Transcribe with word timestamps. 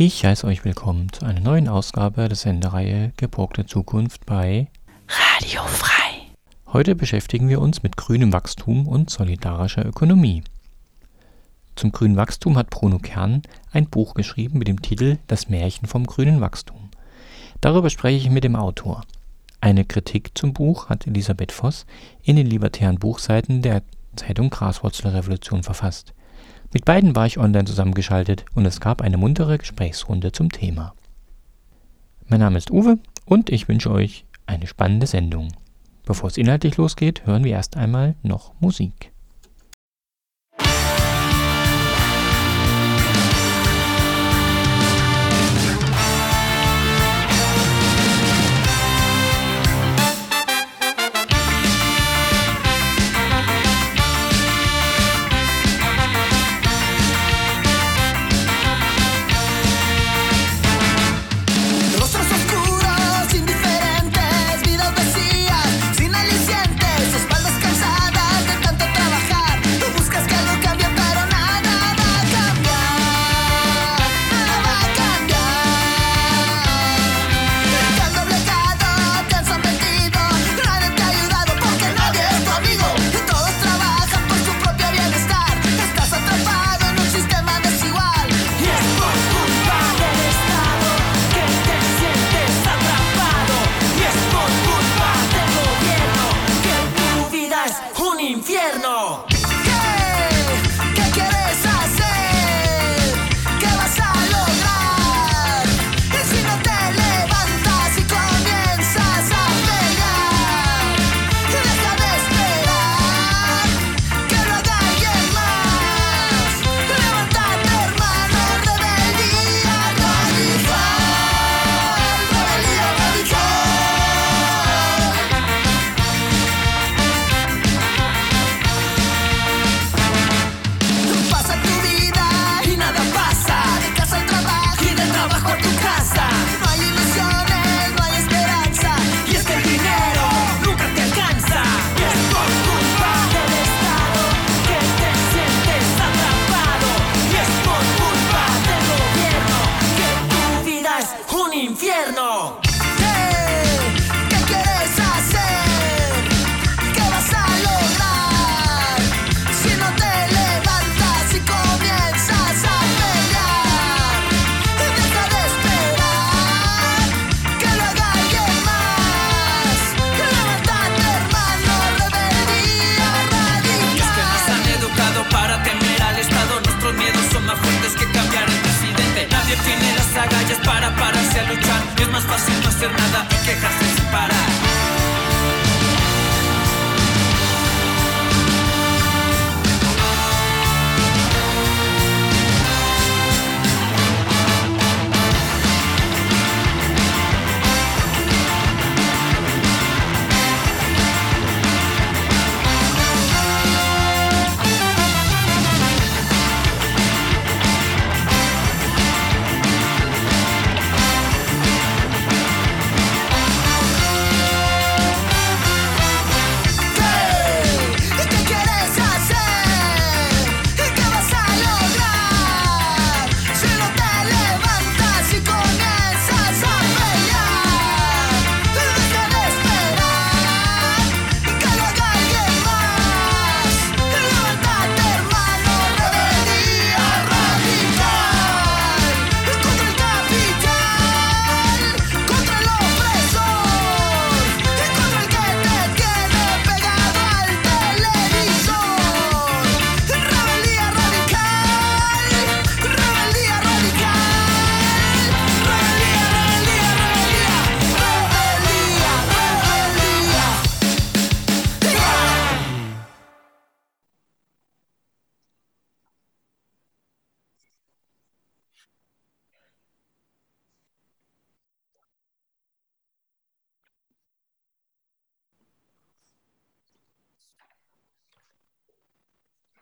Ich 0.00 0.24
heiße 0.24 0.46
euch 0.46 0.64
willkommen 0.64 1.12
zu 1.12 1.26
einer 1.26 1.40
neuen 1.40 1.66
Ausgabe 1.66 2.28
der 2.28 2.36
Sendereihe 2.36 3.12
Geborgte 3.16 3.66
Zukunft 3.66 4.26
bei 4.26 4.68
Radio 5.08 5.64
Frei. 5.64 6.20
Heute 6.72 6.94
beschäftigen 6.94 7.48
wir 7.48 7.60
uns 7.60 7.82
mit 7.82 7.96
grünem 7.96 8.32
Wachstum 8.32 8.86
und 8.86 9.10
solidarischer 9.10 9.84
Ökonomie. 9.84 10.44
Zum 11.74 11.90
grünen 11.90 12.16
Wachstum 12.16 12.56
hat 12.56 12.70
Bruno 12.70 13.00
Kern 13.00 13.42
ein 13.72 13.88
Buch 13.90 14.14
geschrieben 14.14 14.60
mit 14.60 14.68
dem 14.68 14.82
Titel 14.82 15.18
Das 15.26 15.48
Märchen 15.48 15.88
vom 15.88 16.06
grünen 16.06 16.40
Wachstum. 16.40 16.90
Darüber 17.60 17.90
spreche 17.90 18.18
ich 18.18 18.30
mit 18.30 18.44
dem 18.44 18.54
Autor. 18.54 19.02
Eine 19.60 19.84
Kritik 19.84 20.38
zum 20.38 20.52
Buch 20.52 20.88
hat 20.90 21.08
Elisabeth 21.08 21.50
Voss 21.50 21.86
in 22.22 22.36
den 22.36 22.46
libertären 22.46 23.00
Buchseiten 23.00 23.62
der 23.62 23.82
Zeitung 24.14 24.50
Graswurzelrevolution 24.50 25.64
verfasst. 25.64 26.14
Mit 26.72 26.84
beiden 26.84 27.16
war 27.16 27.24
ich 27.26 27.38
online 27.38 27.64
zusammengeschaltet 27.64 28.44
und 28.54 28.66
es 28.66 28.80
gab 28.80 29.00
eine 29.00 29.16
muntere 29.16 29.56
Gesprächsrunde 29.56 30.32
zum 30.32 30.50
Thema. 30.50 30.94
Mein 32.26 32.40
Name 32.40 32.58
ist 32.58 32.70
Uwe 32.70 32.98
und 33.24 33.48
ich 33.48 33.68
wünsche 33.68 33.90
euch 33.90 34.26
eine 34.44 34.66
spannende 34.66 35.06
Sendung. 35.06 35.48
Bevor 36.04 36.28
es 36.28 36.36
inhaltlich 36.36 36.76
losgeht, 36.76 37.24
hören 37.26 37.44
wir 37.44 37.52
erst 37.52 37.76
einmal 37.78 38.16
noch 38.22 38.52
Musik. 38.60 39.12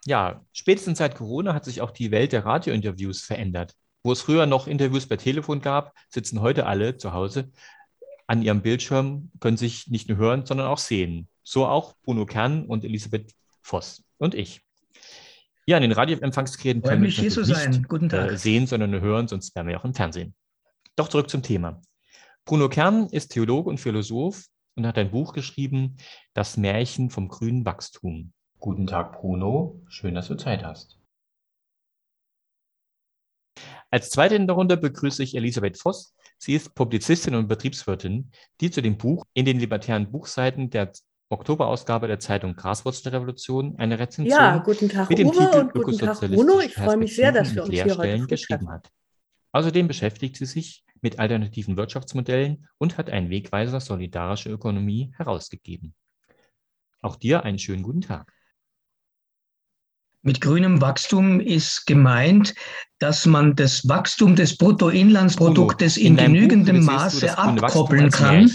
Ja, 0.07 0.45
spätestens 0.53 0.99
seit 0.99 1.17
Corona 1.17 1.53
hat 1.53 1.65
sich 1.65 1.81
auch 1.81 1.91
die 1.91 2.13
Welt 2.13 2.33
der 2.33 2.45
Radiointerviews 2.45 3.23
verändert. 3.23 3.75
Wo 4.05 4.13
es 4.13 4.23
früher 4.23 4.47
noch 4.47 4.69
Interviews 4.69 5.07
per 5.07 5.19
Telefon 5.19 5.61
gab, 5.61 5.93
sitzen 6.09 6.41
heute 6.41 6.67
alle 6.67 6.97
zu 6.97 7.13
Hause 7.13 7.51
an 8.29 8.41
ihrem 8.41 8.63
Bildschirm, 8.63 9.33
können 9.41 9.57
sich 9.57 9.89
nicht 9.89 10.09
nur 10.09 10.19
hören, 10.19 10.47
sondern 10.47 10.69
auch 10.69 10.79
sehen. 10.79 11.29
So 11.43 11.67
auch 11.67 11.95
Bruno 12.03 12.25
Kern 12.25 12.67
und 12.67 12.85
Elisabeth 12.85 13.33
Voss 13.63 14.05
und 14.19 14.35
ich. 14.35 14.63
Ja, 15.67 15.77
an 15.77 15.83
den 15.83 15.93
Radioempfangsgeräten 15.93 16.83
können 16.83 17.03
wir 17.03 17.11
sein. 17.45 17.71
nicht 17.71 18.11
Tag. 18.11 18.31
Äh, 18.31 18.39
sehen, 18.39 18.69
sondern 18.69 18.93
nur 18.93 19.01
hören, 19.01 19.27
sonst 19.27 19.57
wären 19.57 19.67
wir 19.67 19.81
auch 19.81 19.85
im 19.85 19.95
Fernsehen. 19.95 20.35
Doch 20.95 21.09
zurück 21.09 21.29
zum 21.29 21.43
Thema. 21.43 21.83
Bruno 22.45 22.69
Kern 22.69 23.09
ist 23.11 23.33
Theologe 23.33 23.71
und 23.71 23.79
Philosoph 23.79 24.45
und 24.77 24.87
hat 24.87 24.99
ein 24.99 25.11
Buch 25.11 25.33
geschrieben, 25.33 25.97
Das 26.33 26.57
Märchen 26.57 27.11
vom 27.11 27.27
grünen 27.27 27.65
Wachstum. 27.65 28.33
Guten 28.67 28.89
Tag, 28.89 29.13
Bruno. 29.13 29.81
Schön, 29.87 30.17
dass 30.17 30.27
du 30.27 30.35
Zeit 30.35 30.65
hast. 30.65 30.99
Als 33.93 34.11
zweite 34.11 34.35
in 34.35 34.49
der 34.49 34.57
Runde 34.57 34.77
begrüße 34.77 35.23
ich 35.23 35.37
Elisabeth 35.37 35.79
Voss. 35.79 36.17
Sie 36.37 36.55
ist 36.55 36.75
Publizistin 36.75 37.37
und 37.37 37.47
Betriebswirtin, 37.47 38.33
die 38.61 38.73
zu 38.73 38.83
dem 38.83 38.99
Buch 38.99 39.25
in 39.35 39.45
den 39.45 39.61
libertären 39.61 40.11
Buchseiten 40.11 40.69
der 40.69 40.91
Oktoberausgabe 41.29 42.09
der 42.09 42.19
Zeitung 42.19 42.57
Graswurzelrevolution 42.57 43.77
eine 43.79 44.01
Rezension 44.01 44.37
ja, 44.37 44.59
guten 44.59 44.89
Tag, 44.89 45.11
mit 45.11 45.21
dem 45.21 45.29
Uwe, 45.29 45.39
Titel 45.39 45.59
und 45.61 45.73
guten 45.73 45.99
Tag, 45.99 46.21
Bruno. 46.23 46.59
Ich 46.59 46.75
freue 46.75 46.97
mich 46.97 47.15
sehr, 47.15 47.31
dass 47.31 47.55
wir 47.55 47.63
uns 47.63 47.73
hier 47.73 47.97
heute 47.97 48.27
geschrieben 48.27 48.69
hat. 48.69 48.91
Außerdem 49.53 49.87
beschäftigt 49.87 50.35
sie 50.35 50.47
sich 50.47 50.85
mit 51.03 51.21
alternativen 51.21 51.77
Wirtschaftsmodellen 51.77 52.67
und 52.79 52.99
hat 52.99 53.11
einen 53.11 53.31
Wegweiser 53.31 53.79
Solidarische 53.79 54.51
Ökonomie 54.51 55.13
herausgegeben. 55.17 55.95
Auch 57.01 57.15
dir 57.15 57.45
einen 57.45 57.61
schönen 57.61 57.85
guten 57.85 58.01
Tag. 58.01 58.33
Mit 60.27 60.41
grünem 60.41 60.81
Wachstum 60.81 61.39
ist 61.39 61.87
gemeint, 61.87 62.53
dass 62.99 63.27
man 63.27 63.55
das 63.55 63.89
Wachstum 63.89 64.35
des 64.35 64.59
Bruttoinlandsproduktes 64.59 65.97
in, 65.97 66.19
in 66.19 66.35
genügendem 66.35 66.85
Maße 66.85 67.39
abkoppeln 67.39 68.11
kann 68.11 68.51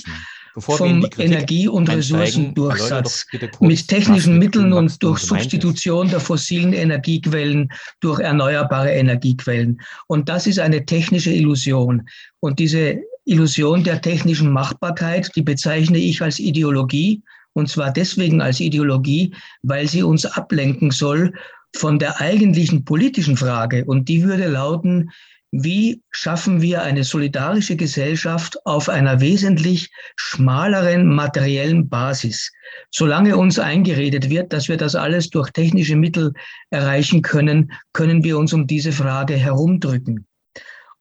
vom 0.57 1.07
Energie- 1.17 1.69
und 1.69 1.89
Ressourcendurchsatz 1.89 3.25
mit 3.61 3.87
technischen 3.87 4.37
Mitteln 4.37 4.73
und 4.73 5.01
durch 5.01 5.19
Substitution 5.19 6.09
der 6.09 6.19
fossilen 6.19 6.73
Energiequellen 6.73 7.69
durch 8.01 8.19
erneuerbare 8.19 8.91
Energiequellen. 8.91 9.79
Und 10.07 10.27
das 10.27 10.47
ist 10.47 10.59
eine 10.59 10.85
technische 10.85 11.31
Illusion. 11.31 12.05
Und 12.41 12.59
diese 12.59 12.99
Illusion 13.23 13.85
der 13.85 14.01
technischen 14.01 14.51
Machbarkeit, 14.51 15.31
die 15.37 15.41
bezeichne 15.41 15.99
ich 15.99 16.21
als 16.21 16.37
Ideologie. 16.37 17.21
Und 17.53 17.69
zwar 17.69 17.91
deswegen 17.91 18.41
als 18.41 18.59
Ideologie, 18.59 19.33
weil 19.61 19.87
sie 19.87 20.03
uns 20.03 20.25
ablenken 20.25 20.91
soll 20.91 21.33
von 21.75 21.99
der 21.99 22.19
eigentlichen 22.19 22.85
politischen 22.85 23.37
Frage. 23.37 23.85
Und 23.85 24.09
die 24.09 24.23
würde 24.23 24.47
lauten, 24.47 25.11
wie 25.51 26.01
schaffen 26.11 26.61
wir 26.61 26.81
eine 26.81 27.03
solidarische 27.03 27.75
Gesellschaft 27.75 28.57
auf 28.65 28.87
einer 28.87 29.19
wesentlich 29.19 29.91
schmaleren 30.15 31.13
materiellen 31.13 31.89
Basis. 31.89 32.51
Solange 32.89 33.35
uns 33.35 33.59
eingeredet 33.59 34.29
wird, 34.29 34.53
dass 34.53 34.69
wir 34.69 34.77
das 34.77 34.95
alles 34.95 35.29
durch 35.29 35.49
technische 35.51 35.97
Mittel 35.97 36.33
erreichen 36.69 37.21
können, 37.21 37.71
können 37.91 38.23
wir 38.23 38.37
uns 38.37 38.53
um 38.53 38.65
diese 38.65 38.93
Frage 38.93 39.35
herumdrücken. 39.35 40.25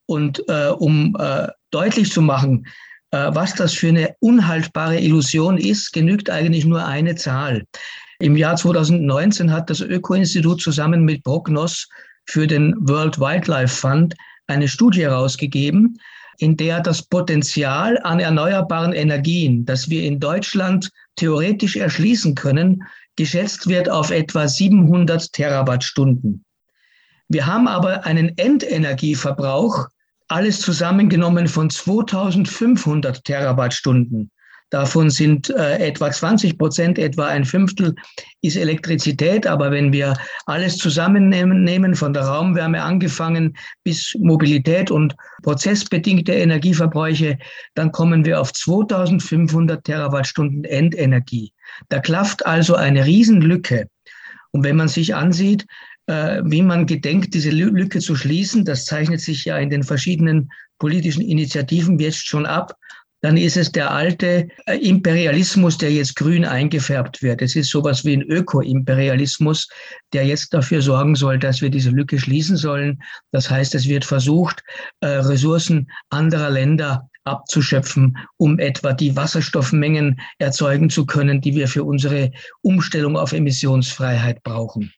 Und 0.06 0.42
äh, 0.48 0.70
um 0.70 1.16
äh, 1.20 1.46
deutlich 1.70 2.10
zu 2.10 2.20
machen, 2.20 2.66
äh, 3.12 3.30
was 3.32 3.54
das 3.54 3.74
für 3.74 3.88
eine 3.88 4.16
unhaltbare 4.18 4.98
Illusion 4.98 5.58
ist, 5.58 5.92
genügt 5.92 6.28
eigentlich 6.28 6.64
nur 6.64 6.84
eine 6.84 7.14
Zahl. 7.14 7.64
Im 8.20 8.36
Jahr 8.36 8.54
2019 8.54 9.50
hat 9.50 9.70
das 9.70 9.80
Öko-Institut 9.80 10.60
zusammen 10.60 11.06
mit 11.06 11.24
Prognos 11.24 11.88
für 12.26 12.46
den 12.46 12.74
World 12.78 13.18
Wildlife 13.18 13.74
Fund 13.74 14.14
eine 14.46 14.68
Studie 14.68 15.02
herausgegeben, 15.02 15.98
in 16.36 16.54
der 16.54 16.80
das 16.80 17.02
Potenzial 17.02 17.98
an 18.02 18.20
erneuerbaren 18.20 18.92
Energien, 18.92 19.64
das 19.64 19.88
wir 19.88 20.02
in 20.02 20.20
Deutschland 20.20 20.90
theoretisch 21.16 21.76
erschließen 21.76 22.34
können, 22.34 22.82
geschätzt 23.16 23.68
wird 23.68 23.88
auf 23.88 24.10
etwa 24.10 24.46
700 24.46 25.32
Terawattstunden. 25.32 26.44
Wir 27.28 27.46
haben 27.46 27.68
aber 27.68 28.04
einen 28.04 28.36
Endenergieverbrauch, 28.36 29.88
alles 30.28 30.60
zusammengenommen 30.60 31.48
von 31.48 31.70
2500 31.70 33.24
Terawattstunden. 33.24 34.30
Davon 34.70 35.10
sind 35.10 35.50
äh, 35.50 35.78
etwa 35.78 36.10
20 36.10 36.56
Prozent, 36.56 36.98
etwa 36.98 37.26
ein 37.26 37.44
Fünftel 37.44 37.94
ist 38.40 38.56
Elektrizität. 38.56 39.46
Aber 39.46 39.72
wenn 39.72 39.92
wir 39.92 40.14
alles 40.46 40.76
zusammennehmen, 40.76 41.64
nehmen, 41.64 41.94
von 41.96 42.12
der 42.12 42.22
Raumwärme 42.22 42.82
angefangen 42.82 43.56
bis 43.82 44.14
Mobilität 44.20 44.90
und 44.92 45.16
prozessbedingte 45.42 46.32
Energieverbräuche, 46.32 47.38
dann 47.74 47.90
kommen 47.90 48.24
wir 48.24 48.40
auf 48.40 48.52
2500 48.52 49.84
Terawattstunden 49.84 50.64
Endenergie. 50.64 51.52
Da 51.88 51.98
klafft 51.98 52.46
also 52.46 52.76
eine 52.76 53.04
Riesenlücke. 53.04 53.88
Und 54.52 54.64
wenn 54.64 54.76
man 54.76 54.88
sich 54.88 55.14
ansieht, 55.14 55.66
äh, 56.06 56.42
wie 56.44 56.62
man 56.62 56.86
gedenkt, 56.86 57.34
diese 57.34 57.50
Lücke 57.50 57.98
zu 57.98 58.14
schließen, 58.14 58.64
das 58.64 58.84
zeichnet 58.84 59.20
sich 59.20 59.44
ja 59.44 59.58
in 59.58 59.70
den 59.70 59.82
verschiedenen 59.82 60.50
politischen 60.78 61.22
Initiativen 61.22 61.98
jetzt 61.98 62.26
schon 62.26 62.46
ab, 62.46 62.76
dann 63.22 63.36
ist 63.36 63.56
es 63.56 63.70
der 63.72 63.90
alte 63.90 64.48
äh, 64.66 64.76
Imperialismus, 64.76 65.78
der 65.78 65.92
jetzt 65.92 66.16
grün 66.16 66.44
eingefärbt 66.44 67.22
wird. 67.22 67.42
Es 67.42 67.56
ist 67.56 67.70
sowas 67.70 68.04
wie 68.04 68.14
ein 68.14 68.22
Öko-Imperialismus, 68.22 69.68
der 70.12 70.24
jetzt 70.24 70.54
dafür 70.54 70.82
sorgen 70.82 71.14
soll, 71.14 71.38
dass 71.38 71.60
wir 71.60 71.70
diese 71.70 71.90
Lücke 71.90 72.18
schließen 72.18 72.56
sollen. 72.56 73.02
Das 73.32 73.50
heißt, 73.50 73.74
es 73.74 73.88
wird 73.88 74.04
versucht, 74.04 74.62
äh, 75.00 75.06
Ressourcen 75.06 75.90
anderer 76.08 76.50
Länder 76.50 77.08
abzuschöpfen, 77.24 78.16
um 78.38 78.58
etwa 78.58 78.92
die 78.92 79.14
Wasserstoffmengen 79.14 80.20
erzeugen 80.38 80.88
zu 80.88 81.04
können, 81.04 81.40
die 81.40 81.54
wir 81.54 81.68
für 81.68 81.84
unsere 81.84 82.32
Umstellung 82.62 83.16
auf 83.16 83.32
Emissionsfreiheit 83.32 84.42
brauchen. 84.42 84.92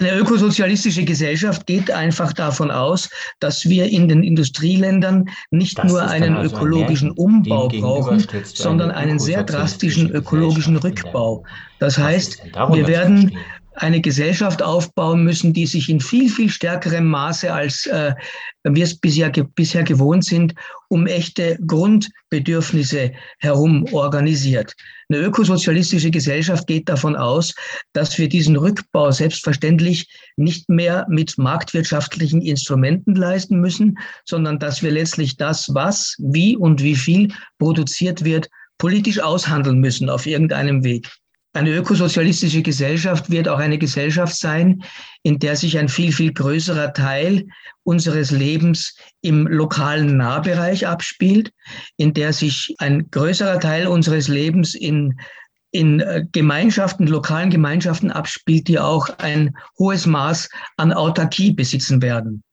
Eine 0.00 0.14
ökosozialistische 0.14 1.04
Gesellschaft 1.04 1.66
geht 1.66 1.90
einfach 1.90 2.32
davon 2.32 2.70
aus, 2.70 3.10
dass 3.38 3.68
wir 3.68 3.84
in 3.84 4.08
den 4.08 4.22
Industrieländern 4.22 5.28
nicht 5.50 5.76
das 5.78 5.92
nur 5.92 6.02
einen 6.02 6.36
also 6.36 6.56
ökologischen 6.56 7.10
ein 7.10 7.16
Umbau 7.18 7.68
brauchen, 7.68 8.26
sondern 8.44 8.90
einen 8.90 9.18
sehr 9.18 9.44
drastischen 9.44 10.10
ökologischen 10.10 10.76
Rückbau. 10.76 11.44
Das 11.80 11.98
heißt, 11.98 12.42
wir 12.72 12.88
werden 12.88 13.36
eine 13.80 14.00
Gesellschaft 14.02 14.62
aufbauen 14.62 15.24
müssen, 15.24 15.54
die 15.54 15.66
sich 15.66 15.88
in 15.88 16.00
viel, 16.00 16.28
viel 16.28 16.50
stärkerem 16.50 17.06
Maße, 17.06 17.50
als 17.52 17.86
äh, 17.86 18.12
wir 18.62 18.84
es 18.84 18.94
bisher, 18.94 19.30
bisher 19.30 19.82
gewohnt 19.82 20.24
sind, 20.24 20.54
um 20.88 21.06
echte 21.06 21.58
Grundbedürfnisse 21.66 23.12
herum 23.38 23.86
organisiert. 23.92 24.74
Eine 25.08 25.22
ökosozialistische 25.22 26.10
Gesellschaft 26.10 26.66
geht 26.66 26.90
davon 26.90 27.16
aus, 27.16 27.54
dass 27.94 28.18
wir 28.18 28.28
diesen 28.28 28.56
Rückbau 28.56 29.10
selbstverständlich 29.12 30.08
nicht 30.36 30.68
mehr 30.68 31.06
mit 31.08 31.38
marktwirtschaftlichen 31.38 32.42
Instrumenten 32.42 33.14
leisten 33.14 33.60
müssen, 33.60 33.98
sondern 34.26 34.58
dass 34.58 34.82
wir 34.82 34.90
letztlich 34.90 35.38
das, 35.38 35.70
was, 35.74 36.16
wie 36.18 36.54
und 36.54 36.82
wie 36.82 36.96
viel 36.96 37.32
produziert 37.58 38.24
wird, 38.24 38.50
politisch 38.76 39.20
aushandeln 39.20 39.78
müssen 39.78 40.10
auf 40.10 40.26
irgendeinem 40.26 40.84
Weg. 40.84 41.08
Eine 41.52 41.74
ökosozialistische 41.74 42.62
Gesellschaft 42.62 43.28
wird 43.28 43.48
auch 43.48 43.58
eine 43.58 43.76
Gesellschaft 43.76 44.36
sein, 44.36 44.84
in 45.24 45.40
der 45.40 45.56
sich 45.56 45.76
ein 45.76 45.88
viel, 45.88 46.12
viel 46.12 46.32
größerer 46.32 46.92
Teil 46.92 47.48
unseres 47.82 48.30
Lebens 48.30 48.94
im 49.20 49.48
lokalen 49.48 50.16
Nahbereich 50.16 50.86
abspielt, 50.86 51.52
in 51.96 52.14
der 52.14 52.32
sich 52.32 52.76
ein 52.78 53.10
größerer 53.10 53.58
Teil 53.58 53.88
unseres 53.88 54.28
Lebens 54.28 54.76
in, 54.76 55.18
in 55.72 55.98
äh, 55.98 56.24
Gemeinschaften, 56.30 57.08
lokalen 57.08 57.50
Gemeinschaften 57.50 58.12
abspielt, 58.12 58.68
die 58.68 58.78
auch 58.78 59.08
ein 59.18 59.52
hohes 59.76 60.06
Maß 60.06 60.48
an 60.76 60.92
Autarkie 60.92 61.52
besitzen 61.52 62.00
werden. 62.00 62.44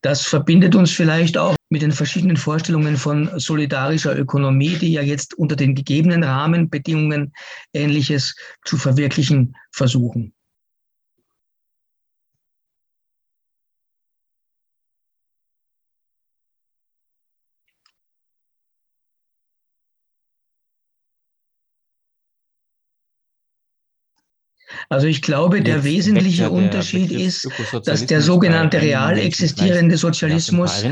Das 0.00 0.22
verbindet 0.22 0.74
uns 0.74 0.92
vielleicht 0.92 1.36
auch 1.36 1.55
mit 1.68 1.82
den 1.82 1.92
verschiedenen 1.92 2.36
Vorstellungen 2.36 2.96
von 2.96 3.30
solidarischer 3.38 4.16
Ökonomie, 4.16 4.76
die 4.76 4.92
ja 4.92 5.02
jetzt 5.02 5.34
unter 5.34 5.56
den 5.56 5.74
gegebenen 5.74 6.22
Rahmenbedingungen 6.22 7.32
Ähnliches 7.72 8.36
zu 8.64 8.76
verwirklichen 8.76 9.56
versuchen. 9.72 10.35
Also 24.88 25.06
ich 25.06 25.22
glaube, 25.22 25.62
der 25.62 25.76
Jetzt 25.76 25.84
wesentliche 25.84 26.42
der 26.42 26.52
Unterschied 26.52 27.12
ist, 27.12 27.48
dass 27.84 28.06
der 28.06 28.20
sogenannte 28.20 28.80
real 28.80 29.18
existierende 29.18 29.96
Sozialismus, 29.96 30.82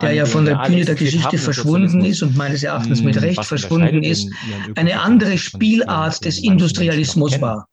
der 0.00 0.12
ja 0.12 0.24
von 0.24 0.44
der 0.44 0.56
Bühne 0.66 0.84
der 0.84 0.94
Geschichte 0.94 1.38
verschwunden 1.38 2.04
ist 2.04 2.22
und 2.22 2.36
meines 2.36 2.62
Erachtens 2.62 3.02
mit 3.02 3.16
hm, 3.16 3.22
Recht 3.24 3.44
verschwunden 3.44 4.02
ist, 4.02 4.30
eine 4.76 5.00
andere 5.00 5.36
Spielart 5.38 6.24
des 6.24 6.38
Industrialismus 6.38 7.40
war. 7.40 7.66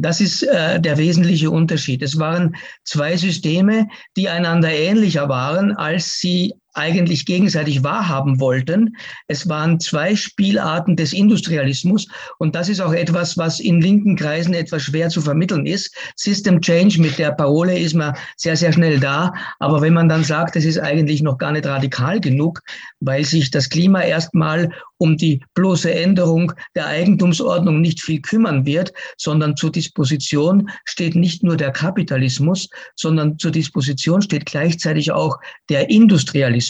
Das 0.00 0.20
ist 0.20 0.44
äh, 0.44 0.80
der 0.80 0.96
wesentliche 0.96 1.50
Unterschied. 1.50 2.02
Es 2.02 2.18
waren 2.18 2.54
zwei 2.84 3.16
Systeme, 3.16 3.88
die 4.16 4.28
einander 4.28 4.70
ähnlicher 4.70 5.28
waren, 5.28 5.72
als 5.72 6.18
sie 6.18 6.54
eigentlich 6.74 7.26
gegenseitig 7.26 7.82
wahrhaben 7.82 8.38
wollten. 8.40 8.96
Es 9.26 9.48
waren 9.48 9.80
zwei 9.80 10.14
Spielarten 10.14 10.96
des 10.96 11.12
Industrialismus 11.12 12.06
und 12.38 12.54
das 12.54 12.68
ist 12.68 12.80
auch 12.80 12.92
etwas, 12.92 13.36
was 13.36 13.58
in 13.58 13.80
linken 13.80 14.16
Kreisen 14.16 14.54
etwas 14.54 14.82
schwer 14.82 15.08
zu 15.08 15.20
vermitteln 15.20 15.66
ist. 15.66 15.94
System 16.16 16.60
Change 16.60 17.00
mit 17.00 17.18
der 17.18 17.32
Parole 17.32 17.78
ist 17.78 17.94
man 17.94 18.14
sehr, 18.36 18.56
sehr 18.56 18.72
schnell 18.72 19.00
da, 19.00 19.32
aber 19.58 19.80
wenn 19.80 19.94
man 19.94 20.08
dann 20.08 20.24
sagt, 20.24 20.56
es 20.56 20.64
ist 20.64 20.78
eigentlich 20.78 21.22
noch 21.22 21.38
gar 21.38 21.52
nicht 21.52 21.66
radikal 21.66 22.20
genug, 22.20 22.60
weil 23.00 23.24
sich 23.24 23.50
das 23.50 23.68
Klima 23.68 24.02
erstmal 24.02 24.70
um 24.98 25.16
die 25.16 25.40
bloße 25.54 25.92
Änderung 25.92 26.52
der 26.74 26.86
Eigentumsordnung 26.86 27.80
nicht 27.80 28.02
viel 28.02 28.20
kümmern 28.20 28.66
wird, 28.66 28.92
sondern 29.16 29.56
zur 29.56 29.70
Disposition 29.70 30.68
steht 30.84 31.14
nicht 31.14 31.42
nur 31.44 31.56
der 31.56 31.70
Kapitalismus, 31.70 32.68
sondern 32.96 33.38
zur 33.38 33.52
Disposition 33.52 34.22
steht 34.22 34.46
gleichzeitig 34.46 35.12
auch 35.12 35.38
der 35.68 35.88
Industrialismus, 35.88 36.67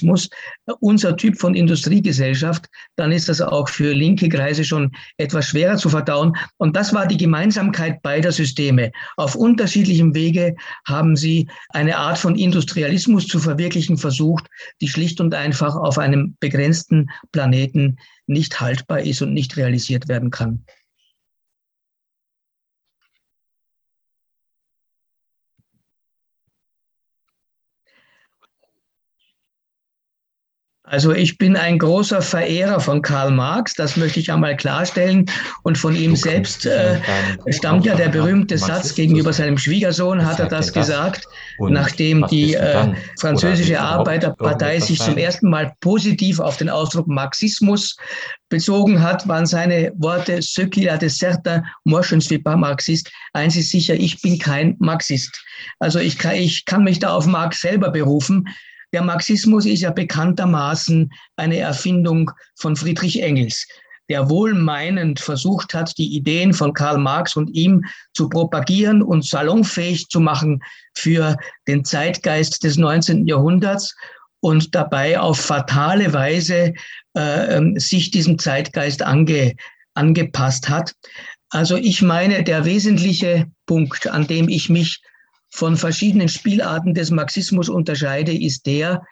unser 0.80 1.16
Typ 1.16 1.38
von 1.38 1.54
Industriegesellschaft, 1.54 2.66
dann 2.96 3.12
ist 3.12 3.28
das 3.28 3.40
auch 3.40 3.68
für 3.68 3.92
linke 3.92 4.28
Kreise 4.28 4.64
schon 4.64 4.92
etwas 5.16 5.46
schwerer 5.46 5.76
zu 5.76 5.88
verdauen. 5.88 6.36
Und 6.56 6.76
das 6.76 6.92
war 6.92 7.06
die 7.06 7.16
Gemeinsamkeit 7.16 8.02
beider 8.02 8.32
Systeme. 8.32 8.92
Auf 9.16 9.34
unterschiedlichem 9.34 10.14
Wege 10.14 10.54
haben 10.86 11.16
sie 11.16 11.48
eine 11.70 11.96
Art 11.98 12.18
von 12.18 12.36
Industrialismus 12.36 13.26
zu 13.26 13.38
verwirklichen 13.38 13.96
versucht, 13.96 14.46
die 14.80 14.88
schlicht 14.88 15.20
und 15.20 15.34
einfach 15.34 15.74
auf 15.76 15.98
einem 15.98 16.36
begrenzten 16.40 17.10
Planeten 17.32 17.98
nicht 18.26 18.60
haltbar 18.60 19.00
ist 19.00 19.22
und 19.22 19.32
nicht 19.32 19.56
realisiert 19.56 20.08
werden 20.08 20.30
kann. 20.30 20.64
Also 30.90 31.12
ich 31.12 31.36
bin 31.36 31.54
ein 31.54 31.78
großer 31.78 32.22
Verehrer 32.22 32.80
von 32.80 33.02
Karl 33.02 33.30
Marx, 33.30 33.74
das 33.74 33.96
möchte 33.96 34.20
ich 34.20 34.32
einmal 34.32 34.56
klarstellen. 34.56 35.26
Und 35.62 35.76
von 35.76 35.94
ihm 35.94 36.16
selbst 36.16 36.64
äh, 36.64 36.98
stammt 37.50 37.84
ja 37.84 37.94
der 37.94 38.08
berühmte 38.08 38.56
Satz 38.56 38.94
gegenüber 38.94 39.32
seinem 39.32 39.58
Schwiegersohn, 39.58 40.24
hat 40.24 40.40
er 40.40 40.46
das 40.46 40.72
gesagt, 40.72 41.26
nachdem 41.58 42.26
die 42.28 42.54
äh, 42.54 42.94
französische 43.20 43.78
Arbeiterpartei 43.78 44.80
sich 44.80 44.98
zum 44.98 45.18
ersten 45.18 45.50
Mal 45.50 45.72
positiv 45.80 46.40
auf 46.40 46.56
den 46.56 46.70
Ausdruck 46.70 47.06
Marxismus 47.06 47.96
bezogen 48.48 49.02
hat, 49.02 49.28
waren 49.28 49.44
seine 49.44 49.92
Worte, 49.98 50.40
ce 50.40 50.62
qu'il 50.62 50.88
a 50.88 50.96
de 50.96 51.08
certain, 51.08 51.62
moi 51.84 52.00
je 52.02 52.16
ne 52.16 52.20
suis 52.20 52.38
pas 52.38 52.56
marxiste. 52.56 53.10
Eins 53.34 53.56
ist 53.56 53.70
sicher, 53.70 53.94
ich 53.94 54.22
bin 54.22 54.38
kein 54.38 54.74
Marxist. 54.78 55.38
Also 55.80 55.98
ich 55.98 56.16
kann, 56.16 56.34
ich 56.34 56.64
kann 56.64 56.84
mich 56.84 56.98
da 56.98 57.10
auf 57.10 57.26
Marx 57.26 57.60
selber 57.60 57.90
berufen. 57.90 58.48
Der 58.92 59.02
Marxismus 59.02 59.66
ist 59.66 59.80
ja 59.80 59.90
bekanntermaßen 59.90 61.10
eine 61.36 61.58
Erfindung 61.58 62.30
von 62.56 62.74
Friedrich 62.74 63.22
Engels, 63.22 63.66
der 64.08 64.30
wohlmeinend 64.30 65.20
versucht 65.20 65.74
hat, 65.74 65.96
die 65.98 66.16
Ideen 66.16 66.54
von 66.54 66.72
Karl 66.72 66.98
Marx 66.98 67.36
und 67.36 67.50
ihm 67.50 67.84
zu 68.14 68.28
propagieren 68.28 69.02
und 69.02 69.26
salonfähig 69.26 70.08
zu 70.08 70.20
machen 70.20 70.62
für 70.94 71.36
den 71.66 71.84
Zeitgeist 71.84 72.64
des 72.64 72.78
19. 72.78 73.26
Jahrhunderts 73.26 73.94
und 74.40 74.74
dabei 74.74 75.20
auf 75.20 75.38
fatale 75.38 76.12
Weise 76.12 76.72
äh, 77.16 77.56
ähm, 77.56 77.78
sich 77.78 78.10
diesem 78.10 78.38
Zeitgeist 78.38 79.02
ange, 79.02 79.54
angepasst 79.94 80.68
hat. 80.68 80.94
Also 81.50 81.76
ich 81.76 82.02
meine, 82.02 82.44
der 82.44 82.64
wesentliche 82.64 83.46
Punkt, 83.66 84.06
an 84.06 84.26
dem 84.26 84.48
ich 84.48 84.68
mich 84.68 85.02
von 85.50 85.76
verschiedenen 85.76 86.28
Spielarten 86.28 86.94
des 86.94 87.10
Marxismus 87.10 87.68
unterscheide, 87.68 88.32
ist 88.32 88.66
der, 88.66 89.02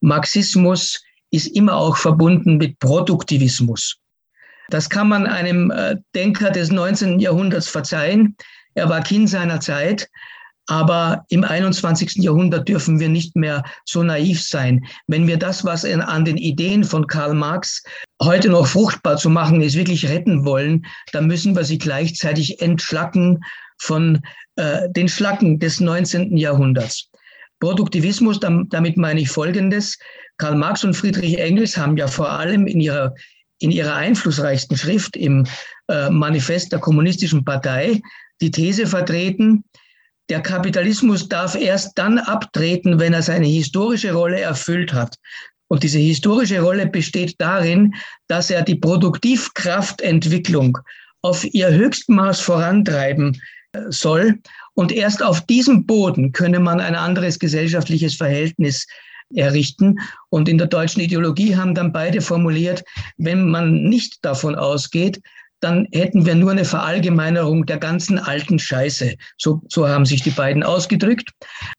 Marxismus 0.00 1.02
ist 1.30 1.46
immer 1.46 1.76
auch 1.76 1.96
verbunden 1.96 2.56
mit 2.56 2.78
Produktivismus. 2.78 3.96
Das 4.70 4.88
kann 4.88 5.08
man 5.08 5.26
einem 5.26 5.70
äh, 5.70 5.96
Denker 6.14 6.50
des 6.50 6.70
19. 6.70 7.20
Jahrhunderts 7.20 7.68
verzeihen. 7.68 8.36
Er 8.74 8.88
war 8.88 9.02
Kind 9.02 9.28
seiner 9.28 9.60
Zeit, 9.60 10.08
aber 10.66 11.24
im 11.28 11.44
21. 11.44 12.16
Jahrhundert 12.16 12.68
dürfen 12.68 12.98
wir 12.98 13.08
nicht 13.08 13.36
mehr 13.36 13.62
so 13.84 14.02
naiv 14.02 14.42
sein. 14.42 14.86
Wenn 15.06 15.26
wir 15.26 15.36
das, 15.36 15.64
was 15.64 15.84
an 15.84 16.24
den 16.24 16.38
Ideen 16.38 16.84
von 16.84 17.06
Karl 17.06 17.34
Marx 17.34 17.82
heute 18.22 18.48
noch 18.48 18.66
fruchtbar 18.66 19.18
zu 19.18 19.28
machen 19.28 19.60
ist, 19.60 19.76
wirklich 19.76 20.08
retten 20.08 20.44
wollen, 20.44 20.86
dann 21.12 21.26
müssen 21.26 21.54
wir 21.54 21.64
sie 21.64 21.78
gleichzeitig 21.78 22.62
entschlacken 22.62 23.44
von 23.78 24.20
äh, 24.56 24.88
den 24.90 25.08
Schlacken 25.08 25.58
des 25.58 25.80
19. 25.80 26.36
Jahrhunderts. 26.36 27.10
Produktivismus, 27.60 28.40
damit 28.40 28.96
meine 28.96 29.20
ich 29.20 29.30
Folgendes. 29.30 29.98
Karl 30.36 30.56
Marx 30.56 30.84
und 30.84 30.94
Friedrich 30.94 31.38
Engels 31.38 31.76
haben 31.76 31.96
ja 31.96 32.06
vor 32.06 32.30
allem 32.30 32.66
in 32.66 32.80
ihrer, 32.80 33.14
in 33.60 33.70
ihrer 33.70 33.94
einflussreichsten 33.94 34.76
Schrift 34.76 35.16
im 35.16 35.46
äh, 35.88 36.10
Manifest 36.10 36.72
der 36.72 36.80
Kommunistischen 36.80 37.44
Partei 37.44 38.02
die 38.40 38.50
These 38.50 38.86
vertreten, 38.86 39.64
der 40.30 40.40
Kapitalismus 40.40 41.28
darf 41.28 41.54
erst 41.54 41.98
dann 41.98 42.18
abtreten, 42.18 42.98
wenn 42.98 43.12
er 43.12 43.22
seine 43.22 43.46
historische 43.46 44.12
Rolle 44.12 44.40
erfüllt 44.40 44.92
hat. 44.92 45.16
Und 45.68 45.82
diese 45.82 45.98
historische 45.98 46.60
Rolle 46.60 46.86
besteht 46.86 47.34
darin, 47.38 47.94
dass 48.26 48.50
er 48.50 48.62
die 48.62 48.76
Produktivkraftentwicklung 48.76 50.78
auf 51.22 51.44
ihr 51.44 51.70
Höchstmaß 51.70 52.40
vorantreiben 52.40 53.40
soll. 53.88 54.38
Und 54.74 54.92
erst 54.92 55.22
auf 55.22 55.40
diesem 55.46 55.86
Boden 55.86 56.32
könne 56.32 56.60
man 56.60 56.80
ein 56.80 56.94
anderes 56.94 57.38
gesellschaftliches 57.38 58.14
Verhältnis 58.14 58.86
errichten. 59.34 59.96
Und 60.30 60.48
in 60.48 60.58
der 60.58 60.66
deutschen 60.66 61.00
Ideologie 61.00 61.56
haben 61.56 61.74
dann 61.74 61.92
beide 61.92 62.20
formuliert, 62.20 62.84
wenn 63.16 63.48
man 63.50 63.84
nicht 63.84 64.24
davon 64.24 64.54
ausgeht, 64.54 65.20
dann 65.60 65.88
hätten 65.92 66.26
wir 66.26 66.34
nur 66.34 66.50
eine 66.50 66.66
Verallgemeinerung 66.66 67.64
der 67.64 67.78
ganzen 67.78 68.18
alten 68.18 68.58
Scheiße. 68.58 69.14
So, 69.38 69.62
so 69.68 69.88
haben 69.88 70.04
sich 70.04 70.22
die 70.22 70.30
beiden 70.30 70.62
ausgedrückt. 70.62 71.30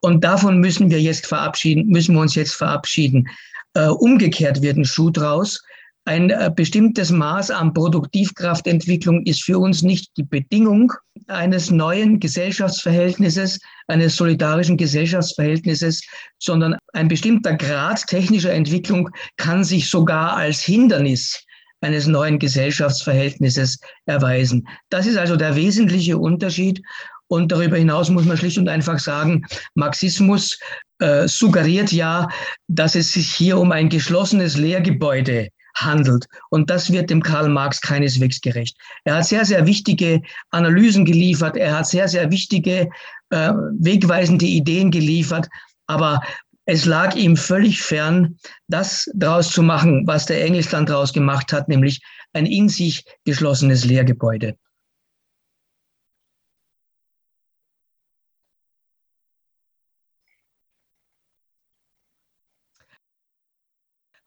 Und 0.01 0.23
davon 0.23 0.59
müssen 0.59 0.89
wir 0.89 0.99
jetzt 0.99 1.27
verabschieden, 1.27 1.85
müssen 1.87 2.15
wir 2.15 2.21
uns 2.21 2.33
jetzt 2.33 2.55
verabschieden. 2.55 3.27
Äh, 3.75 3.87
umgekehrt 3.87 4.63
wird 4.63 4.77
ein 4.77 4.85
Schuh 4.85 5.11
draus. 5.11 5.61
Ein 6.07 6.29
äh, 6.29 6.51
bestimmtes 6.55 7.09
Maß 7.09 7.49
an 7.49 7.73
Produktivkraftentwicklung 7.73 9.23
ist 9.23 9.43
für 9.43 9.57
uns 9.57 9.81
nicht 9.81 10.15
die 10.17 10.23
Bedingung 10.23 10.93
eines 11.25 11.71
neuen 11.71 12.19
Gesellschaftsverhältnisses, 12.19 13.59
eines 13.87 14.15
solidarischen 14.15 14.77
Gesellschaftsverhältnisses, 14.77 16.03
sondern 16.37 16.77
ein 16.93 17.07
bestimmter 17.07 17.55
Grad 17.55 18.05
technischer 18.05 18.53
Entwicklung 18.53 19.09
kann 19.37 19.63
sich 19.63 19.89
sogar 19.89 20.35
als 20.35 20.61
Hindernis 20.61 21.43
eines 21.81 22.05
neuen 22.05 22.37
Gesellschaftsverhältnisses 22.37 23.79
erweisen. 24.05 24.67
Das 24.89 25.07
ist 25.07 25.17
also 25.17 25.35
der 25.35 25.55
wesentliche 25.55 26.19
Unterschied. 26.19 26.83
Und 27.27 27.51
darüber 27.51 27.77
hinaus 27.77 28.11
muss 28.11 28.25
man 28.25 28.37
schlicht 28.37 28.59
und 28.59 28.69
einfach 28.69 28.99
sagen, 28.99 29.43
Marxismus 29.73 30.59
äh, 30.99 31.27
suggeriert 31.27 31.91
ja, 31.91 32.27
dass 32.67 32.93
es 32.93 33.13
sich 33.13 33.31
hier 33.31 33.57
um 33.57 33.71
ein 33.71 33.89
geschlossenes 33.89 34.57
Lehrgebäude 34.57 35.49
handelt. 35.75 36.25
Und 36.49 36.69
das 36.69 36.91
wird 36.91 37.09
dem 37.09 37.21
Karl 37.21 37.49
Marx 37.49 37.81
keineswegs 37.81 38.41
gerecht. 38.41 38.77
Er 39.03 39.17
hat 39.17 39.25
sehr, 39.25 39.45
sehr 39.45 39.65
wichtige 39.65 40.21
Analysen 40.51 41.05
geliefert. 41.05 41.57
Er 41.57 41.77
hat 41.77 41.87
sehr, 41.87 42.07
sehr 42.07 42.31
wichtige, 42.31 42.89
äh, 43.29 43.53
wegweisende 43.79 44.45
Ideen 44.45 44.91
geliefert. 44.91 45.47
Aber 45.87 46.21
es 46.65 46.85
lag 46.85 47.15
ihm 47.15 47.37
völlig 47.37 47.81
fern, 47.81 48.37
das 48.67 49.09
daraus 49.13 49.51
zu 49.51 49.61
machen, 49.61 50.07
was 50.07 50.25
der 50.25 50.43
Engelsland 50.43 50.89
daraus 50.89 51.13
gemacht 51.13 51.53
hat, 51.53 51.67
nämlich 51.67 52.01
ein 52.33 52.45
in 52.45 52.69
sich 52.69 53.05
geschlossenes 53.23 53.85
Lehrgebäude. 53.85 54.57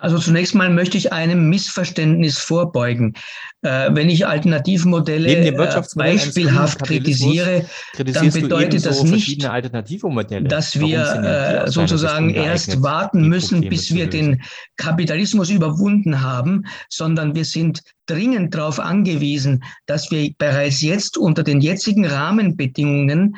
Also 0.00 0.18
zunächst 0.18 0.54
mal 0.54 0.70
möchte 0.70 0.96
ich 0.96 1.12
einem 1.12 1.48
Missverständnis 1.48 2.38
vorbeugen. 2.38 3.14
Äh, 3.62 3.90
wenn 3.92 4.08
ich 4.08 4.28
Alternativmodelle 4.28 5.48
äh, 5.48 5.82
beispielhaft 5.96 6.84
kritisiere, 6.84 7.66
dann 7.96 8.30
bedeutet 8.30 8.86
das 8.86 9.02
nicht, 9.02 9.42
dass 9.42 10.78
wir 10.78 11.64
äh, 11.66 11.70
sozusagen 11.70 12.30
erst 12.30 12.80
warten 12.80 13.28
müssen, 13.28 13.68
bis 13.68 13.92
wir 13.92 14.08
den 14.08 14.40
Kapitalismus 14.76 15.50
überwunden 15.50 16.22
haben, 16.22 16.64
sondern 16.88 17.34
wir 17.34 17.44
sind 17.44 17.82
dringend 18.06 18.54
darauf 18.54 18.78
angewiesen, 18.78 19.64
dass 19.86 20.12
wir 20.12 20.30
bereits 20.38 20.80
jetzt 20.80 21.18
unter 21.18 21.42
den 21.42 21.60
jetzigen 21.60 22.06
Rahmenbedingungen 22.06 23.36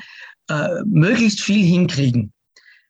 äh, 0.51 0.69
möglichst 0.85 1.41
viel 1.41 1.65
hinkriegen. 1.65 2.35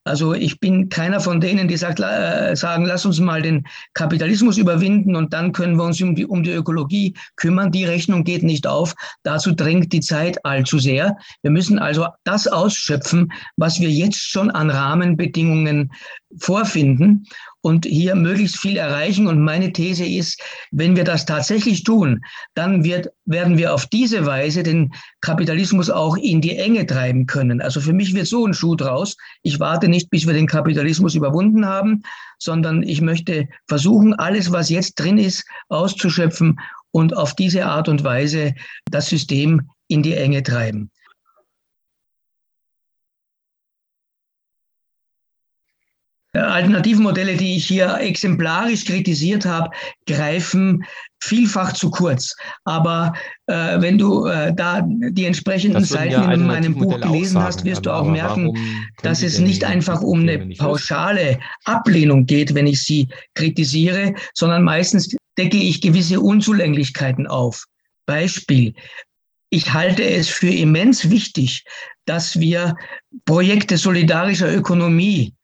Also 0.05 0.33
ich 0.33 0.61
bin 0.61 0.89
keiner 0.89 1.21
von 1.21 1.41
denen, 1.41 1.69
die 1.69 1.77
sagt, 1.77 2.01
äh, 2.01 2.57
sagen, 2.57 2.87
lass 2.87 3.05
uns 3.05 3.21
mal 3.21 3.43
den 3.43 3.67
Kapitalismus 3.93 4.57
überwinden 4.57 5.15
und 5.15 5.35
dann 5.35 5.53
können 5.53 5.77
wir 5.77 5.85
uns 5.85 6.01
um 6.01 6.15
die, 6.15 6.25
um 6.25 6.43
die 6.43 6.53
Ökologie 6.53 7.15
kümmern. 7.37 7.71
Die 7.71 7.85
Rechnung 7.85 8.25
geht 8.25 8.43
nicht 8.43 8.67
auf. 8.67 8.95
Dazu 9.25 9.53
drängt 9.53 9.93
die 9.93 10.01
Zeit 10.01 10.43
allzu 10.45 10.79
sehr. 10.79 11.17
Wir 11.43 11.51
müssen 11.51 11.79
also 11.79 12.07
das 12.25 12.47
ausschöpfen, 12.47 13.31
was 13.57 13.79
wir 13.81 13.91
jetzt 13.91 14.21
schon 14.21 14.51
an 14.51 14.71
Rahmenbedingungen 14.71 15.93
vorfinden. 16.39 17.27
Und 17.63 17.87
hier 17.87 18.15
möglichst 18.15 18.59
viel 18.59 18.77
erreichen. 18.77 19.27
Und 19.27 19.43
meine 19.43 19.73
These 19.73 20.05
ist, 20.05 20.41
wenn 20.71 20.97
wir 20.97 21.05
das 21.05 21.27
tatsächlich 21.27 21.85
tun, 21.85 22.21
dann 22.55 22.85
wird, 22.85 23.09
werden 23.27 23.59
wir 23.59 23.75
auf 23.75 23.87
diese 23.87 24.27
Weise 24.27 24.63
den 24.63 24.93
Kapitalismus 25.21 25.91
auch 25.91 26.17
in 26.17 26.41
die 26.41 26.57
Enge 26.57 26.87
treiben 26.87 27.27
können. 27.27 27.61
Also 27.61 27.81
für 27.81 27.93
mich 27.93 28.15
wird 28.15 28.27
so 28.27 28.47
ein 28.47 28.55
Schuh 28.55 28.77
draus. 28.77 29.17
Ich 29.43 29.61
warte 29.61 29.89
nicht, 29.89 30.11
bis 30.11 30.27
wir 30.27 30.35
den 30.35 30.47
Kapitalismus 30.47 31.15
überwunden 31.15 31.67
haben, 31.67 32.03
sondern 32.39 32.83
ich 32.83 33.01
möchte 33.01 33.49
versuchen, 33.69 34.15
alles, 34.15 34.51
was 34.53 34.71
jetzt 34.71 34.95
drin 34.95 35.19
ist, 35.19 35.45
auszuschöpfen 35.69 36.59
und 36.93 37.17
auf 37.17 37.35
diese 37.35 37.67
Art 37.67 37.89
und 37.89 38.03
Weise 38.05 38.55
das 38.91 39.09
System 39.09 39.71
in 39.89 40.03
die 40.03 40.15
Enge 40.15 40.43
treiben. 40.43 40.91
Alternativmodelle, 46.33 47.37
die 47.37 47.57
ich 47.57 47.67
hier 47.67 47.99
exemplarisch 47.99 48.85
kritisiert 48.85 49.45
habe, 49.45 49.71
greifen 50.07 50.85
vielfach 51.21 51.73
zu 51.73 51.91
kurz. 51.91 52.37
Aber 52.65 53.13
äh, 53.47 53.81
wenn 53.81 53.99
du 53.99 54.27
äh, 54.27 54.55
da 54.55 54.83
die 54.87 55.25
entsprechenden 55.25 55.85
Seiten 55.85 56.13
ja 56.13 56.33
in 56.33 56.47
meinem 56.47 56.75
Buch 56.75 57.01
gelesen 57.01 57.35
sagen, 57.35 57.47
hast, 57.47 57.65
wirst 57.65 57.85
du 57.85 57.91
auch 57.91 58.07
merken, 58.07 58.57
dass 59.03 59.23
es 59.23 59.39
nicht 59.41 59.65
einfach 59.65 60.03
um 60.03 60.21
eine 60.21 60.39
pauschale 60.57 61.39
Ablehnung 61.65 62.27
geht, 62.27 62.55
wenn 62.55 62.67
ich 62.67 62.83
sie 62.83 63.09
kritisiere, 63.35 64.15
sondern 64.35 64.63
meistens 64.63 65.15
decke 65.37 65.57
ich 65.57 65.81
gewisse 65.81 66.21
Unzulänglichkeiten 66.21 67.27
auf. 67.27 67.65
Beispiel. 68.07 68.75
Ich 69.51 69.73
halte 69.73 70.05
es 70.05 70.29
für 70.29 70.49
immens 70.49 71.11
wichtig, 71.11 71.65
dass 72.05 72.39
wir 72.39 72.77
Projekte 73.25 73.77
solidarischer 73.77 74.55
Ökonomie 74.55 75.35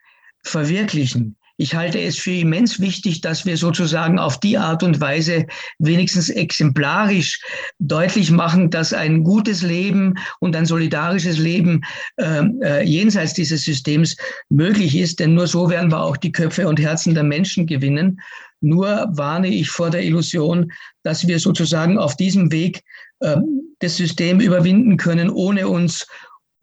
verwirklichen. 0.48 1.36
Ich 1.58 1.74
halte 1.74 1.98
es 1.98 2.18
für 2.18 2.32
immens 2.32 2.80
wichtig, 2.80 3.22
dass 3.22 3.46
wir 3.46 3.56
sozusagen 3.56 4.18
auf 4.18 4.38
die 4.40 4.58
Art 4.58 4.82
und 4.82 5.00
Weise 5.00 5.46
wenigstens 5.78 6.28
exemplarisch 6.28 7.40
deutlich 7.78 8.30
machen, 8.30 8.68
dass 8.68 8.92
ein 8.92 9.24
gutes 9.24 9.62
Leben 9.62 10.14
und 10.40 10.54
ein 10.54 10.66
solidarisches 10.66 11.38
Leben 11.38 11.80
ähm, 12.18 12.60
äh, 12.62 12.84
jenseits 12.84 13.32
dieses 13.32 13.64
Systems 13.64 14.16
möglich 14.50 14.94
ist. 14.96 15.18
Denn 15.18 15.34
nur 15.34 15.46
so 15.46 15.70
werden 15.70 15.90
wir 15.90 16.02
auch 16.02 16.18
die 16.18 16.32
Köpfe 16.32 16.68
und 16.68 16.78
Herzen 16.78 17.14
der 17.14 17.24
Menschen 17.24 17.66
gewinnen. 17.66 18.20
Nur 18.60 19.06
warne 19.12 19.48
ich 19.48 19.70
vor 19.70 19.88
der 19.88 20.02
Illusion, 20.02 20.70
dass 21.04 21.26
wir 21.26 21.38
sozusagen 21.38 21.98
auf 21.98 22.16
diesem 22.16 22.52
Weg 22.52 22.82
äh, 23.20 23.36
das 23.78 23.96
System 23.96 24.40
überwinden 24.40 24.98
können, 24.98 25.30
ohne 25.30 25.68
uns 25.68 26.06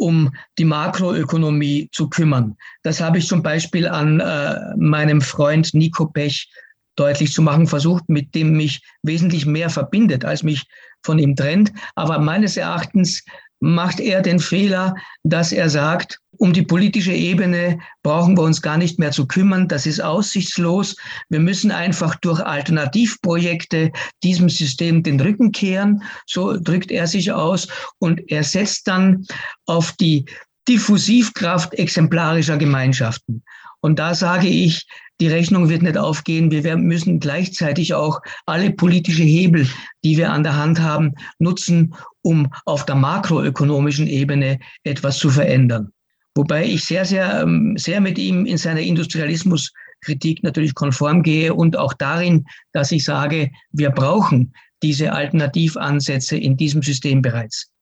um 0.04 0.36
die 0.58 0.66
Makroökonomie 0.66 1.90
zu 1.94 2.10
kümmern. 2.10 2.58
Das 2.84 3.00
habe 3.00 3.20
ich 3.20 3.28
zum 3.28 3.42
Beispiel 3.42 3.88
an 3.88 4.20
äh, 4.20 4.76
meinem 4.76 5.22
Freund 5.22 5.74
Nico 5.74 6.08
Pech 6.08 6.50
deutlich 6.98 7.32
zu 7.32 7.42
machen 7.42 7.68
versucht, 7.68 8.10
mit 8.10 8.36
dem 8.36 8.52
mich 8.52 8.82
wesentlich 9.02 9.46
mehr 9.46 9.70
verbindet, 9.70 10.26
als 10.26 10.44
mich 10.44 10.66
von 11.04 11.20
ihm 11.20 11.38
trennt. 11.38 11.72
Aber 11.96 12.20
meines 12.20 12.58
Erachtens 12.58 13.24
macht 13.62 14.02
er 14.02 14.22
den 14.22 14.40
Fehler, 14.40 14.94
dass 15.24 15.54
er 15.54 15.70
sagt, 15.70 16.20
um 16.38 16.54
die 16.54 16.64
politische 16.64 17.14
Ebene 17.14 17.80
brauchen 18.02 18.38
wir 18.38 18.44
uns 18.44 18.62
gar 18.62 18.78
nicht 18.78 19.00
mehr 19.00 19.12
zu 19.12 19.28
kümmern. 19.28 19.68
Das 19.68 19.86
ist 19.86 20.02
aussichtslos. 20.02 20.96
Wir 21.30 21.40
müssen 21.40 21.72
einfach 21.72 22.16
durch 22.16 22.40
Alternativprojekte 22.42 23.92
diesem 24.24 24.50
System 24.50 25.04
den 25.04 25.20
Rücken 25.20 25.52
kehren. 25.52 26.04
So 26.26 26.58
drückt 26.58 26.92
er 26.92 27.08
sich 27.08 27.32
aus. 27.32 27.68
Und 28.00 28.22
er 28.30 28.44
setzt 28.44 28.88
dann 28.88 29.26
auf 29.66 29.94
die 29.94 30.26
Diffusivkraft 30.68 31.74
exemplarischer 31.76 32.58
Gemeinschaften. 32.58 33.44
Und 33.82 34.00
da 34.00 34.16
sage 34.16 34.48
ich, 34.48 34.88
die 35.20 35.28
Rechnung 35.28 35.70
wird 35.70 35.84
nicht 35.84 35.98
aufgehen. 35.98 36.52
Wir 36.52 36.76
müssen 36.76 37.20
gleichzeitig 37.20 37.94
auch 37.94 38.20
alle 38.46 38.72
politische 38.72 39.24
Hebel, 39.24 39.70
die 40.04 40.18
wir 40.18 40.32
an 40.32 40.44
der 40.44 40.58
Hand 40.58 40.82
haben, 40.82 41.14
nutzen, 41.40 41.96
um 42.22 42.52
auf 42.66 42.86
der 42.86 42.96
makroökonomischen 42.96 44.08
Ebene 44.08 44.60
etwas 44.84 45.18
zu 45.20 45.30
verändern. 45.30 45.93
Wobei 46.36 46.66
ich 46.66 46.84
sehr, 46.86 47.06
sehr, 47.06 47.42
ähm, 47.42 47.76
sehr 47.78 48.02
mit 48.02 48.18
ihm 48.18 48.46
in 48.46 48.58
seiner 48.58 48.82
Industrialismuskritik 48.82 50.44
natürlich 50.44 50.74
konform 50.74 51.22
gehe 51.22 51.54
und 51.54 51.78
auch 51.78 51.94
darin, 51.94 52.46
dass 52.72 52.92
ich 52.92 53.04
sage, 53.04 53.52
wir 53.72 53.92
brauchen 53.92 54.54
diese 54.82 55.14
Alternativansätze 55.14 56.38
in 56.38 56.58
diesem 56.58 56.82
System 56.82 57.22
bereits. 57.22 57.73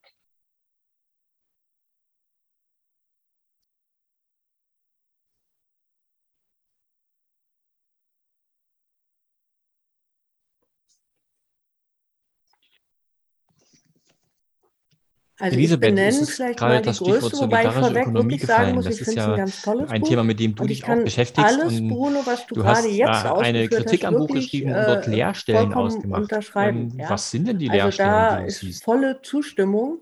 Also 15.42 15.58
Elisabeth, 15.58 15.90
ich 15.90 15.96
benenne 15.96 16.26
vielleicht 16.28 16.62
mal 16.62 16.82
das 16.84 16.98
Stichwort 16.98 17.36
solidarische 17.36 18.00
Ökonomie 18.00 18.38
gefallen. 18.38 18.76
Muss, 18.76 18.86
das 18.86 19.02
ist 19.02 19.16
ja 19.16 19.34
ein, 19.34 19.90
ein 19.90 20.04
Thema, 20.04 20.24
mit 20.24 20.40
dem 20.40 20.54
du 20.54 20.66
dich 20.66 20.88
auch 20.88 21.04
beschäftigst. 21.04 21.60
Alles, 21.60 21.82
Bruno, 21.82 22.22
was 22.26 22.46
du, 22.46 22.56
du 22.56 22.64
hast 22.64 22.88
jetzt 22.88 23.26
eine 23.26 23.68
Kritik 23.68 24.06
am 24.06 24.14
Buch 24.14 24.28
geschrieben 24.28 24.72
und 24.72 24.86
dort 24.86 25.08
äh, 25.08 25.12
Leerstellen 25.12 25.74
ausgemacht. 25.74 26.32
Ähm, 26.56 26.92
ja. 26.96 27.10
Was 27.10 27.32
sind 27.32 27.48
denn 27.48 27.58
die 27.58 27.72
also 27.72 27.84
Leerstellen, 27.84 28.12
da 28.12 28.36
die 28.36 28.42
du 28.42 28.48
ist 28.48 28.60
siehst? 28.60 28.84
volle 28.84 29.22
Zustimmung. 29.24 30.02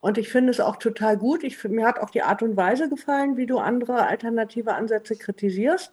Und 0.00 0.18
ich 0.18 0.28
finde 0.28 0.50
es 0.50 0.58
auch 0.58 0.76
total 0.76 1.16
gut. 1.16 1.44
Ich, 1.44 1.62
mir 1.62 1.86
hat 1.86 2.00
auch 2.00 2.10
die 2.10 2.22
Art 2.22 2.42
und 2.42 2.56
Weise 2.56 2.88
gefallen, 2.88 3.36
wie 3.36 3.46
du 3.46 3.58
andere 3.58 4.06
alternative 4.06 4.74
Ansätze 4.74 5.14
kritisierst, 5.14 5.92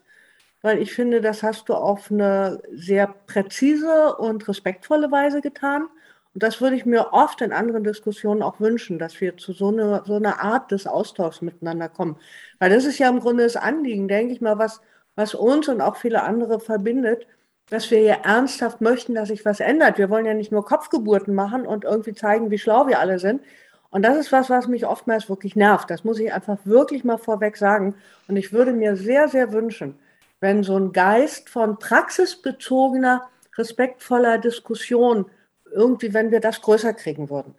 weil 0.64 0.82
ich 0.82 0.92
finde, 0.92 1.22
das 1.22 1.44
hast 1.44 1.70
du 1.70 1.76
auf 1.76 2.10
eine 2.10 2.64
sehr 2.74 3.08
präzise 3.28 4.16
und 4.16 4.48
respektvolle 4.48 5.12
Weise 5.12 5.42
getan. 5.42 5.88
Und 6.38 6.44
das 6.44 6.62
würde 6.62 6.76
ich 6.76 6.86
mir 6.86 7.14
oft 7.14 7.42
in 7.42 7.52
anderen 7.52 7.84
Diskussionen 7.84 8.44
auch 8.44 8.60
wünschen, 8.60 9.00
dass 9.00 9.20
wir 9.20 9.38
zu 9.38 9.54
so 9.54 9.70
einer 9.70 10.04
so 10.06 10.18
eine 10.18 10.40
Art 10.40 10.70
des 10.70 10.86
Austauschs 10.86 11.42
miteinander 11.42 11.90
kommen. 11.90 12.16
Weil 12.60 12.70
das 12.70 12.86
ist 12.86 13.00
ja 13.00 13.10
im 13.10 13.22
Grunde 13.22 13.42
das 13.42 13.56
Anliegen, 13.56 14.08
denke 14.08 14.34
ich 14.34 14.40
mal, 14.40 14.60
was, 14.60 14.80
was 15.16 15.34
uns 15.34 15.68
und 15.68 15.82
auch 15.82 15.96
viele 15.96 16.22
andere 16.22 16.60
verbindet, 16.60 17.26
dass 17.72 17.90
wir 17.90 18.02
ja 18.02 18.18
ernsthaft 18.24 18.82
möchten, 18.82 19.16
dass 19.16 19.30
sich 19.30 19.46
was 19.46 19.60
ändert. 19.60 19.98
Wir 19.98 20.12
wollen 20.12 20.28
ja 20.28 20.36
nicht 20.36 20.52
nur 20.52 20.64
Kopfgeburten 20.64 21.34
machen 21.34 21.66
und 21.66 21.86
irgendwie 21.86 22.14
zeigen, 22.14 22.52
wie 22.52 22.60
schlau 22.60 22.86
wir 22.86 23.00
alle 23.00 23.18
sind. 23.18 23.42
Und 23.90 24.04
das 24.04 24.16
ist 24.16 24.32
was, 24.32 24.48
was 24.52 24.68
mich 24.68 24.86
oftmals 24.86 25.30
wirklich 25.30 25.56
nervt. 25.56 25.90
Das 25.90 26.04
muss 26.04 26.20
ich 26.20 26.32
einfach 26.32 26.60
wirklich 26.66 27.04
mal 27.04 27.18
vorweg 27.18 27.58
sagen. 27.58 27.96
Und 28.28 28.38
ich 28.38 28.54
würde 28.54 28.74
mir 28.74 28.96
sehr, 28.96 29.28
sehr 29.28 29.54
wünschen, 29.54 29.98
wenn 30.40 30.62
so 30.62 30.78
ein 30.78 30.92
Geist 30.92 31.50
von 31.50 31.80
praxisbezogener, 31.80 33.28
respektvoller 33.58 34.38
Diskussion 34.38 35.26
irgendwie, 35.74 36.14
wenn 36.14 36.32
wir 36.32 36.40
das 36.40 36.62
größer 36.62 36.94
kriegen 36.94 37.30
würden. 37.30 37.56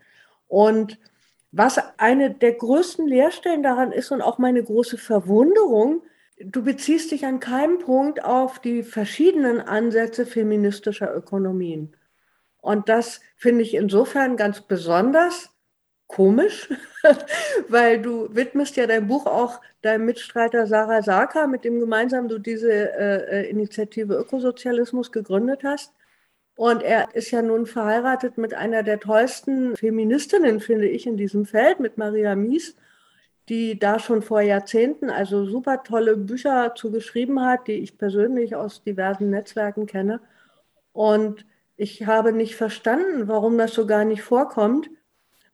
Und 0.48 0.98
was 1.50 1.80
eine 1.98 2.30
der 2.30 2.52
größten 2.52 3.06
Leerstellen 3.06 3.62
daran 3.62 3.92
ist 3.92 4.10
und 4.10 4.22
auch 4.22 4.38
meine 4.38 4.62
große 4.62 4.98
Verwunderung, 4.98 6.02
du 6.38 6.62
beziehst 6.62 7.10
dich 7.10 7.24
an 7.24 7.40
keinem 7.40 7.78
Punkt 7.78 8.22
auf 8.22 8.58
die 8.58 8.82
verschiedenen 8.82 9.60
Ansätze 9.60 10.26
feministischer 10.26 11.14
Ökonomien. 11.14 11.96
Und 12.60 12.88
das 12.88 13.20
finde 13.36 13.62
ich 13.62 13.74
insofern 13.74 14.36
ganz 14.36 14.60
besonders 14.60 15.50
komisch, 16.06 16.68
weil 17.68 18.00
du 18.02 18.34
widmest 18.34 18.76
ja 18.76 18.86
dein 18.86 19.06
Buch 19.06 19.26
auch 19.26 19.60
deinem 19.82 20.06
Mitstreiter 20.06 20.66
Sarah 20.66 21.02
Sarka, 21.02 21.46
mit 21.46 21.64
dem 21.64 21.80
gemeinsam 21.80 22.28
du 22.28 22.38
diese 22.38 22.72
äh, 22.72 23.42
äh 23.42 23.50
Initiative 23.50 24.14
Ökosozialismus 24.14 25.12
gegründet 25.12 25.62
hast. 25.64 25.92
Und 26.58 26.82
er 26.82 27.14
ist 27.14 27.30
ja 27.30 27.40
nun 27.40 27.66
verheiratet 27.66 28.36
mit 28.36 28.52
einer 28.52 28.82
der 28.82 28.98
tollsten 28.98 29.76
Feministinnen, 29.76 30.58
finde 30.58 30.88
ich, 30.88 31.06
in 31.06 31.16
diesem 31.16 31.46
Feld, 31.46 31.78
mit 31.78 31.98
Maria 31.98 32.34
Mies, 32.34 32.74
die 33.48 33.78
da 33.78 34.00
schon 34.00 34.22
vor 34.22 34.40
Jahrzehnten 34.40 35.08
also 35.08 35.44
super 35.46 35.84
tolle 35.84 36.16
Bücher 36.16 36.74
zu 36.74 36.90
geschrieben 36.90 37.40
hat, 37.44 37.68
die 37.68 37.74
ich 37.74 37.96
persönlich 37.96 38.56
aus 38.56 38.82
diversen 38.82 39.30
Netzwerken 39.30 39.86
kenne. 39.86 40.18
Und 40.92 41.46
ich 41.76 42.08
habe 42.08 42.32
nicht 42.32 42.56
verstanden, 42.56 43.28
warum 43.28 43.56
das 43.56 43.72
so 43.72 43.86
gar 43.86 44.04
nicht 44.04 44.22
vorkommt, 44.22 44.90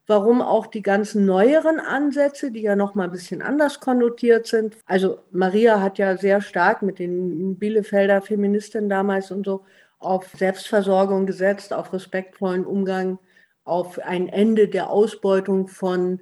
warum 0.07 0.41
auch 0.41 0.65
die 0.65 0.81
ganzen 0.81 1.27
neueren 1.27 1.79
Ansätze, 1.79 2.49
die 2.49 2.63
ja 2.63 2.75
noch 2.75 2.95
mal 2.95 3.03
ein 3.03 3.11
bisschen 3.11 3.43
anders 3.43 3.79
konnotiert 3.79 4.47
sind. 4.47 4.75
Also 4.87 5.19
Maria 5.29 5.81
hat 5.81 5.99
ja 5.99 6.17
sehr 6.17 6.41
stark 6.41 6.81
mit 6.81 6.97
den 6.97 7.59
Bielefelder 7.59 8.23
Feministinnen 8.23 8.89
damals 8.89 9.29
und 9.29 9.45
so 9.45 9.65
auf 9.99 10.27
Selbstversorgung 10.37 11.25
gesetzt, 11.25 11.73
auf 11.73 11.93
respektvollen 11.93 12.65
Umgang, 12.65 13.19
auf 13.63 13.99
ein 13.99 14.27
Ende 14.29 14.67
der 14.67 14.89
Ausbeutung 14.89 15.67
von, 15.67 16.21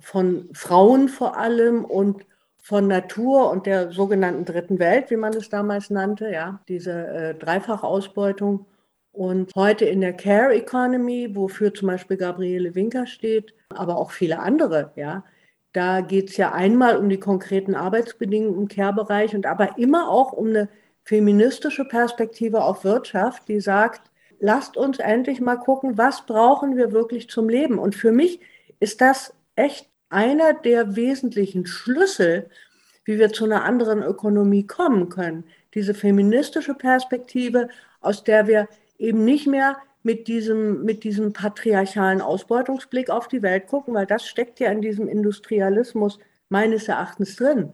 von 0.00 0.48
Frauen 0.52 1.08
vor 1.08 1.36
allem 1.36 1.84
und 1.84 2.26
von 2.58 2.86
Natur 2.86 3.50
und 3.50 3.66
der 3.66 3.90
sogenannten 3.90 4.44
Dritten 4.44 4.78
Welt, 4.78 5.10
wie 5.10 5.16
man 5.16 5.34
es 5.34 5.48
damals 5.48 5.90
nannte, 5.90 6.30
ja, 6.30 6.60
diese 6.68 6.92
äh, 6.92 7.34
Dreifachausbeutung. 7.34 8.66
Und 9.10 9.50
heute 9.56 9.84
in 9.84 10.00
der 10.00 10.14
Care 10.14 10.54
Economy, 10.54 11.34
wofür 11.34 11.74
zum 11.74 11.88
Beispiel 11.88 12.16
Gabriele 12.16 12.74
Winker 12.74 13.06
steht, 13.06 13.54
aber 13.70 13.96
auch 13.96 14.10
viele 14.10 14.38
andere, 14.38 14.92
ja, 14.96 15.24
da 15.72 16.02
geht 16.02 16.30
es 16.30 16.36
ja 16.36 16.52
einmal 16.52 16.96
um 16.96 17.08
die 17.08 17.18
konkreten 17.18 17.74
Arbeitsbedingungen 17.74 18.60
im 18.60 18.68
Care-Bereich 18.68 19.34
und 19.34 19.46
aber 19.46 19.78
immer 19.78 20.10
auch 20.10 20.32
um 20.32 20.48
eine 20.48 20.68
feministische 21.04 21.84
Perspektive 21.84 22.62
auf 22.62 22.84
Wirtschaft, 22.84 23.48
die 23.48 23.60
sagt, 23.60 24.10
lasst 24.38 24.76
uns 24.76 24.98
endlich 24.98 25.40
mal 25.40 25.56
gucken, 25.56 25.98
was 25.98 26.26
brauchen 26.26 26.76
wir 26.76 26.92
wirklich 26.92 27.28
zum 27.28 27.48
Leben. 27.48 27.78
Und 27.78 27.94
für 27.94 28.12
mich 28.12 28.40
ist 28.80 29.00
das 29.00 29.34
echt 29.56 29.88
einer 30.08 30.52
der 30.52 30.96
wesentlichen 30.96 31.66
Schlüssel, 31.66 32.50
wie 33.04 33.18
wir 33.18 33.32
zu 33.32 33.44
einer 33.44 33.64
anderen 33.64 34.02
Ökonomie 34.02 34.66
kommen 34.66 35.08
können. 35.08 35.44
Diese 35.74 35.94
feministische 35.94 36.74
Perspektive, 36.74 37.68
aus 38.00 38.24
der 38.24 38.46
wir 38.46 38.68
eben 38.98 39.24
nicht 39.24 39.46
mehr 39.46 39.78
mit 40.02 40.28
diesem, 40.28 40.84
mit 40.84 41.04
diesem 41.04 41.32
patriarchalen 41.32 42.20
Ausbeutungsblick 42.20 43.10
auf 43.10 43.28
die 43.28 43.42
Welt 43.42 43.66
gucken, 43.66 43.94
weil 43.94 44.06
das 44.06 44.26
steckt 44.26 44.60
ja 44.60 44.70
in 44.70 44.82
diesem 44.82 45.08
Industrialismus 45.08 46.18
meines 46.48 46.88
Erachtens 46.88 47.36
drin. 47.36 47.72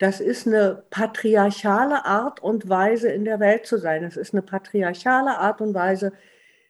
Das 0.00 0.18
ist 0.18 0.46
eine 0.46 0.82
patriarchale 0.88 2.06
Art 2.06 2.42
und 2.42 2.70
Weise, 2.70 3.10
in 3.10 3.26
der 3.26 3.38
Welt 3.38 3.66
zu 3.66 3.76
sein. 3.76 4.02
Es 4.02 4.16
ist 4.16 4.32
eine 4.32 4.40
patriarchale 4.40 5.36
Art 5.36 5.60
und 5.60 5.74
Weise, 5.74 6.14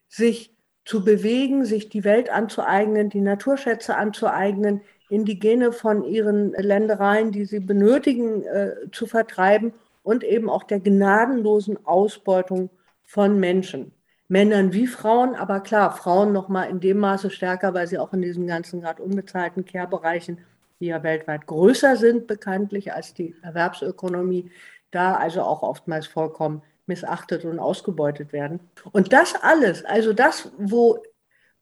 sich 0.08 0.52
zu 0.84 1.04
bewegen, 1.04 1.64
sich 1.64 1.88
die 1.88 2.02
Welt 2.02 2.28
anzueignen, 2.28 3.08
die 3.08 3.20
Naturschätze 3.20 3.96
anzueignen, 3.96 4.80
Indigene 5.08 5.70
von 5.70 6.02
ihren 6.02 6.52
Ländereien, 6.54 7.30
die 7.30 7.44
sie 7.44 7.60
benötigen, 7.60 8.42
äh, 8.44 8.90
zu 8.90 9.06
vertreiben 9.06 9.74
und 10.02 10.24
eben 10.24 10.50
auch 10.50 10.64
der 10.64 10.80
gnadenlosen 10.80 11.86
Ausbeutung 11.86 12.68
von 13.04 13.38
Menschen. 13.38 13.92
Männern 14.26 14.72
wie 14.72 14.88
Frauen, 14.88 15.36
aber 15.36 15.60
klar, 15.60 15.96
Frauen 15.96 16.32
noch 16.32 16.48
mal 16.48 16.64
in 16.64 16.80
dem 16.80 16.98
Maße 16.98 17.30
stärker, 17.30 17.74
weil 17.74 17.86
sie 17.86 17.98
auch 17.98 18.12
in 18.12 18.22
diesen 18.22 18.48
ganzen 18.48 18.80
gerade 18.80 19.02
unbezahlten 19.04 19.64
Care-Bereichen, 19.64 20.38
die 20.80 20.86
ja 20.86 21.02
weltweit 21.02 21.46
größer 21.46 21.96
sind 21.96 22.26
bekanntlich 22.26 22.92
als 22.92 23.14
die 23.14 23.36
Erwerbsökonomie, 23.42 24.50
da 24.90 25.14
also 25.14 25.42
auch 25.42 25.62
oftmals 25.62 26.06
vollkommen 26.06 26.62
missachtet 26.86 27.44
und 27.44 27.60
ausgebeutet 27.60 28.32
werden. 28.32 28.60
Und 28.90 29.12
das 29.12 29.34
alles, 29.40 29.84
also 29.84 30.12
das, 30.12 30.50
wo, 30.58 31.02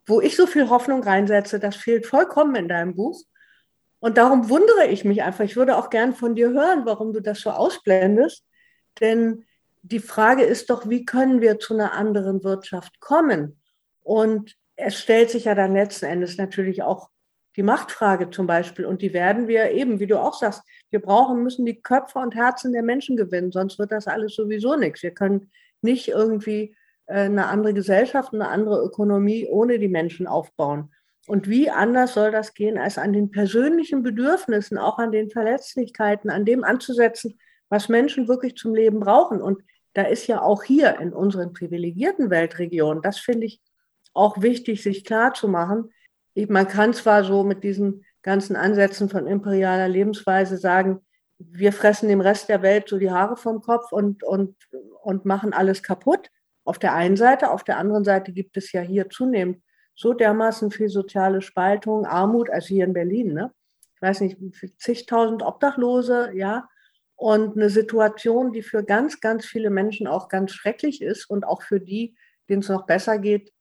wo 0.06 0.20
ich 0.20 0.36
so 0.36 0.46
viel 0.46 0.70
Hoffnung 0.70 1.02
reinsetze, 1.02 1.60
das 1.60 1.76
fehlt 1.76 2.06
vollkommen 2.06 2.54
in 2.54 2.68
deinem 2.68 2.94
Buch. 2.94 3.20
Und 4.00 4.16
darum 4.16 4.48
wundere 4.48 4.86
ich 4.86 5.04
mich 5.04 5.22
einfach. 5.22 5.44
Ich 5.44 5.56
würde 5.56 5.76
auch 5.76 5.90
gern 5.90 6.14
von 6.14 6.34
dir 6.34 6.50
hören, 6.50 6.86
warum 6.86 7.12
du 7.12 7.20
das 7.20 7.40
so 7.40 7.50
ausblendest. 7.50 8.44
Denn 9.00 9.44
die 9.82 9.98
Frage 9.98 10.44
ist 10.44 10.70
doch, 10.70 10.88
wie 10.88 11.04
können 11.04 11.40
wir 11.40 11.58
zu 11.58 11.74
einer 11.74 11.92
anderen 11.92 12.44
Wirtschaft 12.44 13.00
kommen? 13.00 13.60
Und 14.02 14.56
es 14.76 14.98
stellt 14.98 15.30
sich 15.30 15.44
ja 15.44 15.54
dann 15.54 15.74
letzten 15.74 16.06
Endes 16.06 16.38
natürlich 16.38 16.82
auch 16.82 17.10
die 17.58 17.64
Machtfrage 17.64 18.30
zum 18.30 18.46
Beispiel. 18.46 18.86
Und 18.86 19.02
die 19.02 19.12
werden 19.12 19.48
wir 19.48 19.72
eben, 19.72 19.98
wie 19.98 20.06
du 20.06 20.18
auch 20.20 20.34
sagst, 20.34 20.62
wir 20.90 21.00
brauchen, 21.00 21.42
müssen 21.42 21.66
die 21.66 21.82
Köpfe 21.82 22.20
und 22.20 22.36
Herzen 22.36 22.72
der 22.72 22.84
Menschen 22.84 23.16
gewinnen, 23.16 23.50
sonst 23.50 23.80
wird 23.80 23.90
das 23.90 24.06
alles 24.06 24.36
sowieso 24.36 24.76
nichts. 24.76 25.02
Wir 25.02 25.10
können 25.10 25.50
nicht 25.82 26.06
irgendwie 26.06 26.76
äh, 27.06 27.24
eine 27.24 27.46
andere 27.46 27.74
Gesellschaft, 27.74 28.32
eine 28.32 28.46
andere 28.46 28.80
Ökonomie 28.84 29.48
ohne 29.48 29.80
die 29.80 29.88
Menschen 29.88 30.28
aufbauen. 30.28 30.94
Und 31.26 31.48
wie 31.48 31.68
anders 31.68 32.14
soll 32.14 32.30
das 32.30 32.54
gehen, 32.54 32.78
als 32.78 32.96
an 32.96 33.12
den 33.12 33.32
persönlichen 33.32 34.04
Bedürfnissen, 34.04 34.78
auch 34.78 34.98
an 34.98 35.10
den 35.10 35.28
Verletzlichkeiten, 35.28 36.30
an 36.30 36.44
dem 36.44 36.62
anzusetzen, 36.62 37.40
was 37.68 37.88
Menschen 37.88 38.28
wirklich 38.28 38.54
zum 38.54 38.72
Leben 38.72 39.00
brauchen. 39.00 39.42
Und 39.42 39.62
da 39.94 40.02
ist 40.02 40.28
ja 40.28 40.40
auch 40.40 40.62
hier 40.62 41.00
in 41.00 41.12
unseren 41.12 41.52
privilegierten 41.52 42.30
Weltregionen, 42.30 43.02
das 43.02 43.18
finde 43.18 43.46
ich 43.46 43.60
auch 44.14 44.40
wichtig, 44.40 44.80
sich 44.80 45.04
klarzumachen. 45.04 45.90
Man 46.46 46.68
kann 46.68 46.92
zwar 46.92 47.24
so 47.24 47.42
mit 47.42 47.64
diesen 47.64 48.04
ganzen 48.22 48.56
Ansätzen 48.56 49.08
von 49.08 49.26
imperialer 49.26 49.88
Lebensweise 49.88 50.56
sagen, 50.56 51.00
wir 51.38 51.72
fressen 51.72 52.08
dem 52.08 52.20
Rest 52.20 52.48
der 52.48 52.62
Welt 52.62 52.88
so 52.88 52.98
die 52.98 53.10
Haare 53.10 53.36
vom 53.36 53.60
Kopf 53.62 53.92
und, 53.92 54.24
und, 54.24 54.56
und 55.02 55.24
machen 55.24 55.52
alles 55.52 55.82
kaputt. 55.82 56.30
Auf 56.64 56.78
der 56.78 56.94
einen 56.94 57.16
Seite, 57.16 57.50
auf 57.50 57.64
der 57.64 57.78
anderen 57.78 58.04
Seite 58.04 58.32
gibt 58.32 58.56
es 58.56 58.72
ja 58.72 58.80
hier 58.80 59.08
zunehmend 59.08 59.62
so 59.94 60.12
dermaßen 60.12 60.70
viel 60.70 60.88
soziale 60.88 61.42
Spaltung, 61.42 62.06
Armut, 62.06 62.50
als 62.50 62.66
hier 62.66 62.84
in 62.84 62.92
Berlin, 62.92 63.34
ne? 63.34 63.52
Ich 63.96 64.02
weiß 64.02 64.20
nicht, 64.20 64.38
zigtausend 64.78 65.42
Obdachlose, 65.42 66.30
ja, 66.34 66.68
und 67.16 67.56
eine 67.56 67.68
Situation, 67.68 68.52
die 68.52 68.62
für 68.62 68.84
ganz, 68.84 69.20
ganz 69.20 69.44
viele 69.44 69.70
Menschen 69.70 70.06
auch 70.06 70.28
ganz 70.28 70.52
schrecklich 70.52 71.02
ist 71.02 71.28
und 71.28 71.44
auch 71.44 71.62
für 71.62 71.80
die, 71.80 72.16
denen 72.48 72.62
es 72.62 72.68
noch 72.68 72.86
besser 72.86 73.18
geht, 73.18 73.52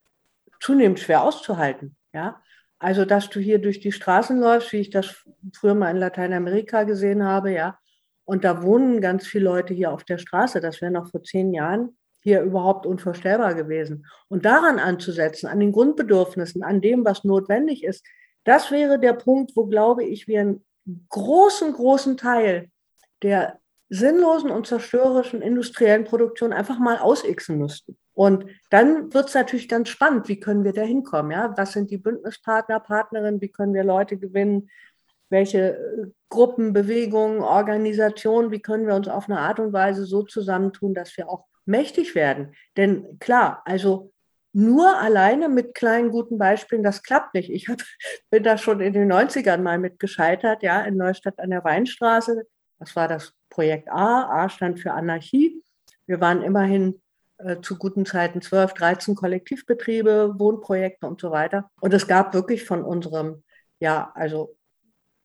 zunehmend 0.59 0.99
schwer 0.99 1.23
auszuhalten, 1.23 1.95
ja. 2.13 2.39
Also, 2.79 3.05
dass 3.05 3.29
du 3.29 3.39
hier 3.39 3.59
durch 3.59 3.79
die 3.79 3.91
Straßen 3.91 4.39
läufst, 4.39 4.71
wie 4.71 4.77
ich 4.77 4.89
das 4.89 5.25
früher 5.53 5.73
mal 5.73 5.91
in 5.91 5.97
Lateinamerika 5.97 6.83
gesehen 6.83 7.23
habe, 7.23 7.51
ja, 7.51 7.77
und 8.25 8.43
da 8.43 8.61
wohnen 8.61 8.99
ganz 8.99 9.25
viele 9.25 9.45
Leute 9.45 9.73
hier 9.73 9.91
auf 9.91 10.03
der 10.03 10.17
Straße. 10.17 10.59
Das 10.59 10.81
wäre 10.81 10.91
noch 10.91 11.09
vor 11.09 11.23
zehn 11.23 11.53
Jahren 11.53 11.97
hier 12.19 12.41
überhaupt 12.41 12.85
unvorstellbar 12.85 13.55
gewesen. 13.55 14.05
Und 14.27 14.43
daran 14.43 14.79
anzusetzen, 14.79 15.47
an 15.47 15.61
den 15.61 15.71
Grundbedürfnissen, 15.71 16.61
an 16.61 16.81
dem, 16.81 17.05
was 17.05 17.23
notwendig 17.23 17.85
ist, 17.85 18.05
das 18.43 18.69
wäre 18.69 18.99
der 18.99 19.13
Punkt, 19.13 19.55
wo, 19.55 19.65
glaube 19.65 20.03
ich, 20.03 20.27
wir 20.27 20.41
einen 20.41 20.65
großen, 21.07 21.71
großen 21.71 22.17
Teil 22.17 22.69
der 23.23 23.59
sinnlosen 23.89 24.51
und 24.51 24.67
zerstörerischen 24.67 25.41
industriellen 25.41 26.03
Produktion 26.03 26.53
einfach 26.53 26.79
mal 26.79 26.97
ausixen 26.97 27.57
müssten. 27.57 27.97
Und 28.13 28.45
dann 28.69 29.13
wird 29.13 29.29
es 29.29 29.35
natürlich 29.35 29.69
ganz 29.69 29.89
spannend, 29.89 30.27
wie 30.27 30.39
können 30.39 30.63
wir 30.63 30.73
da 30.73 30.81
hinkommen? 30.81 31.31
Ja? 31.31 31.53
Was 31.55 31.73
sind 31.73 31.91
die 31.91 31.97
Bündnispartner, 31.97 32.79
Partnerinnen, 32.79 33.41
wie 33.41 33.51
können 33.51 33.73
wir 33.73 33.83
Leute 33.83 34.17
gewinnen? 34.17 34.69
Welche 35.29 35.77
äh, 35.77 36.07
Gruppen, 36.29 36.73
Bewegungen, 36.73 37.41
Organisationen, 37.41 38.51
wie 38.51 38.61
können 38.61 38.87
wir 38.87 38.95
uns 38.95 39.07
auf 39.07 39.29
eine 39.29 39.39
Art 39.39 39.59
und 39.59 39.71
Weise 39.71 40.05
so 40.05 40.23
zusammentun, 40.23 40.93
dass 40.93 41.15
wir 41.15 41.29
auch 41.29 41.45
mächtig 41.65 42.15
werden. 42.15 42.55
Denn 42.75 43.19
klar, 43.19 43.61
also 43.65 44.11
nur 44.53 44.97
alleine 44.97 45.49
mit 45.49 45.75
kleinen 45.75 46.09
guten 46.09 46.39
Beispielen, 46.39 46.81
das 46.81 47.03
klappt 47.03 47.35
nicht. 47.35 47.51
Ich 47.51 47.67
hab, 47.67 47.79
bin 48.31 48.43
da 48.43 48.57
schon 48.57 48.79
in 48.79 48.93
den 48.93 49.11
90ern 49.11 49.61
mal 49.61 49.77
mit 49.77 49.99
gescheitert, 49.99 50.63
ja, 50.63 50.81
in 50.81 50.97
Neustadt 50.97 51.37
an 51.39 51.51
der 51.51 51.63
Weinstraße. 51.63 52.47
Das 52.79 52.95
war 52.95 53.07
das 53.07 53.36
Projekt 53.57 53.89
A. 53.89 54.43
A 54.43 54.49
stand 54.49 54.79
für 54.79 54.93
Anarchie. 54.93 55.63
Wir 56.05 56.21
waren 56.21 56.43
immerhin 56.43 57.01
äh, 57.39 57.59
zu 57.59 57.75
guten 57.75 58.05
Zeiten 58.05 58.39
12, 58.39 58.75
13 58.75 59.15
Kollektivbetriebe, 59.15 60.35
Wohnprojekte 60.37 61.07
und 61.07 61.19
so 61.19 61.31
weiter. 61.31 61.67
Und 61.81 61.91
es 61.91 62.07
gab 62.07 62.35
wirklich 62.35 62.65
von 62.65 62.83
unserem, 62.83 63.41
ja, 63.79 64.11
also 64.13 64.55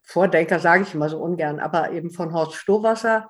Vordenker 0.01 0.61
sage 0.61 0.85
ich 0.85 0.95
immer 0.95 1.11
so 1.11 1.19
ungern, 1.19 1.61
aber 1.61 1.93
eben 1.93 2.11
von 2.11 2.33
Horst 2.33 2.55
Stohwasser, 2.55 3.29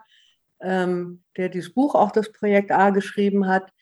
ähm, 0.60 1.24
der 1.36 1.48
dieses 1.48 1.74
Buch, 1.74 1.96
auch 1.96 2.12
das 2.12 2.30
Projekt 2.30 2.70
A 2.70 2.90
geschrieben 2.90 3.48
hat, 3.48 3.72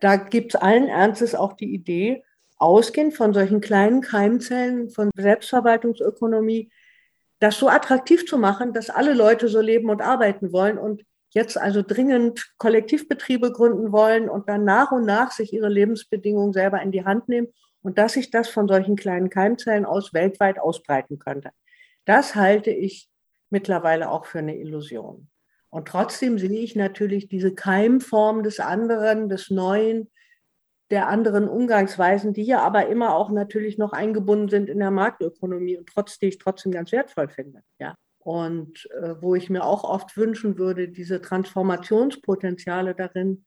da 0.00 0.16
gibt 0.16 0.54
es 0.54 0.60
allen 0.60 0.88
Ernstes 0.88 1.34
auch 1.34 1.54
die 1.54 1.72
Idee, 1.72 2.22
ausgehend 2.58 3.14
von 3.14 3.32
solchen 3.32 3.62
kleinen 3.62 4.02
Keimzellen 4.02 4.90
von 4.90 5.08
Selbstverwaltungsökonomie, 5.16 6.70
das 7.38 7.58
so 7.58 7.68
attraktiv 7.68 8.26
zu 8.26 8.38
machen, 8.38 8.72
dass 8.72 8.90
alle 8.90 9.14
Leute 9.14 9.48
so 9.48 9.60
leben 9.60 9.90
und 9.90 10.02
arbeiten 10.02 10.52
wollen 10.52 10.78
und 10.78 11.04
jetzt 11.30 11.58
also 11.58 11.82
dringend 11.82 12.52
Kollektivbetriebe 12.58 13.52
gründen 13.52 13.92
wollen 13.92 14.28
und 14.28 14.48
dann 14.48 14.64
nach 14.64 14.92
und 14.92 15.04
nach 15.04 15.30
sich 15.30 15.52
ihre 15.52 15.68
Lebensbedingungen 15.68 16.52
selber 16.52 16.80
in 16.82 16.90
die 16.90 17.04
Hand 17.04 17.28
nehmen 17.28 17.48
und 17.82 17.98
dass 17.98 18.14
sich 18.14 18.30
das 18.30 18.48
von 18.48 18.66
solchen 18.66 18.96
kleinen 18.96 19.30
Keimzellen 19.30 19.84
aus 19.84 20.14
weltweit 20.14 20.58
ausbreiten 20.58 21.18
könnte. 21.18 21.50
Das 22.04 22.34
halte 22.34 22.70
ich 22.70 23.08
mittlerweile 23.50 24.10
auch 24.10 24.24
für 24.24 24.38
eine 24.38 24.56
Illusion. 24.56 25.28
Und 25.70 25.88
trotzdem 25.88 26.38
sehe 26.38 26.60
ich 26.60 26.76
natürlich 26.76 27.28
diese 27.28 27.54
Keimform 27.54 28.42
des 28.42 28.58
anderen, 28.58 29.28
des 29.28 29.50
Neuen, 29.50 30.10
der 30.90 31.08
anderen 31.08 31.48
Umgangsweisen, 31.48 32.32
die 32.32 32.44
ja 32.44 32.60
aber 32.60 32.88
immer 32.88 33.14
auch 33.14 33.30
natürlich 33.30 33.76
noch 33.76 33.92
eingebunden 33.92 34.48
sind 34.48 34.68
in 34.68 34.78
der 34.78 34.90
Marktökonomie 34.90 35.76
und 35.76 35.88
trotzdem 35.88 36.28
ich 36.30 36.38
trotzdem 36.38 36.72
ganz 36.72 36.92
wertvoll 36.92 37.28
finde. 37.28 37.62
Ja. 37.78 37.94
Und 38.18 38.88
äh, 38.92 39.14
wo 39.20 39.34
ich 39.34 39.50
mir 39.50 39.64
auch 39.64 39.84
oft 39.84 40.16
wünschen 40.16 40.58
würde, 40.58 40.88
diese 40.88 41.20
Transformationspotenziale 41.20 42.94
darin, 42.94 43.44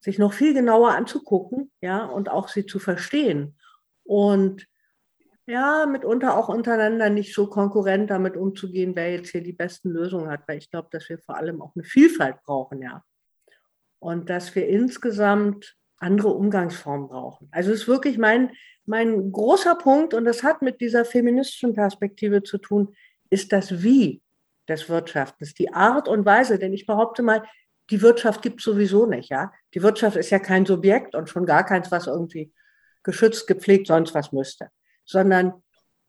sich 0.00 0.18
noch 0.18 0.34
viel 0.34 0.52
genauer 0.52 0.90
anzugucken, 0.94 1.72
ja, 1.80 2.04
und 2.04 2.28
auch 2.28 2.48
sie 2.48 2.66
zu 2.66 2.78
verstehen. 2.78 3.56
Und 4.02 4.66
ja, 5.46 5.86
mitunter 5.86 6.36
auch 6.36 6.48
untereinander 6.48 7.10
nicht 7.10 7.34
so 7.34 7.48
konkurrent 7.48 8.10
damit 8.10 8.36
umzugehen, 8.36 8.96
wer 8.96 9.12
jetzt 9.12 9.30
hier 9.30 9.42
die 9.42 9.52
besten 9.52 9.90
Lösungen 9.90 10.28
hat, 10.30 10.46
weil 10.46 10.58
ich 10.58 10.70
glaube, 10.70 10.88
dass 10.90 11.08
wir 11.08 11.18
vor 11.18 11.36
allem 11.36 11.62
auch 11.62 11.74
eine 11.74 11.84
Vielfalt 11.84 12.42
brauchen, 12.42 12.82
ja. 12.82 13.02
Und 13.98 14.28
dass 14.28 14.54
wir 14.54 14.68
insgesamt 14.68 15.76
andere 16.04 16.28
Umgangsformen 16.28 17.08
brauchen. 17.08 17.48
Also 17.50 17.72
es 17.72 17.82
ist 17.82 17.88
wirklich 17.88 18.18
mein, 18.18 18.52
mein 18.86 19.32
großer 19.32 19.74
Punkt 19.74 20.14
und 20.14 20.24
das 20.24 20.42
hat 20.42 20.62
mit 20.62 20.80
dieser 20.80 21.04
feministischen 21.04 21.74
Perspektive 21.74 22.42
zu 22.42 22.58
tun, 22.58 22.94
ist 23.30 23.52
das 23.52 23.82
Wie 23.82 24.22
des 24.68 24.88
Wirtschaftens, 24.88 25.54
die 25.54 25.72
Art 25.72 26.08
und 26.08 26.24
Weise. 26.24 26.58
Denn 26.58 26.72
ich 26.72 26.86
behaupte 26.86 27.22
mal, 27.22 27.42
die 27.90 28.00
Wirtschaft 28.00 28.42
gibt 28.42 28.60
es 28.60 28.64
sowieso 28.64 29.06
nicht, 29.06 29.30
ja. 29.30 29.52
Die 29.74 29.82
Wirtschaft 29.82 30.16
ist 30.16 30.30
ja 30.30 30.38
kein 30.38 30.64
Subjekt 30.64 31.14
und 31.14 31.28
schon 31.28 31.46
gar 31.46 31.66
keins, 31.66 31.90
was 31.90 32.06
irgendwie 32.06 32.52
geschützt, 33.02 33.46
gepflegt, 33.46 33.88
sonst 33.88 34.14
was 34.14 34.32
müsste 34.32 34.70
sondern 35.04 35.62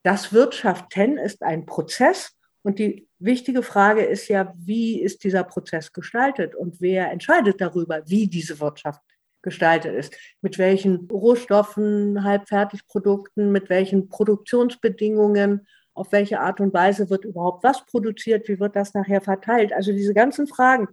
das 0.04 0.34
Wirtschaften 0.34 1.18
ist 1.18 1.42
ein 1.44 1.66
Prozess 1.66 2.32
Und 2.64 2.80
die 2.80 3.08
wichtige 3.20 3.62
Frage 3.62 4.04
ist 4.04 4.28
ja, 4.28 4.52
wie 4.58 5.00
ist 5.00 5.24
dieser 5.24 5.44
Prozess 5.44 5.94
gestaltet 5.94 6.56
und 6.56 6.82
wer 6.82 7.12
entscheidet 7.12 7.62
darüber, 7.62 8.02
wie 8.08 8.28
diese 8.28 8.60
Wirtschaft 8.60 9.02
gestaltet 9.46 9.96
ist, 9.96 10.14
mit 10.42 10.58
welchen 10.58 11.08
Rohstoffen, 11.10 12.26
Halbfertigprodukten, 12.26 13.54
mit 13.54 13.70
welchen 13.70 14.10
Produktionsbedingungen, 14.10 15.66
auf 15.94 16.12
welche 16.12 16.42
Art 16.42 16.60
und 16.60 16.74
Weise 16.74 17.10
wird 17.10 17.24
überhaupt 17.24 17.64
was 17.64 17.86
produziert, 17.86 18.50
wie 18.50 18.60
wird 18.60 18.76
das 18.76 18.94
nachher 18.94 19.22
verteilt. 19.22 19.72
Also 19.72 19.94
diese 19.94 20.14
ganzen 20.14 20.48
Fragen, 20.48 20.90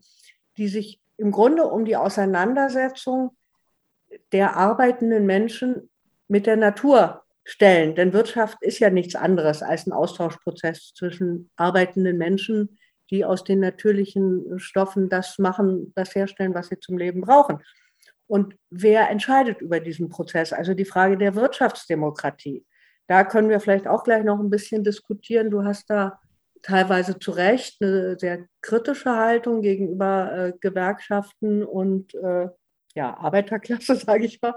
die 0.57 0.69
sich 0.69 1.01
im 1.17 1.33
Grunde 1.33 1.65
um 1.65 1.85
die 1.85 1.97
Auseinandersetzung 1.97 3.37
der 4.31 4.57
arbeitenden 4.57 5.27
Menschen 5.27 5.91
mit 6.29 6.47
der 6.47 6.57
Natur 6.57 7.23
stellen. 7.45 7.95
Denn 7.95 8.13
Wirtschaft 8.13 8.59
ist 8.61 8.79
ja 8.79 8.91
nichts 8.91 9.17
anderes 9.17 9.63
als 9.63 9.87
ein 9.87 9.93
Austauschprozess 9.93 10.93
zwischen 10.95 11.51
arbeitenden 11.57 12.19
Menschen, 12.19 12.79
die 13.11 13.25
aus 13.25 13.45
den 13.45 13.61
natürlichen 13.61 14.59
Stoffen 14.59 15.09
das 15.09 15.39
machen, 15.39 15.93
das 15.95 16.15
herstellen, 16.15 16.55
was 16.55 16.69
sie 16.69 16.79
zum 16.79 16.97
Leben 16.97 17.21
brauchen. 17.21 17.59
Und 18.33 18.57
wer 18.71 19.11
entscheidet 19.11 19.61
über 19.61 19.79
diesen 19.79 20.09
Prozess? 20.09 20.55
Also 20.55 20.73
die 20.73 20.87
Frage 20.87 21.19
der 21.19 21.35
Wirtschaftsdemokratie. 21.35 22.65
Da 23.07 23.25
können 23.25 23.51
wir 23.51 23.61
vielleicht 23.61 23.87
auch 23.87 24.05
gleich 24.05 24.25
noch 24.25 24.41
ein 24.41 24.49
bisschen 24.49 24.83
diskutieren. 24.83 25.51
Du 25.51 25.65
hast 25.65 25.91
da 25.91 26.19
teilweise 26.63 27.19
zu 27.19 27.33
Recht 27.33 27.83
eine 27.83 28.19
sehr 28.19 28.47
kritische 28.63 29.15
Haltung 29.15 29.61
gegenüber 29.61 30.33
äh, 30.35 30.53
Gewerkschaften 30.63 31.63
und 31.63 32.15
äh, 32.15 32.49
ja, 32.95 33.15
Arbeiterklasse, 33.19 33.97
sage 34.07 34.25
ich 34.25 34.41
mal 34.41 34.55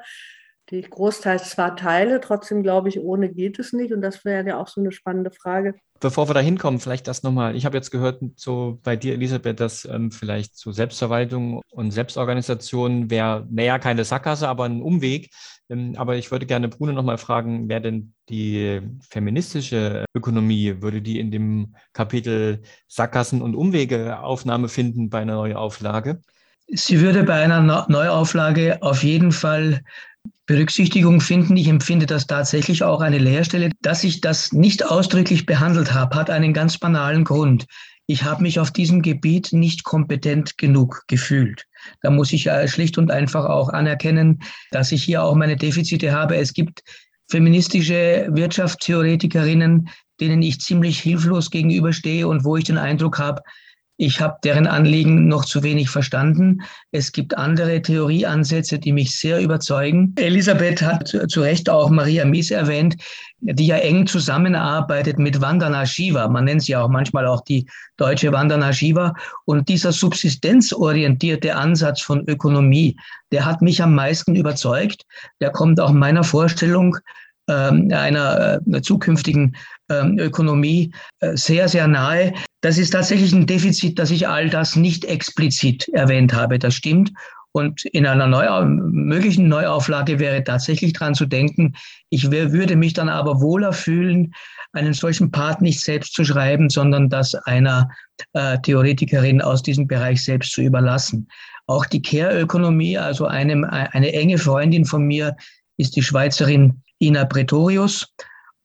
die 0.70 0.78
ich 0.78 0.90
großteils 0.90 1.52
zwar 1.52 1.76
teile, 1.76 2.20
trotzdem 2.22 2.64
glaube 2.64 2.90
ich, 2.90 3.00
ohne 3.00 3.30
geht 3.30 3.60
es 3.60 3.74
nicht. 3.74 3.94
Und 3.94 4.02
das 4.02 4.26
wäre 4.26 4.48
ja 4.48 4.60
auch 4.60 4.68
so 4.68 4.82
eine 4.82 4.92
spannende 4.92 5.32
Frage. 5.32 5.76
Bevor 6.00 6.28
wir 6.28 6.34
da 6.34 6.40
hinkommen, 6.40 6.80
vielleicht 6.80 7.08
das 7.08 7.24
nochmal. 7.24 7.56
Ich 7.56 7.66
habe 7.66 7.78
jetzt 7.78 7.92
gehört, 7.92 8.22
so 8.36 8.80
bei 8.84 8.96
dir, 8.96 9.14
Elisabeth, 9.14 9.60
dass 9.60 9.86
ähm, 9.86 10.12
vielleicht 10.12 10.58
so 10.58 10.72
Selbstverwaltung 10.72 11.62
und 11.72 11.92
Selbstorganisation 11.92 13.10
wäre, 13.10 13.48
naja, 13.50 13.80
keine 13.80 14.04
Sackgasse, 14.04 14.50
aber 14.50 14.66
ein 14.66 14.82
Umweg. 14.82 15.30
Ähm, 15.70 15.94
aber 15.98 16.16
ich 16.16 16.32
würde 16.32 16.46
gerne 16.46 16.68
Bruno 16.68 16.92
nochmal 16.92 17.18
fragen, 17.18 17.70
wer 17.70 17.80
denn 17.80 18.14
die 18.30 18.82
feministische 19.10 20.06
Ökonomie, 20.14 20.82
würde 20.82 21.02
die 21.02 21.20
in 21.20 21.32
dem 21.32 21.76
Kapitel 21.94 22.62
Sackgassen 22.88 23.42
und 23.42 23.56
Umwege 23.56 24.20
Aufnahme 24.20 24.68
finden 24.68 25.10
bei 25.10 25.20
einer 25.20 25.36
Neuauflage? 25.36 26.22
Sie 26.68 27.00
würde 27.00 27.24
bei 27.24 27.44
einer 27.44 27.62
Neuauflage 27.88 28.80
auf 28.82 29.04
jeden 29.04 29.32
Fall 29.32 29.82
Berücksichtigung 30.46 31.22
finden. 31.22 31.58
Ich 31.58 31.68
empfinde 31.68 32.06
das 32.06 32.28
tatsächlich 32.28 32.84
auch 32.84 33.02
eine 33.02 33.18
Leerstelle. 33.18 33.72
Dass 33.82 34.04
ich 34.04 34.22
das 34.22 34.52
nicht 34.52 34.86
ausdrücklich 34.86 35.46
behandelt 35.46 35.94
habe, 35.94 36.16
hat 36.16 36.30
einen 36.30 36.54
ganz 36.54 36.78
banalen 36.78 37.24
Grund. 37.24 37.66
Ich 38.08 38.24
habe 38.24 38.44
mich 38.44 38.60
auf 38.60 38.72
diesem 38.72 39.02
Gebiet 39.02 39.52
nicht 39.52 39.84
kompetent 39.84 40.58
genug 40.58 41.04
gefühlt. 41.08 41.66
Da 42.02 42.12
muss 42.12 42.32
ich 42.32 42.50
schlicht 42.68 42.98
und 42.98 43.10
einfach 43.10 43.46
auch 43.46 43.70
anerkennen, 43.70 44.42
dass 44.72 44.92
ich 44.92 45.04
hier 45.04 45.24
auch 45.24 45.36
meine 45.36 45.58
Defizite 45.58 46.12
habe. 46.12 46.36
Es 46.36 46.54
gibt 46.54 46.84
feministische 47.28 48.28
Wirtschaftstheoretikerinnen, 48.32 49.90
denen 50.20 50.42
ich 50.44 50.60
ziemlich 50.60 51.00
hilflos 51.00 51.50
gegenüberstehe 51.50 52.28
und 52.28 52.46
wo 52.46 52.56
ich 52.58 52.66
den 52.66 52.78
Eindruck 52.78 53.18
habe, 53.18 53.42
ich 53.98 54.20
habe 54.20 54.38
deren 54.44 54.68
Anliegen 54.68 55.28
noch 55.28 55.46
zu 55.46 55.64
wenig 55.64 55.90
verstanden. 55.90 56.62
Es 56.92 57.12
gibt 57.12 57.38
andere 57.38 57.82
Theorieansätze, 57.82 58.78
die 58.78 58.92
mich 58.92 59.18
sehr 59.18 59.40
überzeugen. 59.40 60.14
Elisabeth 60.18 60.82
hat 60.82 61.08
zu 61.28 61.42
Recht 61.42 61.70
auch 61.70 61.90
Maria 61.90 62.26
Mies 62.26 62.52
erwähnt, 62.52 62.98
die 63.40 63.68
ja 63.68 63.78
eng 63.78 64.06
zusammenarbeitet 64.06 65.18
mit 65.18 65.40
Vandana 65.40 65.86
Shiva. 65.86 66.28
Man 66.28 66.46
nennt 66.46 66.64
sie 66.64 66.76
auch 66.76 66.90
manchmal 66.90 67.26
auch 67.26 67.42
die 67.42 67.66
deutsche 67.96 68.34
Vandana 68.34 68.74
Shiva. 68.74 69.14
Und 69.46 69.70
dieser 69.70 69.94
subsistenzorientierte 69.94 71.56
Ansatz 71.56 72.02
von 72.02 72.28
Ökonomie, 72.28 72.98
der 73.32 73.46
hat 73.46 73.62
mich 73.62 73.82
am 73.82 73.96
meisten 73.96 74.36
überzeugt. 74.36 75.04
Der 75.40 75.52
kommt 75.52 75.80
auch 75.80 75.92
meiner 75.92 76.24
Vorstellung 76.24 76.98
einer, 77.48 78.00
einer 78.00 78.62
äh, 78.72 78.82
zukünftigen 78.82 79.56
ähm, 79.90 80.18
Ökonomie 80.18 80.92
äh, 81.20 81.36
sehr, 81.36 81.68
sehr 81.68 81.88
nahe. 81.88 82.34
Das 82.62 82.78
ist 82.78 82.92
tatsächlich 82.92 83.34
ein 83.34 83.46
Defizit, 83.46 84.00
dass 84.00 84.12
ich 84.12 84.28
all 84.28 84.50
das 84.50 84.76
nicht 84.76 85.06
explizit 85.06 85.88
erwähnt 85.90 86.34
habe. 86.34 86.60
Das 86.60 86.74
stimmt. 86.74 87.12
Und 87.52 87.86
in 87.86 88.06
einer 88.06 88.28
Neu 88.28 88.66
möglichen 88.66 89.48
Neuauflage 89.48 90.20
wäre 90.20 90.44
tatsächlich 90.44 90.92
dran 90.92 91.16
zu 91.16 91.26
denken, 91.26 91.74
ich 92.10 92.30
würde 92.30 92.76
mich 92.76 92.94
dann 92.94 93.08
aber 93.08 93.40
wohler 93.40 93.72
fühlen, 93.72 94.34
einen 94.74 94.94
solchen 94.94 95.32
Part 95.32 95.62
nicht 95.62 95.80
selbst 95.80 96.14
zu 96.14 96.26
schreiben, 96.26 96.70
sondern 96.70 97.10
das 97.10 97.34
einer 97.34 97.90
äh, 98.34 98.58
Theoretikerin 98.60 99.42
aus 99.42 99.64
diesem 99.64 99.88
Bereich 99.88 100.22
selbst 100.22 100.52
zu 100.52 100.64
überlassen. 100.64 101.30
Auch 101.66 101.86
die 101.86 102.02
Care-Ökonomie, 102.02 102.98
also 102.98 103.26
einem, 103.26 103.64
eine 103.64 104.12
enge 104.12 104.38
Freundin 104.38 104.84
von 104.84 105.04
mir, 105.04 105.38
ist 105.78 105.96
die 105.96 106.04
Schweizerin 106.04 106.82
Ina 107.00 107.26
Pretorius. 107.26 108.08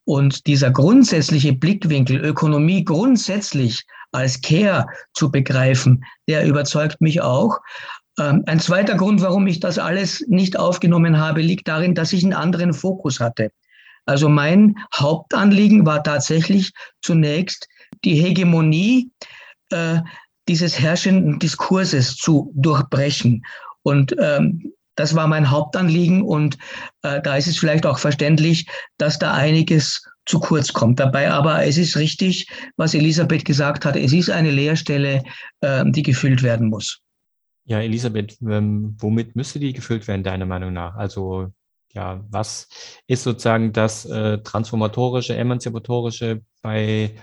Und 0.05 0.47
dieser 0.47 0.71
grundsätzliche 0.71 1.53
Blickwinkel, 1.53 2.17
Ökonomie 2.17 2.83
grundsätzlich 2.83 3.85
als 4.11 4.41
Care 4.41 4.87
zu 5.13 5.31
begreifen, 5.31 6.03
der 6.27 6.45
überzeugt 6.45 6.99
mich 7.01 7.21
auch. 7.21 7.59
Ähm, 8.19 8.43
ein 8.47 8.59
zweiter 8.59 8.95
Grund, 8.95 9.21
warum 9.21 9.47
ich 9.47 9.59
das 9.59 9.77
alles 9.77 10.25
nicht 10.27 10.57
aufgenommen 10.57 11.17
habe, 11.17 11.41
liegt 11.41 11.67
darin, 11.67 11.95
dass 11.95 12.13
ich 12.13 12.23
einen 12.23 12.33
anderen 12.33 12.73
Fokus 12.73 13.19
hatte. 13.19 13.51
Also 14.05 14.27
mein 14.27 14.75
Hauptanliegen 14.95 15.85
war 15.85 16.03
tatsächlich 16.03 16.73
zunächst 17.01 17.67
die 18.03 18.15
Hegemonie 18.15 19.11
äh, 19.69 19.99
dieses 20.47 20.79
herrschenden 20.79 21.39
Diskurses 21.39 22.15
zu 22.17 22.51
durchbrechen. 22.55 23.45
Und 23.83 24.15
ähm, 24.19 24.73
das 24.95 25.15
war 25.15 25.27
mein 25.27 25.49
Hauptanliegen 25.49 26.21
und 26.21 26.57
äh, 27.03 27.21
da 27.21 27.37
ist 27.37 27.47
es 27.47 27.57
vielleicht 27.57 27.85
auch 27.85 27.99
verständlich, 27.99 28.67
dass 28.97 29.19
da 29.19 29.33
einiges 29.33 30.03
zu 30.25 30.39
kurz 30.39 30.73
kommt 30.73 30.99
dabei. 30.99 31.31
Aber 31.31 31.65
es 31.65 31.77
ist 31.77 31.97
richtig, 31.97 32.47
was 32.77 32.93
Elisabeth 32.93 33.45
gesagt 33.45 33.85
hat. 33.85 33.95
Es 33.95 34.13
ist 34.13 34.29
eine 34.29 34.51
Leerstelle, 34.51 35.23
äh, 35.61 35.83
die 35.87 36.03
gefüllt 36.03 36.43
werden 36.43 36.69
muss. 36.69 36.99
Ja, 37.65 37.79
Elisabeth, 37.79 38.37
ähm, 38.41 38.95
womit 38.99 39.35
müsste 39.35 39.59
die 39.59 39.73
gefüllt 39.73 40.07
werden, 40.07 40.23
deiner 40.23 40.45
Meinung 40.45 40.73
nach? 40.73 40.95
Also, 40.95 41.47
ja, 41.93 42.23
was 42.29 42.67
ist 43.07 43.23
sozusagen 43.23 43.73
das 43.73 44.05
äh, 44.05 44.39
transformatorische, 44.39 45.35
emanzipatorische 45.35 46.41
bei 46.61 47.15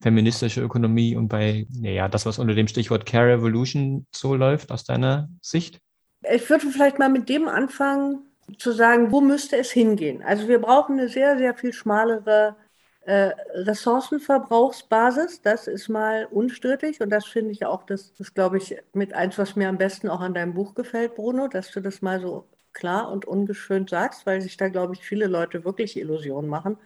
feministischer 0.00 0.62
Ökonomie 0.62 1.16
und 1.16 1.28
bei, 1.28 1.66
ja, 1.70 2.08
das, 2.08 2.26
was 2.26 2.38
unter 2.38 2.54
dem 2.54 2.68
Stichwort 2.68 3.06
Care 3.06 3.32
Revolution 3.34 4.06
so 4.14 4.34
läuft, 4.34 4.70
aus 4.70 4.84
deiner 4.84 5.28
Sicht? 5.40 5.80
Ich 6.22 6.48
würde 6.50 6.70
vielleicht 6.70 6.98
mal 6.98 7.08
mit 7.08 7.28
dem 7.28 7.48
anfangen, 7.48 8.28
zu 8.56 8.72
sagen, 8.72 9.12
wo 9.12 9.20
müsste 9.20 9.56
es 9.56 9.70
hingehen. 9.70 10.22
Also 10.22 10.48
wir 10.48 10.60
brauchen 10.60 10.98
eine 10.98 11.08
sehr, 11.08 11.36
sehr 11.36 11.54
viel 11.54 11.72
schmalere 11.72 12.56
äh, 13.02 13.32
Ressourcenverbrauchsbasis. 13.54 15.42
Das 15.42 15.66
ist 15.66 15.88
mal 15.88 16.26
unstrittig 16.30 17.00
und 17.00 17.10
das 17.10 17.26
finde 17.26 17.52
ich 17.52 17.66
auch, 17.66 17.84
das 17.84 18.12
ist, 18.18 18.34
glaube 18.34 18.58
ich, 18.58 18.76
mit 18.94 19.12
eins, 19.14 19.38
was 19.38 19.56
mir 19.56 19.68
am 19.68 19.78
besten 19.78 20.08
auch 20.08 20.20
an 20.20 20.34
deinem 20.34 20.54
Buch 20.54 20.74
gefällt, 20.74 21.14
Bruno, 21.14 21.48
dass 21.48 21.70
du 21.70 21.80
das 21.80 22.02
mal 22.02 22.20
so 22.20 22.48
klar 22.72 23.10
und 23.10 23.24
ungeschönt 23.26 23.90
sagst, 23.90 24.26
weil 24.26 24.40
sich 24.40 24.56
da, 24.56 24.68
glaube 24.68 24.94
ich, 24.94 25.00
viele 25.00 25.26
Leute 25.26 25.64
wirklich 25.64 25.96
Illusionen 25.96 26.48
machen. 26.48 26.78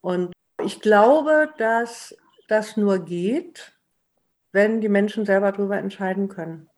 Und 0.00 0.32
ich 0.62 0.80
glaube, 0.80 1.50
dass 1.58 2.16
das 2.48 2.76
nur 2.76 2.98
geht, 3.00 3.72
wenn 4.52 4.80
die 4.80 4.88
Menschen 4.88 5.26
selber 5.26 5.52
darüber 5.52 5.78
entscheiden 5.78 6.28
können. 6.28 6.70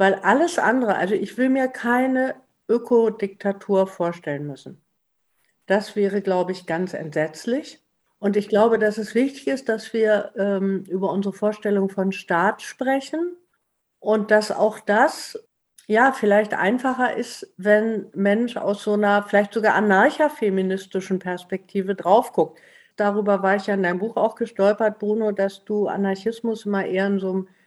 Weil 0.00 0.14
alles 0.14 0.58
andere, 0.58 0.94
also 0.94 1.14
ich 1.14 1.36
will 1.36 1.50
mir 1.50 1.68
keine 1.68 2.34
Ökodiktatur 2.70 3.86
vorstellen 3.86 4.46
müssen. 4.46 4.80
Das 5.66 5.94
wäre, 5.94 6.22
glaube 6.22 6.52
ich, 6.52 6.64
ganz 6.64 6.94
entsetzlich. 6.94 7.84
Und 8.18 8.38
ich 8.38 8.48
glaube, 8.48 8.78
dass 8.78 8.96
es 8.96 9.14
wichtig 9.14 9.46
ist, 9.46 9.68
dass 9.68 9.92
wir 9.92 10.32
ähm, 10.38 10.84
über 10.88 11.12
unsere 11.12 11.34
Vorstellung 11.34 11.90
von 11.90 12.12
Staat 12.12 12.62
sprechen 12.62 13.36
und 13.98 14.30
dass 14.30 14.50
auch 14.50 14.80
das 14.80 15.38
ja 15.86 16.12
vielleicht 16.12 16.54
einfacher 16.54 17.14
ist, 17.14 17.52
wenn 17.58 18.06
Mensch 18.14 18.56
aus 18.56 18.82
so 18.82 18.94
einer 18.94 19.24
vielleicht 19.24 19.52
sogar 19.52 19.74
anarchafeministischen 19.74 21.18
Perspektive 21.18 21.94
drauf 21.94 22.32
guckt. 22.32 22.58
Darüber 22.96 23.42
war 23.42 23.56
ich 23.56 23.66
ja 23.66 23.74
in 23.74 23.82
deinem 23.82 23.98
Buch 23.98 24.16
auch 24.16 24.34
gestolpert, 24.34 24.98
Bruno, 24.98 25.32
dass 25.32 25.66
du 25.66 25.88
Anarchismus 25.88 26.64
immer 26.64 26.86
eher 26.86 27.06
in 27.06 27.18
so 27.18 27.30
einem 27.32 27.48
Ne, 27.48 27.59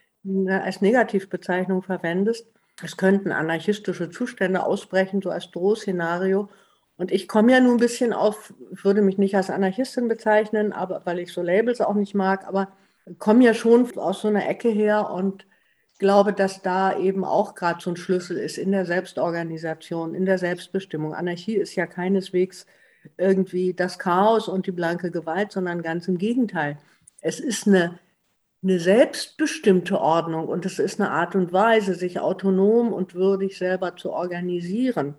als 0.47 0.81
Negativbezeichnung 0.81 1.83
verwendest. 1.83 2.47
Es 2.81 2.97
könnten 2.97 3.31
anarchistische 3.31 4.09
Zustände 4.09 4.65
ausbrechen, 4.65 5.21
so 5.21 5.29
als 5.29 5.51
Drohszenario. 5.51 6.49
Und 6.97 7.11
ich 7.11 7.27
komme 7.27 7.51
ja 7.51 7.59
nun 7.59 7.75
ein 7.75 7.79
bisschen 7.79 8.13
auf, 8.13 8.53
würde 8.69 9.01
mich 9.01 9.17
nicht 9.17 9.35
als 9.35 9.49
Anarchistin 9.49 10.07
bezeichnen, 10.07 10.73
aber 10.73 11.01
weil 11.05 11.19
ich 11.19 11.33
so 11.33 11.41
Labels 11.41 11.81
auch 11.81 11.95
nicht 11.95 12.15
mag, 12.15 12.47
aber 12.47 12.71
komme 13.17 13.43
ja 13.43 13.53
schon 13.53 13.97
aus 13.97 14.21
so 14.21 14.27
einer 14.27 14.47
Ecke 14.47 14.69
her 14.69 15.09
und 15.09 15.45
glaube, 15.99 16.33
dass 16.33 16.61
da 16.61 16.97
eben 16.97 17.23
auch 17.23 17.55
gerade 17.55 17.81
so 17.81 17.89
ein 17.89 17.97
Schlüssel 17.97 18.37
ist 18.37 18.57
in 18.57 18.71
der 18.71 18.85
Selbstorganisation, 18.85 20.15
in 20.15 20.25
der 20.25 20.37
Selbstbestimmung. 20.37 21.13
Anarchie 21.13 21.55
ist 21.55 21.75
ja 21.75 21.85
keineswegs 21.85 22.65
irgendwie 23.17 23.73
das 23.73 23.99
Chaos 23.99 24.47
und 24.47 24.67
die 24.67 24.71
blanke 24.71 25.11
Gewalt, 25.11 25.51
sondern 25.51 25.81
ganz 25.81 26.07
im 26.07 26.17
Gegenteil. 26.17 26.77
Es 27.21 27.39
ist 27.39 27.67
eine 27.67 27.99
eine 28.63 28.79
selbstbestimmte 28.79 29.99
Ordnung 29.99 30.47
und 30.47 30.65
es 30.65 30.79
ist 30.79 30.99
eine 30.99 31.11
Art 31.11 31.35
und 31.35 31.51
Weise, 31.51 31.95
sich 31.95 32.19
autonom 32.19 32.93
und 32.93 33.13
würdig 33.13 33.57
selber 33.57 33.95
zu 33.95 34.11
organisieren. 34.11 35.15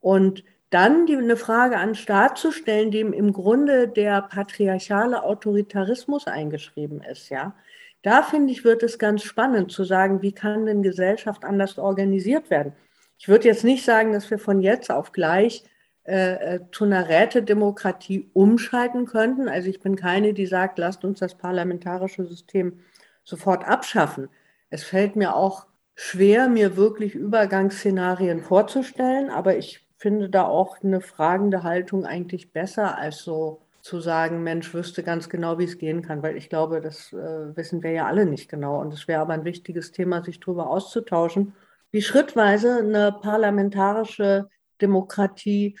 Und 0.00 0.44
dann 0.70 1.06
die, 1.06 1.16
eine 1.16 1.36
Frage 1.36 1.78
an 1.78 1.94
Staat 1.94 2.36
zu 2.36 2.52
stellen, 2.52 2.90
dem 2.90 3.12
im 3.12 3.32
Grunde 3.32 3.88
der 3.88 4.22
patriarchale 4.22 5.22
Autoritarismus 5.22 6.26
eingeschrieben 6.26 7.02
ist, 7.02 7.30
ja. 7.30 7.54
Da 8.02 8.22
finde 8.22 8.52
ich, 8.52 8.64
wird 8.64 8.82
es 8.84 8.98
ganz 8.98 9.22
spannend 9.24 9.72
zu 9.72 9.82
sagen, 9.82 10.22
wie 10.22 10.32
kann 10.32 10.66
denn 10.66 10.82
Gesellschaft 10.82 11.44
anders 11.44 11.78
organisiert 11.78 12.48
werden? 12.48 12.74
Ich 13.18 13.28
würde 13.28 13.48
jetzt 13.48 13.64
nicht 13.64 13.84
sagen, 13.84 14.12
dass 14.12 14.30
wir 14.30 14.38
von 14.38 14.60
jetzt 14.60 14.90
auf 14.90 15.10
gleich 15.10 15.64
äh, 16.08 16.54
äh, 16.54 16.60
zu 16.72 16.84
einer 16.84 17.06
Rätedemokratie 17.06 18.30
umschalten 18.32 19.04
könnten. 19.04 19.46
Also 19.46 19.68
ich 19.68 19.80
bin 19.80 19.94
keine, 19.94 20.32
die 20.32 20.46
sagt, 20.46 20.78
lasst 20.78 21.04
uns 21.04 21.18
das 21.18 21.34
parlamentarische 21.34 22.24
System 22.24 22.78
sofort 23.24 23.68
abschaffen. 23.68 24.30
Es 24.70 24.84
fällt 24.84 25.16
mir 25.16 25.36
auch 25.36 25.66
schwer, 25.94 26.48
mir 26.48 26.78
wirklich 26.78 27.14
Übergangsszenarien 27.14 28.40
vorzustellen, 28.40 29.28
aber 29.28 29.58
ich 29.58 29.86
finde 29.98 30.30
da 30.30 30.44
auch 30.44 30.82
eine 30.82 31.02
fragende 31.02 31.62
Haltung 31.62 32.06
eigentlich 32.06 32.52
besser, 32.52 32.96
als 32.96 33.18
so 33.18 33.60
zu 33.82 34.00
sagen, 34.00 34.42
Mensch, 34.42 34.72
wüsste 34.72 35.02
ganz 35.02 35.28
genau, 35.28 35.58
wie 35.58 35.64
es 35.64 35.76
gehen 35.76 36.00
kann, 36.00 36.22
weil 36.22 36.38
ich 36.38 36.48
glaube, 36.48 36.80
das 36.80 37.12
äh, 37.12 37.54
wissen 37.54 37.82
wir 37.82 37.90
ja 37.90 38.06
alle 38.06 38.24
nicht 38.24 38.48
genau. 38.48 38.80
Und 38.80 38.94
es 38.94 39.08
wäre 39.08 39.20
aber 39.20 39.34
ein 39.34 39.44
wichtiges 39.44 39.92
Thema, 39.92 40.24
sich 40.24 40.40
darüber 40.40 40.70
auszutauschen, 40.70 41.52
wie 41.90 42.00
schrittweise 42.00 42.78
eine 42.78 43.12
parlamentarische 43.12 44.48
Demokratie 44.80 45.76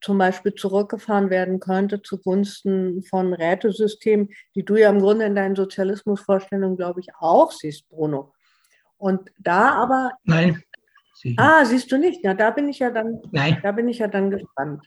zum 0.00 0.18
Beispiel 0.18 0.54
zurückgefahren 0.54 1.30
werden 1.30 1.60
könnte 1.60 2.02
zugunsten 2.02 3.02
von 3.02 3.32
Rätesystemen, 3.32 4.28
die 4.54 4.64
du 4.64 4.76
ja 4.76 4.90
im 4.90 5.00
Grunde 5.00 5.24
in 5.24 5.34
deinen 5.34 5.56
Sozialismusvorstellungen, 5.56 6.76
glaube 6.76 7.00
ich, 7.00 7.08
auch 7.18 7.50
siehst, 7.50 7.88
Bruno. 7.88 8.32
Und 8.98 9.30
da 9.38 9.72
aber. 9.74 10.12
Nein. 10.24 10.62
Ah, 11.36 11.64
siehst 11.64 11.90
du 11.90 11.98
nicht? 11.98 12.22
Ja, 12.24 12.34
da 12.34 12.50
bin 12.50 12.68
ich 12.68 12.78
ja 12.78 12.90
dann. 12.90 13.20
Nein. 13.32 13.58
Da 13.62 13.72
bin 13.72 13.88
ich 13.88 13.98
ja 13.98 14.08
dann 14.08 14.30
gespannt. 14.30 14.82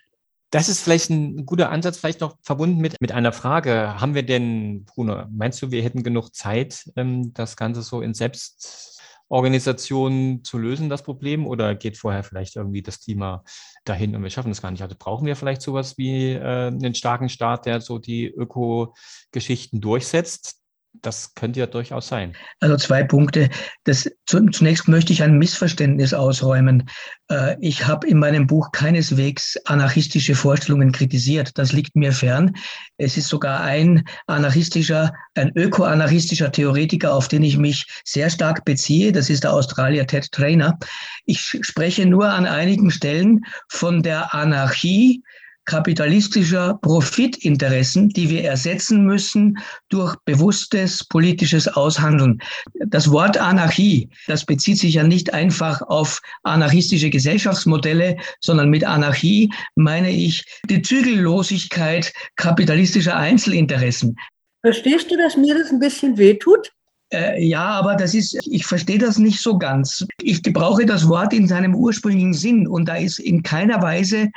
Das 0.51 0.67
ist 0.67 0.81
vielleicht 0.81 1.11
ein 1.11 1.45
guter 1.45 1.69
Ansatz, 1.69 1.97
vielleicht 1.97 2.21
noch 2.21 2.37
verbunden 2.41 2.79
mit, 2.79 2.99
mit 3.01 3.11
einer 3.11 3.31
Frage. 3.31 3.99
Haben 3.99 4.15
wir 4.15 4.23
denn, 4.23 4.85
Bruno, 4.85 5.25
meinst 5.29 5.61
du, 5.61 5.69
wir 5.69 5.83
hätten 5.83 6.01
genug 6.01 6.33
Zeit, 6.33 6.89
ähm, 6.95 7.33
das 7.33 7.55
Ganze 7.55 7.83
so 7.83 8.01
in 8.01 8.15
Selbst 8.15 8.98
Organisationen 9.29 10.43
zu 10.43 10.57
lösen, 10.57 10.89
das 10.89 11.03
Problem? 11.03 11.47
Oder 11.47 11.75
geht 11.75 11.97
vorher 11.97 12.23
vielleicht 12.23 12.55
irgendwie 12.55 12.81
das 12.81 12.99
Thema 12.99 13.43
dahin 13.85 14.15
und 14.15 14.23
wir 14.23 14.29
schaffen 14.29 14.51
es 14.51 14.61
gar 14.61 14.71
nicht? 14.71 14.81
Also 14.81 14.95
brauchen 14.97 15.25
wir 15.25 15.35
vielleicht 15.35 15.61
sowas 15.61 15.97
wie 15.97 16.33
äh, 16.33 16.67
einen 16.67 16.95
starken 16.95 17.29
Staat, 17.29 17.65
der 17.65 17.79
so 17.81 17.99
die 17.99 18.27
Öko-Geschichten 18.27 19.81
durchsetzt? 19.81 20.59
Das 20.93 21.33
könnte 21.33 21.59
ja 21.59 21.67
durchaus 21.67 22.07
sein. 22.07 22.35
Also 22.59 22.75
zwei 22.75 23.03
Punkte. 23.03 23.49
Das, 23.83 24.09
zunächst 24.25 24.87
möchte 24.87 25.13
ich 25.13 25.23
ein 25.23 25.37
Missverständnis 25.37 26.13
ausräumen. 26.13 26.89
Äh, 27.29 27.55
ich 27.61 27.87
habe 27.87 28.07
in 28.07 28.17
meinem 28.17 28.47
Buch 28.47 28.71
keineswegs 28.71 29.55
anarchistische 29.65 30.35
Vorstellungen 30.35 30.91
kritisiert. 30.91 31.57
Das 31.57 31.71
liegt 31.73 31.95
mir 31.95 32.11
fern. 32.11 32.55
Es 32.97 33.17
ist 33.17 33.29
sogar 33.29 33.61
ein 33.61 34.03
anarchistischer, 34.27 35.13
ein 35.35 35.51
ökoanarchistischer 35.55 36.51
Theoretiker, 36.51 37.13
auf 37.13 37.27
den 37.27 37.43
ich 37.43 37.57
mich 37.57 37.85
sehr 38.03 38.29
stark 38.29 38.65
beziehe. 38.65 39.11
Das 39.11 39.29
ist 39.29 39.43
der 39.43 39.53
Australier 39.53 40.07
Ted 40.07 40.31
Trainer. 40.31 40.77
Ich 41.25 41.39
spreche 41.61 42.05
nur 42.07 42.29
an 42.29 42.45
einigen 42.45 42.91
Stellen 42.91 43.45
von 43.69 44.03
der 44.03 44.33
Anarchie, 44.33 45.23
kapitalistischer 45.65 46.79
Profitinteressen, 46.81 48.09
die 48.09 48.29
wir 48.29 48.43
ersetzen 48.43 49.05
müssen 49.05 49.57
durch 49.89 50.15
bewusstes 50.25 51.03
politisches 51.03 51.67
Aushandeln. 51.67 52.39
Das 52.87 53.11
Wort 53.11 53.37
Anarchie, 53.37 54.09
das 54.27 54.45
bezieht 54.45 54.79
sich 54.79 54.95
ja 54.95 55.03
nicht 55.03 55.33
einfach 55.33 55.81
auf 55.83 56.21
anarchistische 56.43 57.09
Gesellschaftsmodelle, 57.09 58.17
sondern 58.39 58.69
mit 58.69 58.83
Anarchie 58.83 59.51
meine 59.75 60.11
ich 60.11 60.43
die 60.69 60.81
Zügellosigkeit 60.81 62.11
kapitalistischer 62.35 63.15
Einzelinteressen. 63.15 64.15
Verstehst 64.61 65.09
du, 65.11 65.17
dass 65.17 65.37
mir 65.37 65.57
das 65.57 65.71
ein 65.71 65.79
bisschen 65.79 66.17
wehtut? 66.17 66.71
Äh, 67.11 67.43
ja, 67.43 67.63
aber 67.63 67.95
das 67.95 68.13
ist, 68.13 68.37
ich 68.45 68.65
verstehe 68.65 68.99
das 68.99 69.17
nicht 69.17 69.41
so 69.41 69.57
ganz. 69.57 70.05
Ich 70.21 70.43
gebrauche 70.43 70.85
das 70.85 71.07
Wort 71.07 71.33
in 71.33 71.47
seinem 71.47 71.73
ursprünglichen 71.73 72.33
Sinn 72.33 72.67
und 72.67 72.87
da 72.87 72.95
ist 72.95 73.19
in 73.19 73.41
keiner 73.41 73.81
Weise 73.81 74.29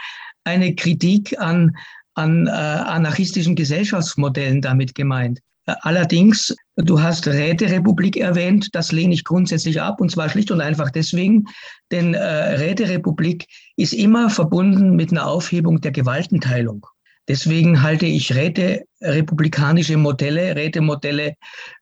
eine 0.44 0.74
Kritik 0.74 1.38
an, 1.40 1.76
an 2.14 2.46
äh, 2.46 2.50
anarchistischen 2.50 3.56
Gesellschaftsmodellen 3.56 4.60
damit 4.60 4.94
gemeint. 4.94 5.40
Äh, 5.66 5.74
allerdings, 5.82 6.54
du 6.76 7.00
hast 7.00 7.26
Räterepublik 7.26 8.16
erwähnt, 8.16 8.68
das 8.72 8.92
lehne 8.92 9.14
ich 9.14 9.24
grundsätzlich 9.24 9.80
ab 9.80 10.00
und 10.00 10.10
zwar 10.10 10.28
schlicht 10.28 10.50
und 10.50 10.60
einfach 10.60 10.90
deswegen, 10.90 11.44
denn 11.90 12.14
äh, 12.14 12.54
Räterepublik 12.54 13.46
ist 13.76 13.92
immer 13.92 14.30
verbunden 14.30 14.96
mit 14.96 15.10
einer 15.10 15.26
Aufhebung 15.26 15.80
der 15.80 15.92
Gewaltenteilung. 15.92 16.86
Deswegen 17.28 17.82
halte 17.82 18.06
ich 18.06 18.34
räterepublikanische 18.34 19.96
Modelle, 19.96 20.56
Rätemodelle 20.56 21.34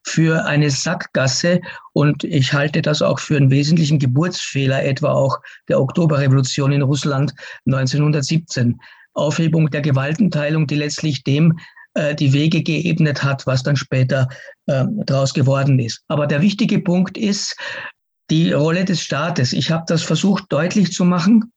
für 0.02 0.44
eine 0.44 0.70
Sackgasse 0.70 1.60
und 1.94 2.24
ich 2.24 2.52
halte 2.52 2.82
das 2.82 3.00
auch 3.00 3.18
für 3.18 3.36
einen 3.36 3.50
wesentlichen 3.50 3.98
Geburtsfehler, 3.98 4.84
etwa 4.84 5.12
auch 5.12 5.38
der 5.68 5.80
Oktoberrevolution 5.80 6.72
in 6.72 6.82
Russland 6.82 7.32
1917. 7.66 8.78
Aufhebung 9.14 9.70
der 9.70 9.80
Gewaltenteilung, 9.80 10.66
die 10.66 10.76
letztlich 10.76 11.24
dem 11.24 11.58
äh, 11.94 12.14
die 12.14 12.32
Wege 12.32 12.62
geebnet 12.62 13.24
hat, 13.24 13.46
was 13.46 13.62
dann 13.62 13.76
später 13.76 14.28
äh, 14.66 14.84
daraus 15.04 15.32
geworden 15.32 15.78
ist. 15.78 16.04
Aber 16.08 16.26
der 16.26 16.42
wichtige 16.42 16.80
Punkt 16.80 17.16
ist 17.16 17.56
die 18.28 18.52
Rolle 18.52 18.84
des 18.84 19.02
Staates. 19.02 19.52
Ich 19.52 19.70
habe 19.70 19.84
das 19.88 20.02
versucht 20.02 20.44
deutlich 20.50 20.92
zu 20.92 21.04
machen 21.04 21.50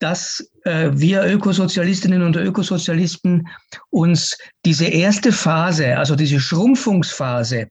dass 0.00 0.49
wir 0.64 1.24
Ökosozialistinnen 1.24 2.22
und 2.22 2.36
Ökosozialisten 2.36 3.48
uns 3.90 4.36
diese 4.64 4.86
erste 4.86 5.32
Phase, 5.32 5.96
also 5.96 6.16
diese 6.16 6.40
Schrumpfungsphase 6.40 7.68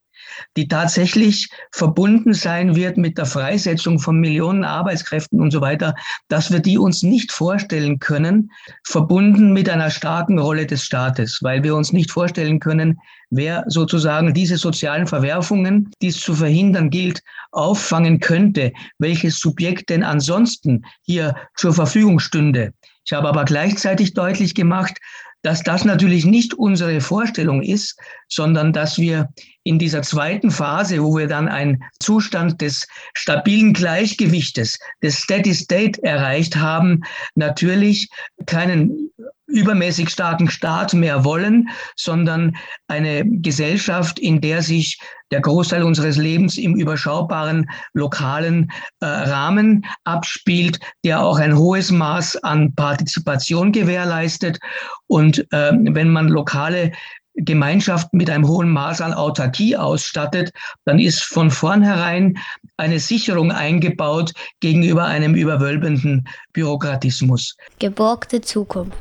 die 0.58 0.68
tatsächlich 0.68 1.50
verbunden 1.72 2.34
sein 2.34 2.76
wird 2.76 2.98
mit 2.98 3.18
der 3.18 3.26
Freisetzung 3.26 4.00
von 4.00 4.20
Millionen 4.20 4.64
Arbeitskräften 4.64 5.40
und 5.40 5.52
so 5.52 5.62
weiter, 5.62 5.96
dass 6.28 6.52
wir 6.52 6.60
die 6.60 6.78
uns 6.78 7.04
nicht 7.04 7.32
vorstellen 7.32 8.00
können, 8.00 8.52
verbunden 8.84 9.54
mit 9.54 9.70
einer 9.70 9.90
starken 9.90 10.40
Rolle 10.40 10.66
des 10.66 10.84
Staates, 10.84 11.40
weil 11.42 11.64
wir 11.64 11.76
uns 11.76 11.94
nicht 11.94 12.12
vorstellen 12.12 12.60
können, 12.60 13.00
wer 13.30 13.64
sozusagen 13.68 14.34
diese 14.34 14.58
sozialen 14.58 15.08
Verwerfungen, 15.08 15.92
die 16.02 16.08
es 16.08 16.20
zu 16.20 16.34
verhindern 16.34 16.90
gilt, 16.90 17.22
auffangen 17.52 18.20
könnte, 18.20 18.74
welches 18.98 19.40
Subjekt 19.40 19.90
denn 19.90 20.04
ansonsten 20.04 20.84
hier 21.06 21.36
zur 21.56 21.74
Verfügung 21.74 22.20
stünde. 22.20 22.74
Ich 23.06 23.14
habe 23.14 23.28
aber 23.28 23.46
gleichzeitig 23.46 24.14
deutlich 24.14 24.54
gemacht, 24.56 24.98
dass 25.42 25.64
das 25.64 25.86
natürlich 25.86 26.26
nicht 26.26 26.54
unsere 26.54 27.00
Vorstellung 27.02 27.62
ist, 27.62 27.98
sondern 28.30 28.72
dass 28.74 28.98
wir 28.98 29.30
in 29.64 29.78
dieser 29.78 30.02
zweiten 30.02 30.52
Phase, 30.52 31.04
wo 31.04 31.18
wir 31.18 31.28
dann 31.28 31.48
einen 31.48 31.84
Zustand 32.00 32.62
des 32.62 32.88
stabilen 33.14 33.74
Gleichgewichtes, 33.74 34.80
des 35.04 35.18
Steady 35.20 35.54
State 35.54 36.02
erreicht 36.04 36.56
haben, 36.56 37.02
natürlich 37.36 38.10
keinen 38.46 39.12
übermäßig 39.50 40.10
starken 40.10 40.50
Staat 40.50 40.94
mehr 40.94 41.24
wollen, 41.24 41.70
sondern 41.96 42.56
eine 42.88 43.24
Gesellschaft, 43.26 44.20
in 44.20 44.42
der 44.42 44.62
sich 44.62 45.00
der 45.32 45.42
Großteil 45.42 45.84
unseres 45.84 46.18
Lebens 46.18 46.58
im 46.58 46.76
überschaubaren 46.76 47.70
lokalen 47.94 48.72
äh, 49.00 49.06
Rahmen 49.06 49.86
abspielt, 50.04 50.80
der 51.04 51.22
auch 51.22 51.38
ein 51.38 51.58
hohes 51.58 51.92
Maß 51.92 52.38
an 52.44 52.74
Partizipation 52.74 53.72
gewährleistet. 53.72 54.60
Und 55.08 55.40
äh, 55.52 55.72
wenn 55.74 56.10
man 56.10 56.30
lokale 56.30 56.92
Gemeinschaften 57.40 58.18
mit 58.18 58.30
einem 58.30 58.48
hohen 58.48 58.70
Maß 58.70 59.02
an 59.02 59.14
Autarkie 59.14 59.76
ausstattet, 59.76 60.52
dann 60.86 61.00
ist 61.00 61.24
von 61.24 61.52
vornherein 61.52 62.38
eine 62.78 63.00
Sicherung 63.00 63.52
eingebaut 63.52 64.34
gegenüber 64.60 65.06
einem 65.06 65.36
überwölbenden 65.36 66.28
Bürokratismus. 66.54 67.56
Geborgte 67.80 68.42
Zukunft. 68.42 68.98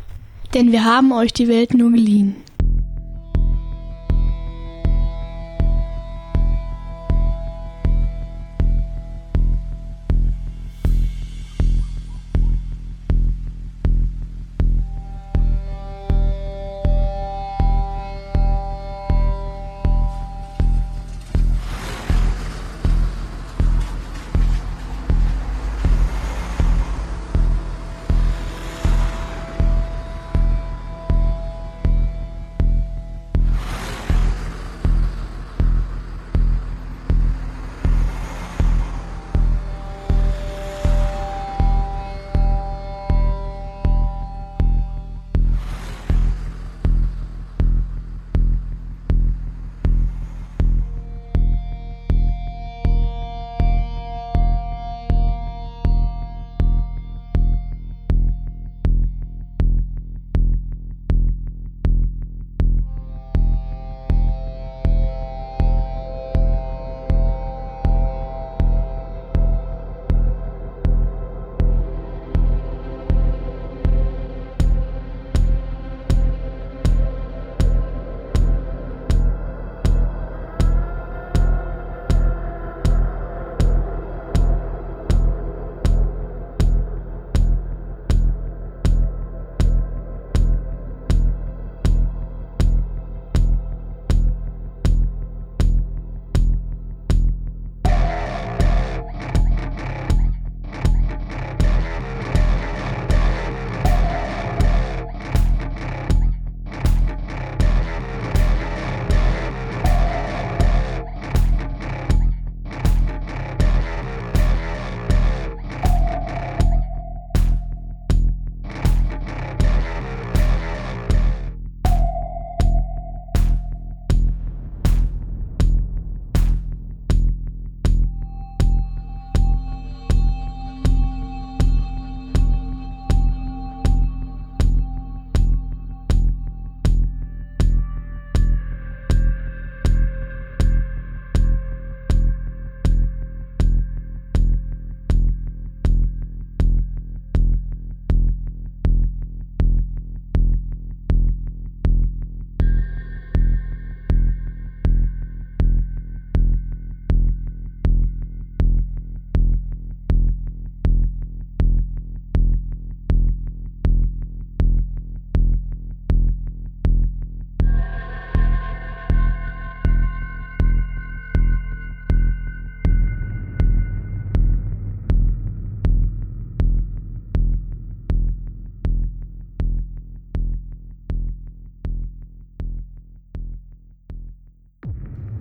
Denn 0.55 0.72
wir 0.72 0.84
haben 0.84 1.12
euch 1.12 1.32
die 1.32 1.49
Welt 1.49 1.74
nur 1.74 1.91
geliehen. 1.93 2.36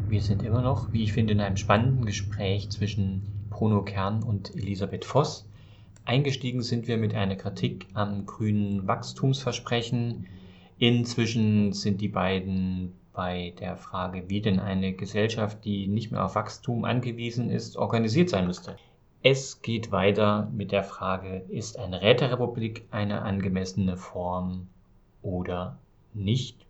Wir 0.09 0.21
sind 0.21 0.41
immer 0.41 0.61
noch, 0.61 0.93
wie 0.93 1.03
ich 1.03 1.11
finde, 1.11 1.33
in 1.33 1.41
einem 1.41 1.57
spannenden 1.57 2.05
Gespräch 2.05 2.69
zwischen 2.69 3.23
Bruno 3.49 3.81
Kern 3.81 4.23
und 4.23 4.55
Elisabeth 4.55 5.03
Voss. 5.03 5.49
Eingestiegen 6.05 6.61
sind 6.61 6.87
wir 6.87 6.97
mit 6.97 7.13
einer 7.13 7.35
Kritik 7.35 7.87
am 7.93 8.25
grünen 8.25 8.87
Wachstumsversprechen. 8.87 10.25
Inzwischen 10.77 11.73
sind 11.73 11.99
die 11.99 12.07
beiden 12.07 12.93
bei 13.11 13.53
der 13.59 13.75
Frage, 13.75 14.29
wie 14.29 14.39
denn 14.39 14.61
eine 14.61 14.93
Gesellschaft, 14.93 15.65
die 15.65 15.87
nicht 15.87 16.11
mehr 16.11 16.23
auf 16.23 16.35
Wachstum 16.35 16.85
angewiesen 16.85 17.49
ist, 17.49 17.75
organisiert 17.75 18.29
sein 18.29 18.47
müsste. 18.47 18.77
Es 19.23 19.61
geht 19.61 19.91
weiter 19.91 20.49
mit 20.53 20.71
der 20.71 20.85
Frage, 20.85 21.43
ist 21.49 21.77
eine 21.79 22.01
Räterepublik 22.01 22.85
eine 22.91 23.23
angemessene 23.23 23.97
Form 23.97 24.67
oder 25.21 25.79
nicht? 26.13 26.66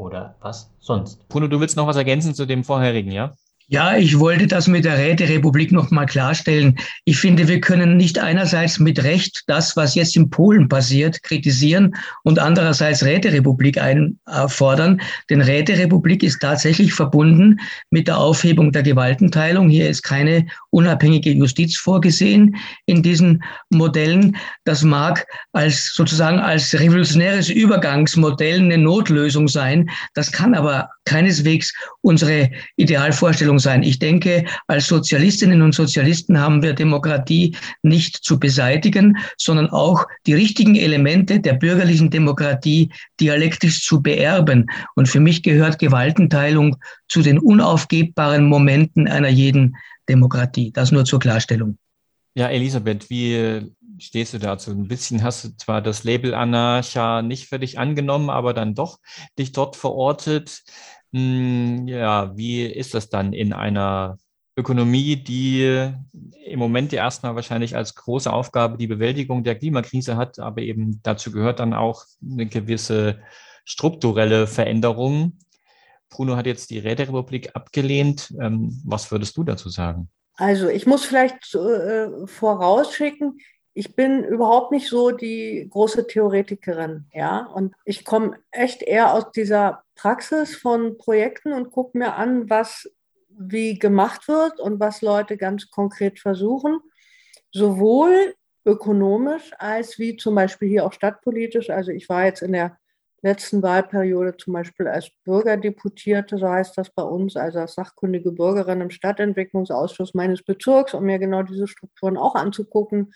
Oder 0.00 0.34
was 0.40 0.72
sonst? 0.80 1.28
Bruno, 1.28 1.46
du 1.46 1.60
willst 1.60 1.76
noch 1.76 1.86
was 1.86 1.96
ergänzen 1.96 2.34
zu 2.34 2.46
dem 2.46 2.64
vorherigen, 2.64 3.12
ja? 3.12 3.34
Ja, 3.72 3.96
ich 3.96 4.18
wollte 4.18 4.48
das 4.48 4.66
mit 4.66 4.84
der 4.84 4.98
Räterepublik 4.98 5.70
noch 5.70 5.92
mal 5.92 6.04
klarstellen. 6.04 6.76
Ich 7.04 7.18
finde, 7.18 7.46
wir 7.46 7.60
können 7.60 7.96
nicht 7.96 8.18
einerseits 8.18 8.80
mit 8.80 9.04
Recht 9.04 9.44
das, 9.46 9.76
was 9.76 9.94
jetzt 9.94 10.16
in 10.16 10.28
Polen 10.28 10.68
passiert, 10.68 11.22
kritisieren 11.22 11.94
und 12.24 12.40
andererseits 12.40 13.04
Räterepublik 13.04 13.80
einfordern. 13.80 15.00
Denn 15.30 15.40
Räterepublik 15.40 16.24
ist 16.24 16.40
tatsächlich 16.40 16.92
verbunden 16.92 17.60
mit 17.90 18.08
der 18.08 18.18
Aufhebung 18.18 18.72
der 18.72 18.82
Gewaltenteilung. 18.82 19.68
Hier 19.68 19.88
ist 19.88 20.02
keine 20.02 20.46
unabhängige 20.70 21.30
Justiz 21.30 21.76
vorgesehen 21.76 22.56
in 22.86 23.04
diesen 23.04 23.40
Modellen. 23.68 24.36
Das 24.64 24.82
mag 24.82 25.24
als 25.52 25.94
sozusagen 25.94 26.40
als 26.40 26.74
revolutionäres 26.74 27.48
Übergangsmodell 27.48 28.58
eine 28.58 28.78
Notlösung 28.78 29.46
sein. 29.46 29.88
Das 30.14 30.32
kann 30.32 30.56
aber 30.56 30.88
keineswegs 31.04 31.72
unsere 32.00 32.50
Idealvorstellung 32.74 33.59
sein. 33.60 33.84
Ich 33.84 34.00
denke, 34.00 34.44
als 34.66 34.88
Sozialistinnen 34.88 35.62
und 35.62 35.74
Sozialisten 35.74 36.40
haben 36.40 36.62
wir 36.62 36.74
Demokratie 36.74 37.56
nicht 37.82 38.16
zu 38.16 38.40
beseitigen, 38.40 39.16
sondern 39.38 39.70
auch 39.70 40.04
die 40.26 40.34
richtigen 40.34 40.74
Elemente 40.74 41.38
der 41.38 41.54
bürgerlichen 41.54 42.10
Demokratie 42.10 42.90
dialektisch 43.20 43.84
zu 43.84 44.02
beerben. 44.02 44.66
Und 44.96 45.08
für 45.08 45.20
mich 45.20 45.44
gehört 45.44 45.78
Gewaltenteilung 45.78 46.76
zu 47.08 47.22
den 47.22 47.38
unaufgebbaren 47.38 48.46
Momenten 48.46 49.06
einer 49.06 49.28
jeden 49.28 49.76
Demokratie. 50.08 50.72
Das 50.72 50.90
nur 50.90 51.04
zur 51.04 51.20
Klarstellung. 51.20 51.78
Ja, 52.34 52.48
Elisabeth, 52.48 53.10
wie 53.10 53.70
stehst 53.98 54.34
du 54.34 54.38
dazu? 54.38 54.70
Ein 54.70 54.88
bisschen 54.88 55.22
hast 55.22 55.44
du 55.44 55.56
zwar 55.56 55.82
das 55.82 56.04
Label 56.04 56.34
Anarcha 56.34 57.22
nicht 57.22 57.48
für 57.48 57.58
dich 57.58 57.78
angenommen, 57.78 58.30
aber 58.30 58.54
dann 58.54 58.74
doch 58.74 58.98
dich 59.38 59.52
dort 59.52 59.76
verortet. 59.76 60.62
Hm, 61.12 61.88
ja, 61.88 62.36
wie 62.36 62.64
ist 62.64 62.94
das 62.94 63.08
dann 63.08 63.32
in 63.32 63.52
einer 63.52 64.18
Ökonomie, 64.56 65.16
die 65.16 65.90
im 66.44 66.58
Moment 66.58 66.92
erstmal 66.92 67.34
wahrscheinlich 67.34 67.76
als 67.76 67.94
große 67.94 68.32
Aufgabe 68.32 68.76
die 68.76 68.86
Bewältigung 68.86 69.42
der 69.42 69.54
Klimakrise 69.54 70.16
hat, 70.16 70.38
aber 70.38 70.62
eben 70.62 71.00
dazu 71.02 71.32
gehört 71.32 71.60
dann 71.60 71.72
auch 71.72 72.04
eine 72.22 72.46
gewisse 72.46 73.20
strukturelle 73.64 74.46
Veränderung. 74.46 75.38
Bruno 76.10 76.36
hat 76.36 76.46
jetzt 76.46 76.70
die 76.70 76.78
Räterepublik 76.78 77.54
abgelehnt. 77.54 78.34
Ähm, 78.40 78.80
was 78.84 79.10
würdest 79.10 79.36
du 79.36 79.44
dazu 79.44 79.68
sagen? 79.68 80.10
Also 80.34 80.68
ich 80.68 80.86
muss 80.86 81.04
vielleicht 81.04 81.54
äh, 81.54 82.26
vorausschicken, 82.26 83.38
ich 83.72 83.94
bin 83.94 84.24
überhaupt 84.24 84.72
nicht 84.72 84.88
so 84.88 85.10
die 85.10 85.68
große 85.70 86.06
Theoretikerin, 86.06 87.06
ja. 87.12 87.46
Und 87.46 87.74
ich 87.84 88.04
komme 88.04 88.36
echt 88.50 88.82
eher 88.82 89.14
aus 89.14 89.30
dieser 89.30 89.84
Praxis 90.00 90.56
von 90.56 90.96
Projekten 90.96 91.52
und 91.52 91.70
gucke 91.70 91.98
mir 91.98 92.14
an, 92.14 92.48
was 92.48 92.90
wie 93.28 93.78
gemacht 93.78 94.28
wird 94.28 94.58
und 94.58 94.80
was 94.80 95.02
Leute 95.02 95.36
ganz 95.36 95.70
konkret 95.70 96.18
versuchen, 96.18 96.80
sowohl 97.52 98.34
ökonomisch 98.64 99.52
als 99.58 99.98
wie 99.98 100.16
zum 100.16 100.34
Beispiel 100.34 100.68
hier 100.68 100.86
auch 100.86 100.94
stadtpolitisch. 100.94 101.68
Also 101.68 101.90
ich 101.90 102.08
war 102.08 102.24
jetzt 102.24 102.40
in 102.40 102.52
der 102.52 102.78
letzten 103.20 103.62
Wahlperiode 103.62 104.38
zum 104.38 104.54
Beispiel 104.54 104.88
als 104.88 105.10
Bürgerdeputierte, 105.24 106.38
so 106.38 106.48
heißt 106.48 106.78
das 106.78 106.88
bei 106.88 107.02
uns, 107.02 107.36
also 107.36 107.58
als 107.58 107.74
sachkundige 107.74 108.32
Bürgerin 108.32 108.80
im 108.80 108.90
Stadtentwicklungsausschuss 108.90 110.14
meines 110.14 110.42
Bezirks, 110.42 110.94
um 110.94 111.04
mir 111.04 111.18
genau 111.18 111.42
diese 111.42 111.68
Strukturen 111.68 112.16
auch 112.16 112.36
anzugucken 112.36 113.12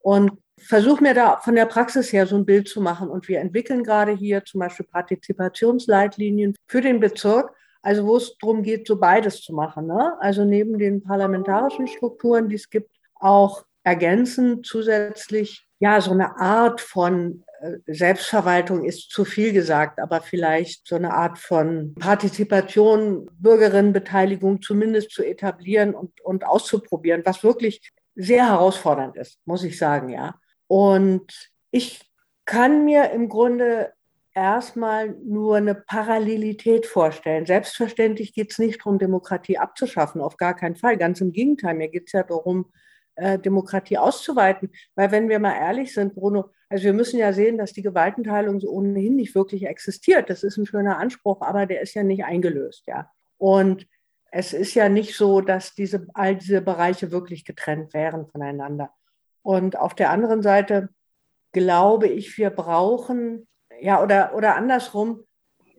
und 0.00 0.32
versuche 0.58 1.02
mir 1.02 1.14
da 1.14 1.38
von 1.38 1.54
der 1.54 1.66
Praxis 1.66 2.12
her 2.12 2.26
so 2.26 2.36
ein 2.36 2.46
Bild 2.46 2.68
zu 2.68 2.80
machen. 2.80 3.08
Und 3.08 3.28
wir 3.28 3.40
entwickeln 3.40 3.84
gerade 3.84 4.12
hier 4.12 4.44
zum 4.44 4.60
Beispiel 4.60 4.86
Partizipationsleitlinien 4.86 6.54
für 6.66 6.80
den 6.80 7.00
Bezirk, 7.00 7.52
also 7.82 8.06
wo 8.06 8.16
es 8.16 8.36
darum 8.38 8.62
geht, 8.62 8.86
so 8.86 8.98
beides 8.98 9.42
zu 9.42 9.52
machen. 9.52 9.86
Ne? 9.86 10.14
Also 10.20 10.44
neben 10.44 10.78
den 10.78 11.02
parlamentarischen 11.02 11.86
Strukturen, 11.86 12.48
die 12.48 12.56
es 12.56 12.70
gibt, 12.70 12.90
auch 13.14 13.64
ergänzend 13.84 14.66
zusätzlich 14.66 15.66
ja 15.78 16.00
so 16.00 16.10
eine 16.10 16.38
Art 16.38 16.80
von 16.80 17.44
äh, 17.60 17.76
Selbstverwaltung 17.86 18.84
ist 18.84 19.10
zu 19.10 19.24
viel 19.24 19.52
gesagt, 19.52 20.00
aber 20.00 20.20
vielleicht 20.20 20.86
so 20.88 20.96
eine 20.96 21.12
Art 21.12 21.38
von 21.38 21.94
Partizipation, 21.94 23.28
Bürgerinnenbeteiligung 23.38 24.62
zumindest 24.62 25.10
zu 25.10 25.22
etablieren 25.22 25.94
und, 25.94 26.20
und 26.22 26.44
auszuprobieren, 26.44 27.22
was 27.24 27.44
wirklich 27.44 27.92
sehr 28.16 28.48
herausfordernd 28.48 29.16
ist, 29.16 29.38
muss 29.44 29.62
ich 29.62 29.78
sagen, 29.78 30.08
ja. 30.08 30.34
Und 30.66 31.52
ich 31.70 32.10
kann 32.44 32.84
mir 32.84 33.10
im 33.10 33.28
Grunde 33.28 33.92
erstmal 34.34 35.10
nur 35.24 35.56
eine 35.56 35.74
Parallelität 35.74 36.86
vorstellen. 36.86 37.46
Selbstverständlich 37.46 38.34
geht 38.34 38.52
es 38.52 38.58
nicht 38.58 38.80
darum, 38.80 38.98
Demokratie 38.98 39.58
abzuschaffen, 39.58 40.20
auf 40.20 40.36
gar 40.36 40.54
keinen 40.54 40.76
Fall. 40.76 40.96
Ganz 40.96 41.20
im 41.20 41.32
Gegenteil, 41.32 41.74
mir 41.74 41.88
geht 41.88 42.04
es 42.06 42.12
ja 42.12 42.22
darum, 42.22 42.66
äh, 43.14 43.38
Demokratie 43.38 43.98
auszuweiten. 43.98 44.70
Weil 44.94 45.10
wenn 45.10 45.28
wir 45.28 45.38
mal 45.38 45.56
ehrlich 45.56 45.94
sind, 45.94 46.14
Bruno, 46.14 46.50
also 46.68 46.84
wir 46.84 46.92
müssen 46.92 47.18
ja 47.18 47.32
sehen, 47.32 47.58
dass 47.58 47.72
die 47.72 47.82
Gewaltenteilung 47.82 48.60
so 48.60 48.68
ohnehin 48.70 49.16
nicht 49.16 49.34
wirklich 49.34 49.66
existiert. 49.66 50.28
Das 50.28 50.42
ist 50.42 50.56
ein 50.56 50.66
schöner 50.66 50.98
Anspruch, 50.98 51.40
aber 51.40 51.66
der 51.66 51.80
ist 51.80 51.94
ja 51.94 52.02
nicht 52.02 52.24
eingelöst, 52.24 52.84
ja. 52.86 53.10
Und 53.38 53.86
es 54.38 54.52
ist 54.52 54.74
ja 54.74 54.90
nicht 54.90 55.16
so, 55.16 55.40
dass 55.40 55.74
diese, 55.74 56.08
all 56.12 56.36
diese 56.36 56.60
Bereiche 56.60 57.10
wirklich 57.10 57.46
getrennt 57.46 57.94
wären 57.94 58.26
voneinander. 58.26 58.90
Und 59.40 59.78
auf 59.78 59.94
der 59.94 60.10
anderen 60.10 60.42
Seite 60.42 60.90
glaube 61.52 62.08
ich, 62.08 62.36
wir 62.36 62.50
brauchen, 62.50 63.48
ja, 63.80 64.02
oder, 64.02 64.34
oder 64.34 64.56
andersrum, 64.56 65.24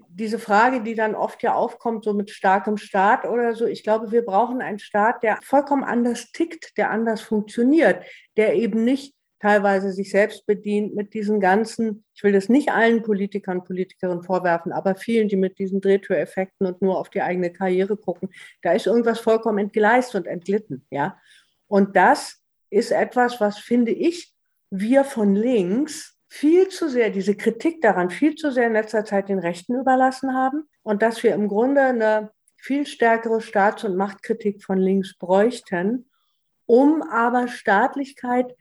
diese 0.09 0.39
Frage, 0.39 0.81
die 0.81 0.95
dann 0.95 1.13
oft 1.13 1.43
ja 1.43 1.53
aufkommt, 1.53 2.03
so 2.03 2.15
mit 2.15 2.31
starkem 2.31 2.77
Staat 2.77 3.25
oder 3.25 3.53
so, 3.53 3.67
ich 3.67 3.83
glaube, 3.83 4.11
wir 4.11 4.25
brauchen 4.25 4.59
einen 4.59 4.79
Staat, 4.79 5.21
der 5.21 5.37
vollkommen 5.43 5.83
anders 5.83 6.31
tickt, 6.31 6.75
der 6.77 6.89
anders 6.89 7.21
funktioniert, 7.21 8.03
der 8.37 8.55
eben 8.55 8.83
nicht 8.83 9.13
teilweise 9.39 9.91
sich 9.91 10.11
selbst 10.11 10.45
bedient 10.45 10.95
mit 10.95 11.13
diesen 11.13 11.39
ganzen, 11.39 12.03
ich 12.15 12.23
will 12.23 12.31
das 12.31 12.49
nicht 12.49 12.69
allen 12.69 13.03
Politikern, 13.03 13.63
Politikerinnen 13.63 14.23
vorwerfen, 14.23 14.71
aber 14.71 14.95
vielen, 14.95 15.27
die 15.27 15.35
mit 15.35 15.59
diesen 15.59 15.81
Drehtüreffekten 15.81 16.65
und 16.65 16.81
nur 16.81 16.97
auf 16.97 17.09
die 17.09 17.21
eigene 17.21 17.51
Karriere 17.51 17.97
gucken, 17.97 18.29
da 18.61 18.71
ist 18.73 18.87
irgendwas 18.87 19.19
vollkommen 19.19 19.59
entgleist 19.59 20.15
und 20.15 20.27
entglitten, 20.27 20.85
ja. 20.89 21.17
Und 21.67 21.95
das 21.95 22.41
ist 22.69 22.91
etwas, 22.91 23.39
was 23.39 23.59
finde 23.59 23.91
ich, 23.91 24.33
wir 24.69 25.03
von 25.03 25.35
links 25.35 26.17
viel 26.29 26.67
zu 26.67 26.89
sehr, 26.89 27.09
diese 27.09 27.35
Kritik 27.35 27.81
daran 27.81 28.09
viel 28.09 28.35
zu 28.35 28.51
sehr 28.51 28.67
in 28.67 28.73
letzter 28.73 29.05
Zeit 29.05 29.29
den 29.29 29.39
Rechten 29.39 29.75
überlassen 29.75 30.33
haben 30.33 30.67
und 30.83 31.01
dass 31.01 31.23
wir 31.23 31.33
im 31.33 31.47
Grunde 31.47 31.81
eine 31.81 32.31
viel 32.57 32.85
stärkere 32.85 33.39
Staats- 33.39 33.83
und 33.83 33.95
Machtkritik 33.95 34.63
von 34.63 34.77
links 34.77 35.17
bräuchten, 35.17 36.09
um 36.65 37.01
aber 37.01 37.47
Staatlichkeit 37.47 38.53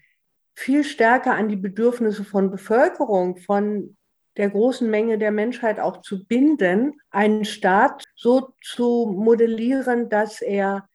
viel 0.57 0.83
stärker 0.85 1.35
an 1.35 1.49
die 1.49 1.57
Bedürfnisse 1.57 2.25
von 2.25 2.51
Bevölkerung, 2.51 3.37
von 3.37 3.97
der 4.37 4.51
großen 4.51 4.89
Menge 4.91 5.19
der 5.19 5.31
Menschheit 5.31 5.79
auch 5.79 6.01
zu 6.01 6.27
binden, 6.27 7.01
einen 7.11 7.45
Staat 7.45 8.05
so 8.15 8.55
zu 8.63 9.15
modellieren, 9.17 10.09
dass 10.09 10.43
er 10.43 10.89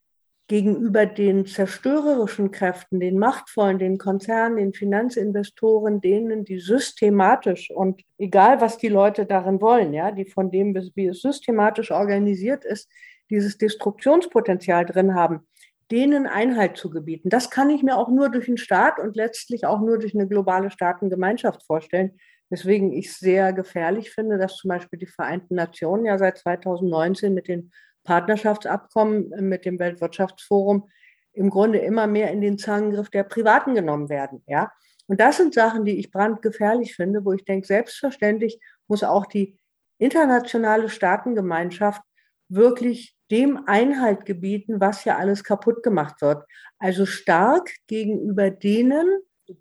gegenüber 0.47 1.05
den 1.05 1.45
zerstörerischen 1.45 2.51
Kräften, 2.51 2.99
den 2.99 3.18
machtvollen, 3.18 3.80
den 3.80 3.97
Konzernen, 3.97 4.57
den 4.57 4.74
Finanzinvestoren, 4.74 6.01
denen, 6.01 6.43
die 6.43 6.59
systematisch 6.59 7.72
und 7.72 8.01
egal 8.18 8.59
was 8.59 8.78
die 8.78 8.89
Leute 8.89 9.26
darin 9.26 9.62
wollen, 9.62 9.93
ja, 9.93 10.12
die 10.12 10.26
von 10.26 10.51
dem, 10.51 10.76
wie 10.95 11.07
es 11.07 11.22
systematisch 11.22 11.91
organisiert 11.91 12.66
ist, 12.66 12.89
dieses 13.30 13.57
Destruktionspotenzial 13.57 14.86
drin 14.86 15.16
haben, 15.16 15.47
denen 15.91 16.25
Einhalt 16.25 16.77
zu 16.77 16.89
gebieten. 16.89 17.29
Das 17.29 17.49
kann 17.49 17.69
ich 17.69 17.83
mir 17.83 17.97
auch 17.97 18.09
nur 18.09 18.29
durch 18.29 18.47
einen 18.47 18.57
Staat 18.57 18.99
und 18.99 19.15
letztlich 19.15 19.65
auch 19.65 19.81
nur 19.81 19.99
durch 19.99 20.15
eine 20.15 20.27
globale 20.27 20.71
Staatengemeinschaft 20.71 21.63
vorstellen. 21.65 22.17
Weswegen 22.49 22.91
ich 22.91 23.13
sehr 23.15 23.53
gefährlich 23.53 24.11
finde, 24.11 24.37
dass 24.37 24.57
zum 24.57 24.69
Beispiel 24.69 24.99
die 24.99 25.07
Vereinten 25.07 25.55
Nationen 25.55 26.05
ja 26.05 26.17
seit 26.17 26.37
2019 26.37 27.33
mit 27.33 27.47
den 27.47 27.71
Partnerschaftsabkommen 28.03 29.31
äh, 29.33 29.41
mit 29.41 29.65
dem 29.65 29.79
Weltwirtschaftsforum 29.79 30.89
im 31.33 31.49
Grunde 31.49 31.79
immer 31.79 32.07
mehr 32.07 32.31
in 32.31 32.41
den 32.41 32.57
Zangengriff 32.57 33.09
der 33.09 33.23
Privaten 33.23 33.75
genommen 33.75 34.09
werden. 34.09 34.43
Ja? 34.47 34.71
Und 35.07 35.19
das 35.19 35.37
sind 35.37 35.53
Sachen, 35.53 35.85
die 35.85 35.99
ich 35.99 36.11
brandgefährlich 36.11 36.95
finde, 36.95 37.23
wo 37.25 37.33
ich 37.33 37.45
denke, 37.45 37.67
selbstverständlich 37.67 38.59
muss 38.87 39.03
auch 39.03 39.25
die 39.25 39.57
internationale 39.97 40.89
Staatengemeinschaft 40.89 42.01
wirklich 42.49 43.15
dem 43.32 43.65
Einhalt 43.65 44.25
gebieten, 44.25 44.79
was 44.79 45.05
ja 45.05 45.17
alles 45.17 45.43
kaputt 45.43 45.82
gemacht 45.84 46.21
wird. 46.21 46.43
Also 46.77 47.05
stark 47.05 47.71
gegenüber 47.88 48.51
denen, 48.51 49.07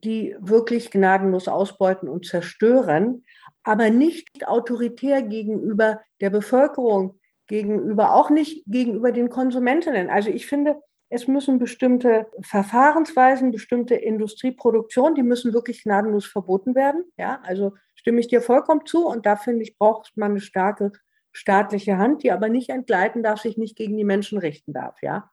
die 0.05 0.37
wirklich 0.41 0.91
gnadenlos 0.91 1.49
ausbeuten 1.49 2.09
und 2.09 2.27
zerstören, 2.27 3.25
aber 3.63 3.91
nicht 3.91 4.47
autoritär 4.47 5.23
gegenüber 5.23 6.01
der 6.21 6.31
Bevölkerung, 6.31 7.19
gegenüber 7.47 8.15
auch 8.15 8.31
nicht 8.31 8.65
gegenüber 8.67 9.13
den 9.13 9.29
Konsumentinnen. 9.29 10.11
Also 10.11 10.31
ich 10.31 10.47
finde, 10.47 10.81
es 11.09 11.27
müssen 11.27 11.59
bestimmte 11.59 12.27
Verfahrensweisen, 12.41 13.51
bestimmte 13.51 13.97
Industrieproduktion, 13.97 15.17
die 15.17 15.25
müssen 15.25 15.53
wirklich 15.53 15.83
gnadenlos 15.83 16.27
verboten 16.27 16.77
werden. 16.77 17.05
Ja, 17.19 17.41
also 17.43 17.73
stimme 17.97 18.21
ich 18.21 18.29
dir 18.29 18.41
vollkommen 18.41 18.87
zu. 18.87 19.07
Und 19.07 19.27
da 19.27 19.35
finde 19.35 19.63
ich, 19.63 19.77
braucht 19.77 20.17
man 20.17 20.33
eine 20.33 20.41
starke 20.41 20.93
staatliche 21.33 21.99
Hand, 21.99 22.23
die 22.23 22.33
aber 22.33 22.49
nicht 22.49 22.71
entgleiten 22.71 23.23
darf, 23.23 23.41
sich 23.41 23.57
nicht 23.57 23.77
gegen 23.77 23.97
die 23.97 24.05
Menschen 24.05 24.39
richten 24.39 24.73
darf. 24.73 24.97
Ja, 25.03 25.31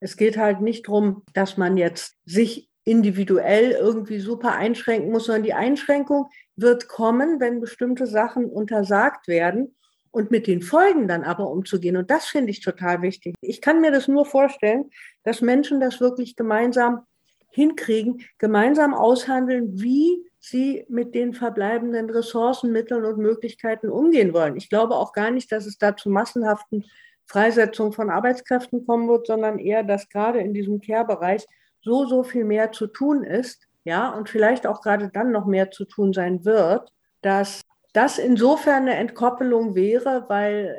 es 0.00 0.16
geht 0.16 0.36
halt 0.36 0.60
nicht 0.60 0.88
darum, 0.88 1.22
dass 1.34 1.56
man 1.56 1.76
jetzt 1.76 2.16
sich 2.24 2.70
individuell 2.84 3.72
irgendwie 3.72 4.18
super 4.18 4.54
einschränken 4.54 5.12
muss, 5.12 5.26
sondern 5.26 5.42
die 5.44 5.54
Einschränkung 5.54 6.30
wird 6.56 6.88
kommen, 6.88 7.40
wenn 7.40 7.60
bestimmte 7.60 8.06
Sachen 8.06 8.46
untersagt 8.46 9.28
werden 9.28 9.76
und 10.10 10.30
mit 10.30 10.46
den 10.46 10.62
Folgen 10.62 11.06
dann 11.06 11.22
aber 11.22 11.50
umzugehen. 11.50 11.96
Und 11.96 12.10
das 12.10 12.26
finde 12.26 12.50
ich 12.50 12.60
total 12.60 13.02
wichtig. 13.02 13.34
Ich 13.40 13.60
kann 13.60 13.80
mir 13.80 13.92
das 13.92 14.08
nur 14.08 14.26
vorstellen, 14.26 14.90
dass 15.22 15.40
Menschen 15.40 15.80
das 15.80 16.00
wirklich 16.00 16.36
gemeinsam 16.36 17.06
hinkriegen, 17.50 18.24
gemeinsam 18.38 18.94
aushandeln, 18.94 19.80
wie 19.80 20.24
sie 20.38 20.86
mit 20.88 21.14
den 21.14 21.34
verbleibenden 21.34 22.08
Ressourcen, 22.10 22.72
Mitteln 22.72 23.04
und 23.04 23.18
Möglichkeiten 23.18 23.90
umgehen 23.90 24.32
wollen. 24.32 24.56
Ich 24.56 24.70
glaube 24.70 24.96
auch 24.96 25.12
gar 25.12 25.30
nicht, 25.30 25.52
dass 25.52 25.66
es 25.66 25.78
da 25.78 25.96
zu 25.96 26.08
massenhaften 26.08 26.84
Freisetzungen 27.26 27.92
von 27.92 28.10
Arbeitskräften 28.10 28.86
kommen 28.86 29.08
wird, 29.08 29.26
sondern 29.26 29.58
eher, 29.58 29.84
dass 29.84 30.08
gerade 30.08 30.40
in 30.40 30.54
diesem 30.54 30.80
Care-Bereich 30.80 31.46
so, 31.82 32.06
so 32.06 32.22
viel 32.22 32.44
mehr 32.44 32.72
zu 32.72 32.86
tun 32.86 33.22
ist, 33.22 33.66
ja, 33.84 34.10
und 34.10 34.28
vielleicht 34.28 34.66
auch 34.66 34.82
gerade 34.82 35.10
dann 35.12 35.30
noch 35.30 35.46
mehr 35.46 35.70
zu 35.70 35.84
tun 35.84 36.12
sein 36.12 36.44
wird, 36.44 36.90
dass 37.22 37.62
das 37.92 38.18
insofern 38.18 38.82
eine 38.82 38.96
Entkoppelung 38.96 39.74
wäre, 39.74 40.24
weil 40.28 40.76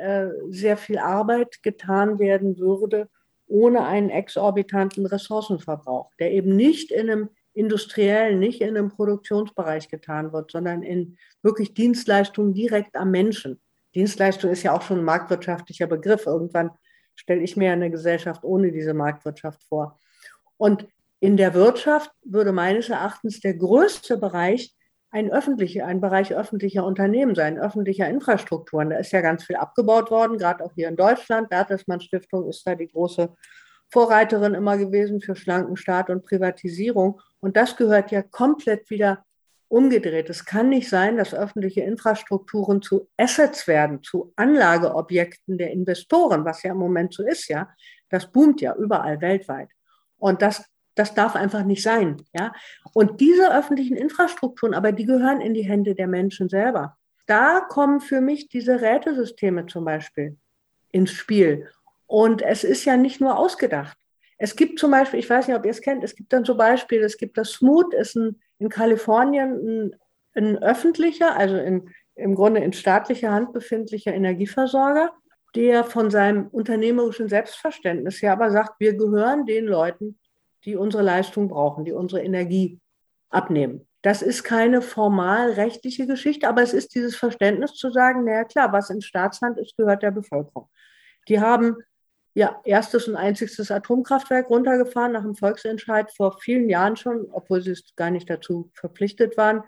äh, 0.48 0.52
sehr 0.52 0.78
viel 0.78 0.98
Arbeit 0.98 1.62
getan 1.64 2.20
werden 2.20 2.58
würde 2.58 3.10
ohne 3.52 3.86
einen 3.86 4.10
exorbitanten 4.10 5.06
Ressourcenverbrauch, 5.06 6.12
der 6.20 6.32
eben 6.32 6.56
nicht 6.56 6.92
in 6.92 7.10
einem 7.10 7.30
industriellen, 7.54 8.40
nicht 8.40 8.62
in 8.62 8.78
einem 8.78 8.90
Produktionsbereich 8.90 9.90
getan 9.90 10.32
wird, 10.32 10.52
sondern 10.52 10.84
in 10.84 11.18
wirklich 11.42 11.74
Dienstleistungen 11.74 12.54
direkt 12.54 12.96
am 12.96 13.12
Menschen. 13.12 13.60
Dienstleistung 13.94 14.52
ist 14.52 14.64
ja 14.64 14.74
auch 14.74 14.82
schon 14.82 15.00
ein 15.00 15.04
marktwirtschaftlicher 15.04 15.88
Begriff. 15.88 16.26
Irgendwann 16.26 16.72
stelle 17.14 17.42
ich 17.42 17.58
mir 17.58 17.74
eine 17.74 17.92
Gesellschaft 17.92 18.44
ohne 18.44 18.72
diese 18.72 18.94
Marktwirtschaft 18.94 19.64
vor. 19.66 20.00
Und 20.56 20.88
in 21.20 21.36
der 21.36 21.54
Wirtschaft 21.54 22.10
würde 22.24 22.54
meines 22.54 22.90
Erachtens 22.90 23.42
der 23.42 23.56
größte 23.56 24.18
Bereich 24.18 24.74
ein 25.12 25.30
öffentlicher, 25.30 25.86
ein 25.86 26.00
Bereich 26.00 26.34
öffentlicher 26.34 26.86
Unternehmen 26.86 27.36
sein, 27.36 27.60
öffentlicher 27.60 28.08
Infrastrukturen. 28.08 28.90
Da 28.90 28.98
ist 28.98 29.12
ja 29.12 29.22
ganz 29.22 29.44
viel 29.44 29.58
abgebaut 29.58 30.10
worden, 30.10 30.38
gerade 30.38 30.64
auch 30.64 30.74
hier 30.74 30.88
in 30.88 30.96
Deutschland. 30.96 31.50
Bertelsmann 31.50 32.00
Stiftung 32.00 32.48
ist 32.48 32.66
da 32.66 32.76
die 32.76 32.88
große 32.88 33.36
Vorreiterin 33.90 34.54
immer 34.54 34.78
gewesen 34.78 35.20
für 35.20 35.36
schlanken 35.36 35.76
Staat 35.76 36.10
und 36.10 36.24
Privatisierung. 36.24 37.20
Und 37.42 37.58
das 37.58 37.76
gehört 37.76 38.12
ja 38.12 38.22
komplett 38.22 38.90
wieder 38.90 39.26
umgedreht. 39.68 40.30
Es 40.30 40.46
kann 40.46 40.70
nicht 40.70 40.90
sein, 40.90 41.18
dass 41.18 41.34
öffentliche 41.34 41.82
Infrastrukturen 41.82 42.82
zu 42.82 43.10
Assets 43.18 43.68
werden, 43.68 44.02
zu 44.04 44.32
Anlageobjekten 44.38 45.58
der 45.58 45.72
Investoren, 45.72 46.46
was 46.46 46.64
ja 46.64 46.72
im 46.72 46.78
Moment 46.78 47.14
so 47.14 47.24
ist, 47.24 47.50
ja. 47.50 47.70
Das 48.10 48.32
boomt 48.32 48.62
ja 48.62 48.76
überall 48.76 49.20
weltweit. 49.20 49.70
Und 50.18 50.42
das 50.42 50.66
das 50.96 51.14
darf 51.14 51.36
einfach 51.36 51.64
nicht 51.64 51.84
sein. 51.84 52.18
Ja? 52.34 52.54
Und 52.94 53.22
diese 53.22 53.56
öffentlichen 53.56 53.96
Infrastrukturen, 53.96 54.74
aber 54.74 54.92
die 54.92 55.06
gehören 55.06 55.42
in 55.42 55.54
die 55.54 55.64
Hände 55.64 55.96
der 55.96 56.08
Menschen 56.08 56.50
selber. 56.50 56.98
Da 57.28 57.62
kommen 57.62 58.02
für 58.02 58.22
mich 58.22 58.50
diese 58.50 58.82
Rätesysteme 58.82 59.66
zum 59.68 59.86
Beispiel 59.86 60.38
ins 60.92 61.12
Spiel. 61.12 61.68
Und 62.08 62.42
es 62.42 62.64
ist 62.64 62.84
ja 62.84 62.98
nicht 62.98 63.22
nur 63.22 63.38
ausgedacht. 63.38 63.98
Es 64.38 64.56
gibt 64.56 64.80
zum 64.80 64.92
Beispiel, 64.92 65.20
ich 65.20 65.30
weiß 65.30 65.48
nicht, 65.48 65.56
ob 65.56 65.66
ihr 65.66 65.72
es 65.72 65.82
kennt, 65.82 66.04
es 66.04 66.16
gibt 66.16 66.34
dann 66.34 66.44
so 66.44 66.58
Beispiele, 66.58 67.06
es 67.06 67.18
gibt 67.18 67.38
das 67.38 67.52
Smooth, 67.52 67.94
ist 67.94 68.16
ein, 68.16 68.42
in 68.58 68.70
Kalifornien 68.70 69.54
ein, 69.54 69.96
ein 70.34 70.58
öffentlicher, 70.58 71.38
also 71.38 71.58
in, 71.58 71.90
im 72.16 72.36
Grunde 72.36 72.62
in 72.62 72.74
staatlicher 72.74 73.32
Hand 73.32 73.54
befindlicher 73.54 74.14
Energieversorger, 74.14 75.12
der 75.56 75.84
von 75.84 76.10
seinem 76.10 76.48
unternehmerischen 76.48 77.30
Selbstverständnis 77.30 78.22
her 78.22 78.34
aber 78.34 78.52
sagt, 78.52 78.80
wir 78.80 78.96
gehören 78.96 79.46
den 79.46 79.66
Leuten, 79.66 80.20
die 80.66 80.76
unsere 80.76 81.04
Leistung 81.04 81.48
brauchen, 81.48 81.86
die 81.86 81.92
unsere 81.92 82.24
Energie 82.24 82.80
abnehmen. 83.30 83.88
Das 84.02 84.22
ist 84.22 84.44
keine 84.44 84.82
formal 84.82 85.52
rechtliche 85.52 86.08
Geschichte, 86.08 86.48
aber 86.48 86.64
es 86.64 86.74
ist 86.74 86.96
dieses 86.96 87.16
Verständnis 87.16 87.74
zu 87.74 87.92
sagen, 87.92 88.24
naja 88.24 88.44
klar, 88.44 88.72
was 88.72 88.90
in 88.90 89.02
Staatshand 89.02 89.60
ist, 89.60 89.78
gehört 89.78 90.02
der 90.02 90.12
Bevölkerung. 90.12 90.70
Die 91.28 91.40
haben 91.40 91.78
ja 92.34 92.60
erstes 92.64 93.08
und 93.08 93.16
einziges 93.16 93.70
Atomkraftwerk 93.70 94.50
runtergefahren 94.50 95.12
nach 95.12 95.22
dem 95.24 95.36
Volksentscheid 95.36 96.12
vor 96.16 96.40
vielen 96.40 96.70
Jahren 96.70 96.96
schon, 96.96 97.28
obwohl 97.32 97.62
sie 97.62 97.72
es 97.72 97.94
gar 97.96 98.10
nicht 98.10 98.30
dazu 98.30 98.72
verpflichtet 98.74 99.38
waren. 99.38 99.64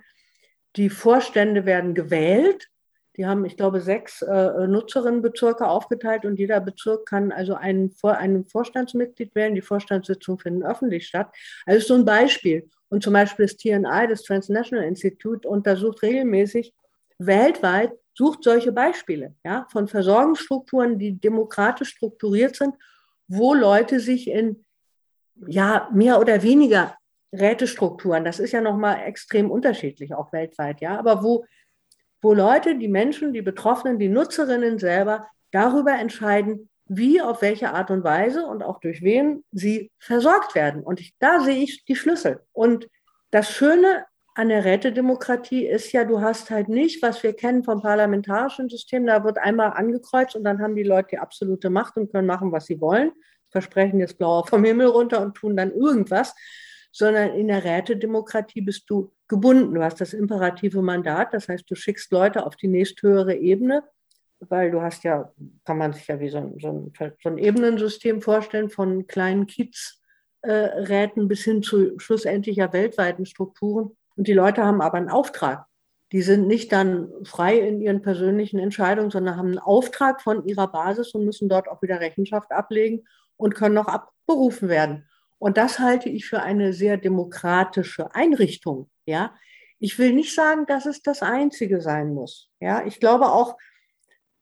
Die 0.75 0.89
Vorstände 0.89 1.65
werden 1.65 1.93
gewählt 1.93 2.69
die 3.15 3.25
haben, 3.25 3.45
ich 3.45 3.57
glaube, 3.57 3.79
sechs 3.79 4.21
äh, 4.21 4.67
Nutzerinnenbezirke 4.67 5.67
aufgeteilt 5.67 6.25
und 6.25 6.39
jeder 6.39 6.59
Bezirk 6.59 7.05
kann 7.05 7.31
also 7.31 7.53
einen, 7.53 7.91
Vor 7.91 8.17
einen 8.17 8.45
Vorstandsmitglied 8.45 9.35
wählen. 9.35 9.55
Die 9.55 9.61
Vorstandssitzungen 9.61 10.39
finden 10.39 10.63
öffentlich 10.63 11.07
statt. 11.07 11.33
Also 11.65 11.87
so 11.87 11.93
ein 11.93 12.05
Beispiel. 12.05 12.69
Und 12.89 13.03
zum 13.03 13.13
Beispiel 13.13 13.45
das 13.45 13.57
TNI, 13.57 14.07
das 14.09 14.23
Transnational 14.23 14.85
Institute, 14.85 15.47
untersucht 15.47 16.01
regelmäßig 16.01 16.73
weltweit, 17.19 17.91
sucht 18.15 18.43
solche 18.43 18.71
Beispiele 18.71 19.35
ja, 19.43 19.67
von 19.71 19.87
Versorgungsstrukturen, 19.87 20.99
die 20.99 21.19
demokratisch 21.19 21.89
strukturiert 21.89 22.55
sind, 22.55 22.75
wo 23.27 23.53
Leute 23.53 23.99
sich 23.99 24.27
in 24.27 24.63
ja, 25.47 25.89
mehr 25.93 26.19
oder 26.19 26.43
weniger 26.43 26.95
Rätestrukturen, 27.33 28.23
das 28.23 28.39
ist 28.39 28.51
ja 28.51 28.61
nochmal 28.61 29.01
extrem 29.05 29.49
unterschiedlich, 29.49 30.13
auch 30.13 30.31
weltweit, 30.31 30.81
ja, 30.81 30.99
aber 30.99 31.23
wo 31.23 31.45
wo 32.23 32.33
Leute, 32.33 32.77
die 32.77 32.87
Menschen, 32.87 33.33
die 33.33 33.41
Betroffenen, 33.41 33.99
die 33.99 34.07
Nutzerinnen 34.07 34.79
selber 34.79 35.27
darüber 35.51 35.91
entscheiden, 35.91 36.69
wie, 36.87 37.21
auf 37.21 37.41
welche 37.41 37.73
Art 37.73 37.91
und 37.91 38.03
Weise 38.03 38.45
und 38.45 38.63
auch 38.63 38.79
durch 38.79 39.01
wen 39.01 39.43
sie 39.51 39.91
versorgt 39.99 40.55
werden. 40.55 40.83
Und 40.83 40.99
ich, 40.99 41.13
da 41.19 41.41
sehe 41.41 41.61
ich 41.61 41.85
die 41.85 41.95
Schlüssel. 41.95 42.41
Und 42.53 42.87
das 43.31 43.51
Schöne 43.51 44.05
an 44.35 44.49
der 44.49 44.65
Rätedemokratie 44.65 45.67
ist 45.67 45.91
ja, 45.91 46.05
du 46.05 46.21
hast 46.21 46.49
halt 46.49 46.69
nicht, 46.69 47.03
was 47.03 47.21
wir 47.23 47.33
kennen 47.33 47.63
vom 47.63 47.81
parlamentarischen 47.81 48.69
System, 48.69 49.05
da 49.05 49.23
wird 49.23 49.37
einmal 49.37 49.73
angekreuzt 49.73 50.35
und 50.35 50.43
dann 50.43 50.61
haben 50.61 50.75
die 50.75 50.83
Leute 50.83 51.09
die 51.11 51.19
absolute 51.19 51.69
Macht 51.69 51.97
und 51.97 52.11
können 52.11 52.27
machen, 52.27 52.51
was 52.51 52.65
sie 52.65 52.81
wollen, 52.81 53.11
versprechen 53.49 53.99
jetzt 53.99 54.17
blauer 54.17 54.47
vom 54.47 54.63
Himmel 54.63 54.87
runter 54.87 55.21
und 55.21 55.35
tun 55.35 55.55
dann 55.55 55.71
irgendwas, 55.71 56.33
sondern 56.93 57.33
in 57.33 57.47
der 57.47 57.63
Rätedemokratie 57.63 58.61
bist 58.61 58.87
du 58.87 59.11
gebunden. 59.27 59.73
Du 59.73 59.83
hast 59.83 59.99
das 59.99 60.13
imperative 60.13 60.81
Mandat, 60.83 61.33
das 61.33 61.49
heißt, 61.49 61.69
du 61.69 61.75
schickst 61.75 62.11
Leute 62.11 62.45
auf 62.45 62.55
die 62.55 62.67
nächsthöhere 62.67 63.35
Ebene, 63.35 63.83
weil 64.39 64.69
du 64.69 64.81
hast 64.81 65.03
ja, 65.03 65.33
kann 65.65 65.79
man 65.79 65.93
sich 65.93 66.07
ja 66.07 66.19
wie 66.19 66.29
so 66.29 66.37
ein, 66.37 66.53
so 66.59 66.69
ein, 66.69 66.93
so 67.21 67.29
ein 67.29 67.37
Ebenensystem 67.39 68.21
vorstellen, 68.21 68.69
von 68.69 69.07
kleinen 69.07 69.47
Kiezräten 69.47 71.27
bis 71.27 71.43
hin 71.43 71.63
zu 71.63 71.97
schlussendlicher 71.97 72.71
weltweiten 72.73 73.25
Strukturen. 73.25 73.97
Und 74.15 74.27
die 74.27 74.33
Leute 74.33 74.63
haben 74.63 74.81
aber 74.81 74.97
einen 74.97 75.09
Auftrag. 75.09 75.65
Die 76.11 76.21
sind 76.21 76.45
nicht 76.45 76.71
dann 76.71 77.09
frei 77.23 77.57
in 77.57 77.81
ihren 77.81 78.03
persönlichen 78.03 78.59
Entscheidungen, 78.59 79.09
sondern 79.09 79.35
haben 79.35 79.47
einen 79.47 79.57
Auftrag 79.57 80.21
von 80.21 80.45
ihrer 80.45 80.67
Basis 80.67 81.15
und 81.15 81.25
müssen 81.25 81.49
dort 81.49 81.67
auch 81.67 81.81
wieder 81.81 81.99
Rechenschaft 81.99 82.51
ablegen 82.51 83.07
und 83.35 83.55
können 83.55 83.73
noch 83.73 83.87
abberufen 83.87 84.69
werden. 84.69 85.07
Und 85.43 85.57
das 85.57 85.77
halte 85.79 86.07
ich 86.07 86.25
für 86.25 86.41
eine 86.41 86.71
sehr 86.71 86.95
demokratische 86.95 88.15
Einrichtung. 88.15 88.89
Ja, 89.05 89.35
ich 89.77 89.99
will 89.99 90.13
nicht 90.13 90.33
sagen, 90.33 90.65
dass 90.67 90.85
es 90.85 91.01
das 91.01 91.21
Einzige 91.21 91.81
sein 91.81 92.13
muss. 92.13 92.49
Ja, 92.61 92.85
ich 92.85 93.01
glaube 93.01 93.25
auch, 93.25 93.57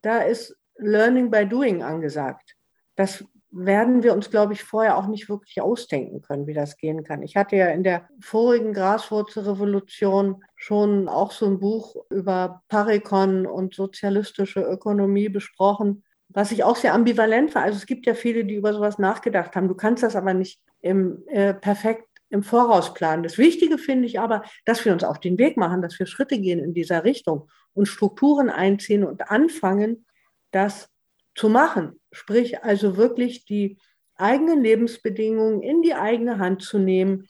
da 0.02 0.18
ist 0.18 0.56
Learning 0.76 1.28
by 1.28 1.44
Doing 1.44 1.82
angesagt. 1.82 2.54
Das 2.94 3.24
werden 3.50 4.04
wir 4.04 4.12
uns, 4.12 4.30
glaube 4.30 4.52
ich, 4.52 4.62
vorher 4.62 4.96
auch 4.96 5.08
nicht 5.08 5.28
wirklich 5.28 5.60
ausdenken 5.60 6.22
können, 6.22 6.46
wie 6.46 6.54
das 6.54 6.76
gehen 6.76 7.02
kann. 7.02 7.24
Ich 7.24 7.34
hatte 7.34 7.56
ja 7.56 7.66
in 7.66 7.82
der 7.82 8.08
vorigen 8.20 8.72
Graswurzelrevolution 8.72 10.44
schon 10.54 11.08
auch 11.08 11.32
so 11.32 11.46
ein 11.46 11.58
Buch 11.58 11.96
über 12.10 12.62
Parikon 12.68 13.44
und 13.44 13.74
sozialistische 13.74 14.60
Ökonomie 14.60 15.30
besprochen, 15.30 16.04
was 16.28 16.52
ich 16.52 16.62
auch 16.62 16.76
sehr 16.76 16.94
ambivalent 16.94 17.56
war. 17.56 17.64
Also 17.64 17.78
es 17.78 17.86
gibt 17.86 18.06
ja 18.06 18.14
viele, 18.14 18.44
die 18.44 18.54
über 18.54 18.72
sowas 18.72 19.00
nachgedacht 19.00 19.56
haben. 19.56 19.66
Du 19.66 19.74
kannst 19.74 20.04
das 20.04 20.14
aber 20.14 20.32
nicht 20.32 20.62
im, 20.82 21.22
äh, 21.28 21.54
perfekt 21.54 22.06
im 22.28 22.42
Voraus 22.42 22.94
planen. 22.94 23.22
Das 23.22 23.38
Wichtige 23.38 23.78
finde 23.78 24.06
ich 24.06 24.18
aber, 24.18 24.42
dass 24.64 24.84
wir 24.84 24.92
uns 24.92 25.04
auf 25.04 25.20
den 25.20 25.38
Weg 25.38 25.56
machen, 25.56 25.82
dass 25.82 25.98
wir 25.98 26.06
Schritte 26.06 26.38
gehen 26.38 26.58
in 26.58 26.74
dieser 26.74 27.04
Richtung 27.04 27.48
und 27.74 27.86
Strukturen 27.86 28.50
einziehen 28.50 29.04
und 29.04 29.30
anfangen, 29.30 30.06
das 30.50 30.88
zu 31.34 31.48
machen. 31.48 32.00
Sprich 32.10 32.62
also 32.62 32.96
wirklich 32.96 33.44
die 33.44 33.78
eigenen 34.16 34.62
Lebensbedingungen 34.62 35.62
in 35.62 35.82
die 35.82 35.94
eigene 35.94 36.38
Hand 36.38 36.62
zu 36.62 36.78
nehmen, 36.78 37.26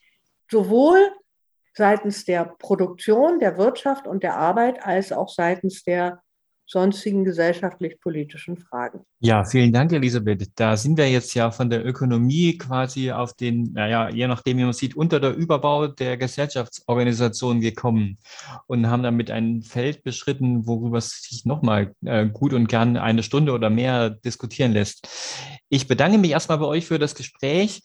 sowohl 0.51 0.99
seitens 1.75 2.25
der 2.25 2.45
Produktion, 2.59 3.39
der 3.39 3.57
Wirtschaft 3.57 4.07
und 4.07 4.23
der 4.23 4.37
Arbeit 4.37 4.85
als 4.85 5.13
auch 5.13 5.29
seitens 5.29 5.85
der 5.85 6.23
sonstigen 6.67 7.25
gesellschaftlich-politischen 7.25 8.57
Fragen. 8.57 9.01
Ja, 9.21 9.45
vielen 9.45 9.73
Dank, 9.73 9.93
Elisabeth. 9.93 10.51
Da 10.57 10.77
sind 10.77 10.97
wir 10.97 11.11
jetzt 11.11 11.35
ja 11.35 11.51
von 11.51 11.69
der 11.69 11.85
Ökonomie 11.85 12.57
quasi 12.57 13.11
auf 13.11 13.35
den, 13.35 13.73
naja, 13.73 14.09
je 14.09 14.27
nachdem, 14.27 14.59
wie 14.59 14.65
man 14.65 14.73
sieht, 14.73 14.97
unter 14.97 15.21
der 15.21 15.35
Überbau 15.35 15.87
der 15.87 16.17
Gesellschaftsorganisation 16.17 17.61
gekommen 17.61 18.19
und 18.67 18.89
haben 18.89 19.03
damit 19.03 19.31
ein 19.31 19.63
Feld 19.63 20.03
beschritten, 20.03 20.67
worüber 20.67 20.99
es 20.99 21.23
sich 21.23 21.45
nochmal 21.45 21.95
äh, 22.05 22.27
gut 22.27 22.53
und 22.53 22.69
gern 22.69 22.97
eine 22.97 23.23
Stunde 23.23 23.53
oder 23.53 23.71
mehr 23.71 24.11
diskutieren 24.11 24.73
lässt. 24.73 25.09
Ich 25.69 25.89
bedanke 25.89 26.19
mich 26.19 26.31
erstmal 26.31 26.59
bei 26.59 26.67
euch 26.67 26.87
für 26.87 26.99
das 26.99 27.15
Gespräch. 27.15 27.83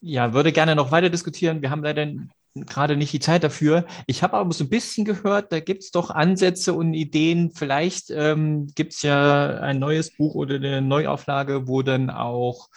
Ja, 0.00 0.32
würde 0.32 0.52
gerne 0.52 0.74
noch 0.74 0.92
weiter 0.92 1.10
diskutieren. 1.10 1.60
Wir 1.60 1.70
haben 1.70 1.84
leider 1.84 2.06
gerade 2.54 2.96
nicht 2.96 3.12
die 3.12 3.20
Zeit 3.20 3.44
dafür. 3.44 3.86
Ich 4.06 4.22
habe 4.22 4.36
aber 4.36 4.52
so 4.52 4.64
ein 4.64 4.70
bisschen 4.70 5.04
gehört, 5.04 5.52
da 5.52 5.60
gibt 5.60 5.82
es 5.82 5.90
doch 5.90 6.10
Ansätze 6.10 6.74
und 6.74 6.94
Ideen. 6.94 7.52
Vielleicht 7.54 8.10
ähm, 8.10 8.68
gibt 8.74 8.92
es 8.94 9.02
ja 9.02 9.60
ein 9.60 9.78
neues 9.78 10.16
Buch 10.16 10.34
oder 10.34 10.56
eine 10.56 10.82
Neuauflage, 10.82 11.68
wo 11.68 11.82
dann 11.82 12.10
auch, 12.10 12.68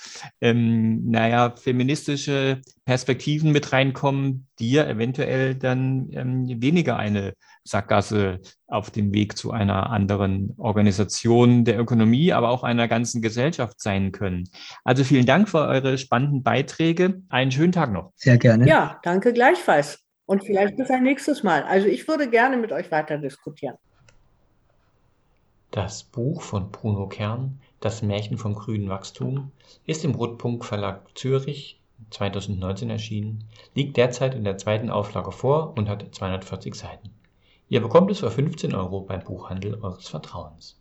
ähm, 0.42 1.10
naja, 1.10 1.56
feministische 1.56 2.62
Perspektiven 2.86 3.52
mit 3.52 3.72
reinkommen, 3.72 4.48
die 4.60 4.72
ja 4.72 4.86
eventuell 4.86 5.56
dann 5.56 6.10
ähm, 6.12 6.62
weniger 6.62 6.98
eine 6.98 7.34
Sackgasse 7.66 8.42
auf 8.68 8.92
dem 8.92 9.14
Weg 9.14 9.38
zu 9.38 9.52
einer 9.52 9.90
anderen 9.90 10.54
Organisation 10.58 11.64
der 11.64 11.80
Ökonomie, 11.80 12.34
aber 12.34 12.50
auch 12.50 12.64
einer 12.64 12.88
ganzen 12.88 13.22
Gesellschaft 13.22 13.80
sein 13.80 14.12
können. 14.12 14.50
Also 14.84 15.04
vielen 15.04 15.26
Dank 15.26 15.50
für 15.50 15.60
eure 15.60 15.98
spannenden 15.98 16.44
Beiträge. 16.44 17.22
Einen 17.30 17.52
schönen 17.52 17.72
Tag 17.72 17.92
noch. 17.92 18.12
Sehr 18.16 18.38
gerne. 18.38 18.68
Ja, 18.68 19.00
danke 19.04 19.34
gleichfalls. 19.34 20.00
Und 20.26 20.44
vielleicht 20.46 20.78
bis 20.78 20.90
ein 20.90 21.04
nächstes 21.04 21.44
Mal. 21.44 21.64
Also 21.64 21.88
ich 21.88 22.08
würde 22.08 22.30
gerne 22.30 22.58
mit 22.58 22.72
euch 22.72 22.92
weiter 22.92 23.18
diskutieren. 23.18 23.76
Das 25.72 26.04
Buch 26.04 26.42
von 26.42 26.72
Bruno 26.72 27.08
Kern, 27.08 27.60
Das 27.80 28.02
Märchen 28.02 28.38
vom 28.38 28.54
grünen 28.54 28.90
Wachstum, 28.90 29.52
ist 29.86 30.06
im 30.06 30.16
Rotpunkt 30.16 30.64
Verlag 30.66 31.02
Zürich 31.16 31.82
2019 32.12 32.90
erschienen, 32.90 33.46
liegt 33.74 33.98
derzeit 33.98 34.36
in 34.36 34.44
der 34.44 34.58
zweiten 34.58 34.90
Auflage 34.90 35.32
vor 35.32 35.74
und 35.78 35.90
hat 35.90 36.14
240 36.14 36.76
Seiten. 36.76 37.10
Ihr 37.70 37.82
bekommt 37.82 38.12
es 38.12 38.20
für 38.20 38.32
15 38.32 38.76
Euro 38.76 39.02
beim 39.02 39.24
Buchhandel 39.24 39.80
eures 39.82 40.08
Vertrauens. 40.08 40.80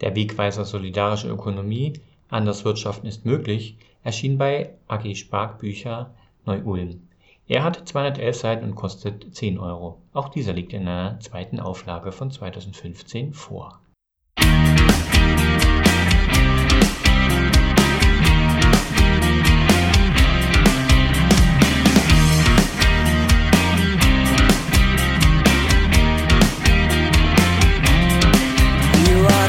Der 0.00 0.14
Wegweiser 0.14 0.64
Solidarische 0.64 1.28
Ökonomie 1.28 1.94
Anders 2.32 2.64
Wirtschaften 2.64 3.06
ist 3.06 3.26
möglich 3.26 3.76
erschien 4.02 4.38
bei 4.38 4.70
AG 4.88 5.14
Spark 5.16 5.58
Bücher 5.58 6.14
Neu-Ulm. 6.46 7.06
Er 7.46 7.62
hat 7.62 7.86
211 7.86 8.36
Seiten 8.36 8.64
und 8.64 8.74
kostet 8.74 9.34
10 9.34 9.58
Euro. 9.58 10.00
Auch 10.14 10.30
dieser 10.30 10.54
liegt 10.54 10.72
in 10.72 10.88
einer 10.88 11.20
zweiten 11.20 11.60
Auflage 11.60 12.10
von 12.10 12.30
2015 12.30 13.34
vor 13.34 13.82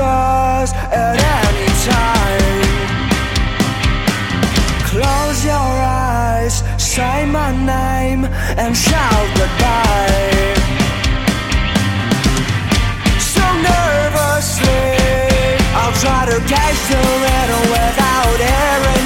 us 0.00 0.72
at 0.74 1.16
any 1.44 1.70
time. 1.92 2.68
Close 4.90 5.44
your 5.44 5.54
eyes, 5.54 6.62
say 6.76 7.26
my 7.26 7.50
name, 7.52 8.24
and 8.56 8.76
shout 8.76 9.28
goodbye. 9.36 10.54
So 13.18 13.44
nervously, 13.70 14.86
I'll 15.80 15.96
try 16.04 16.22
to 16.32 16.38
catch 16.52 16.78
the 16.92 17.02
riddle 17.24 17.66
without 17.76 18.40
error. 18.40 18.97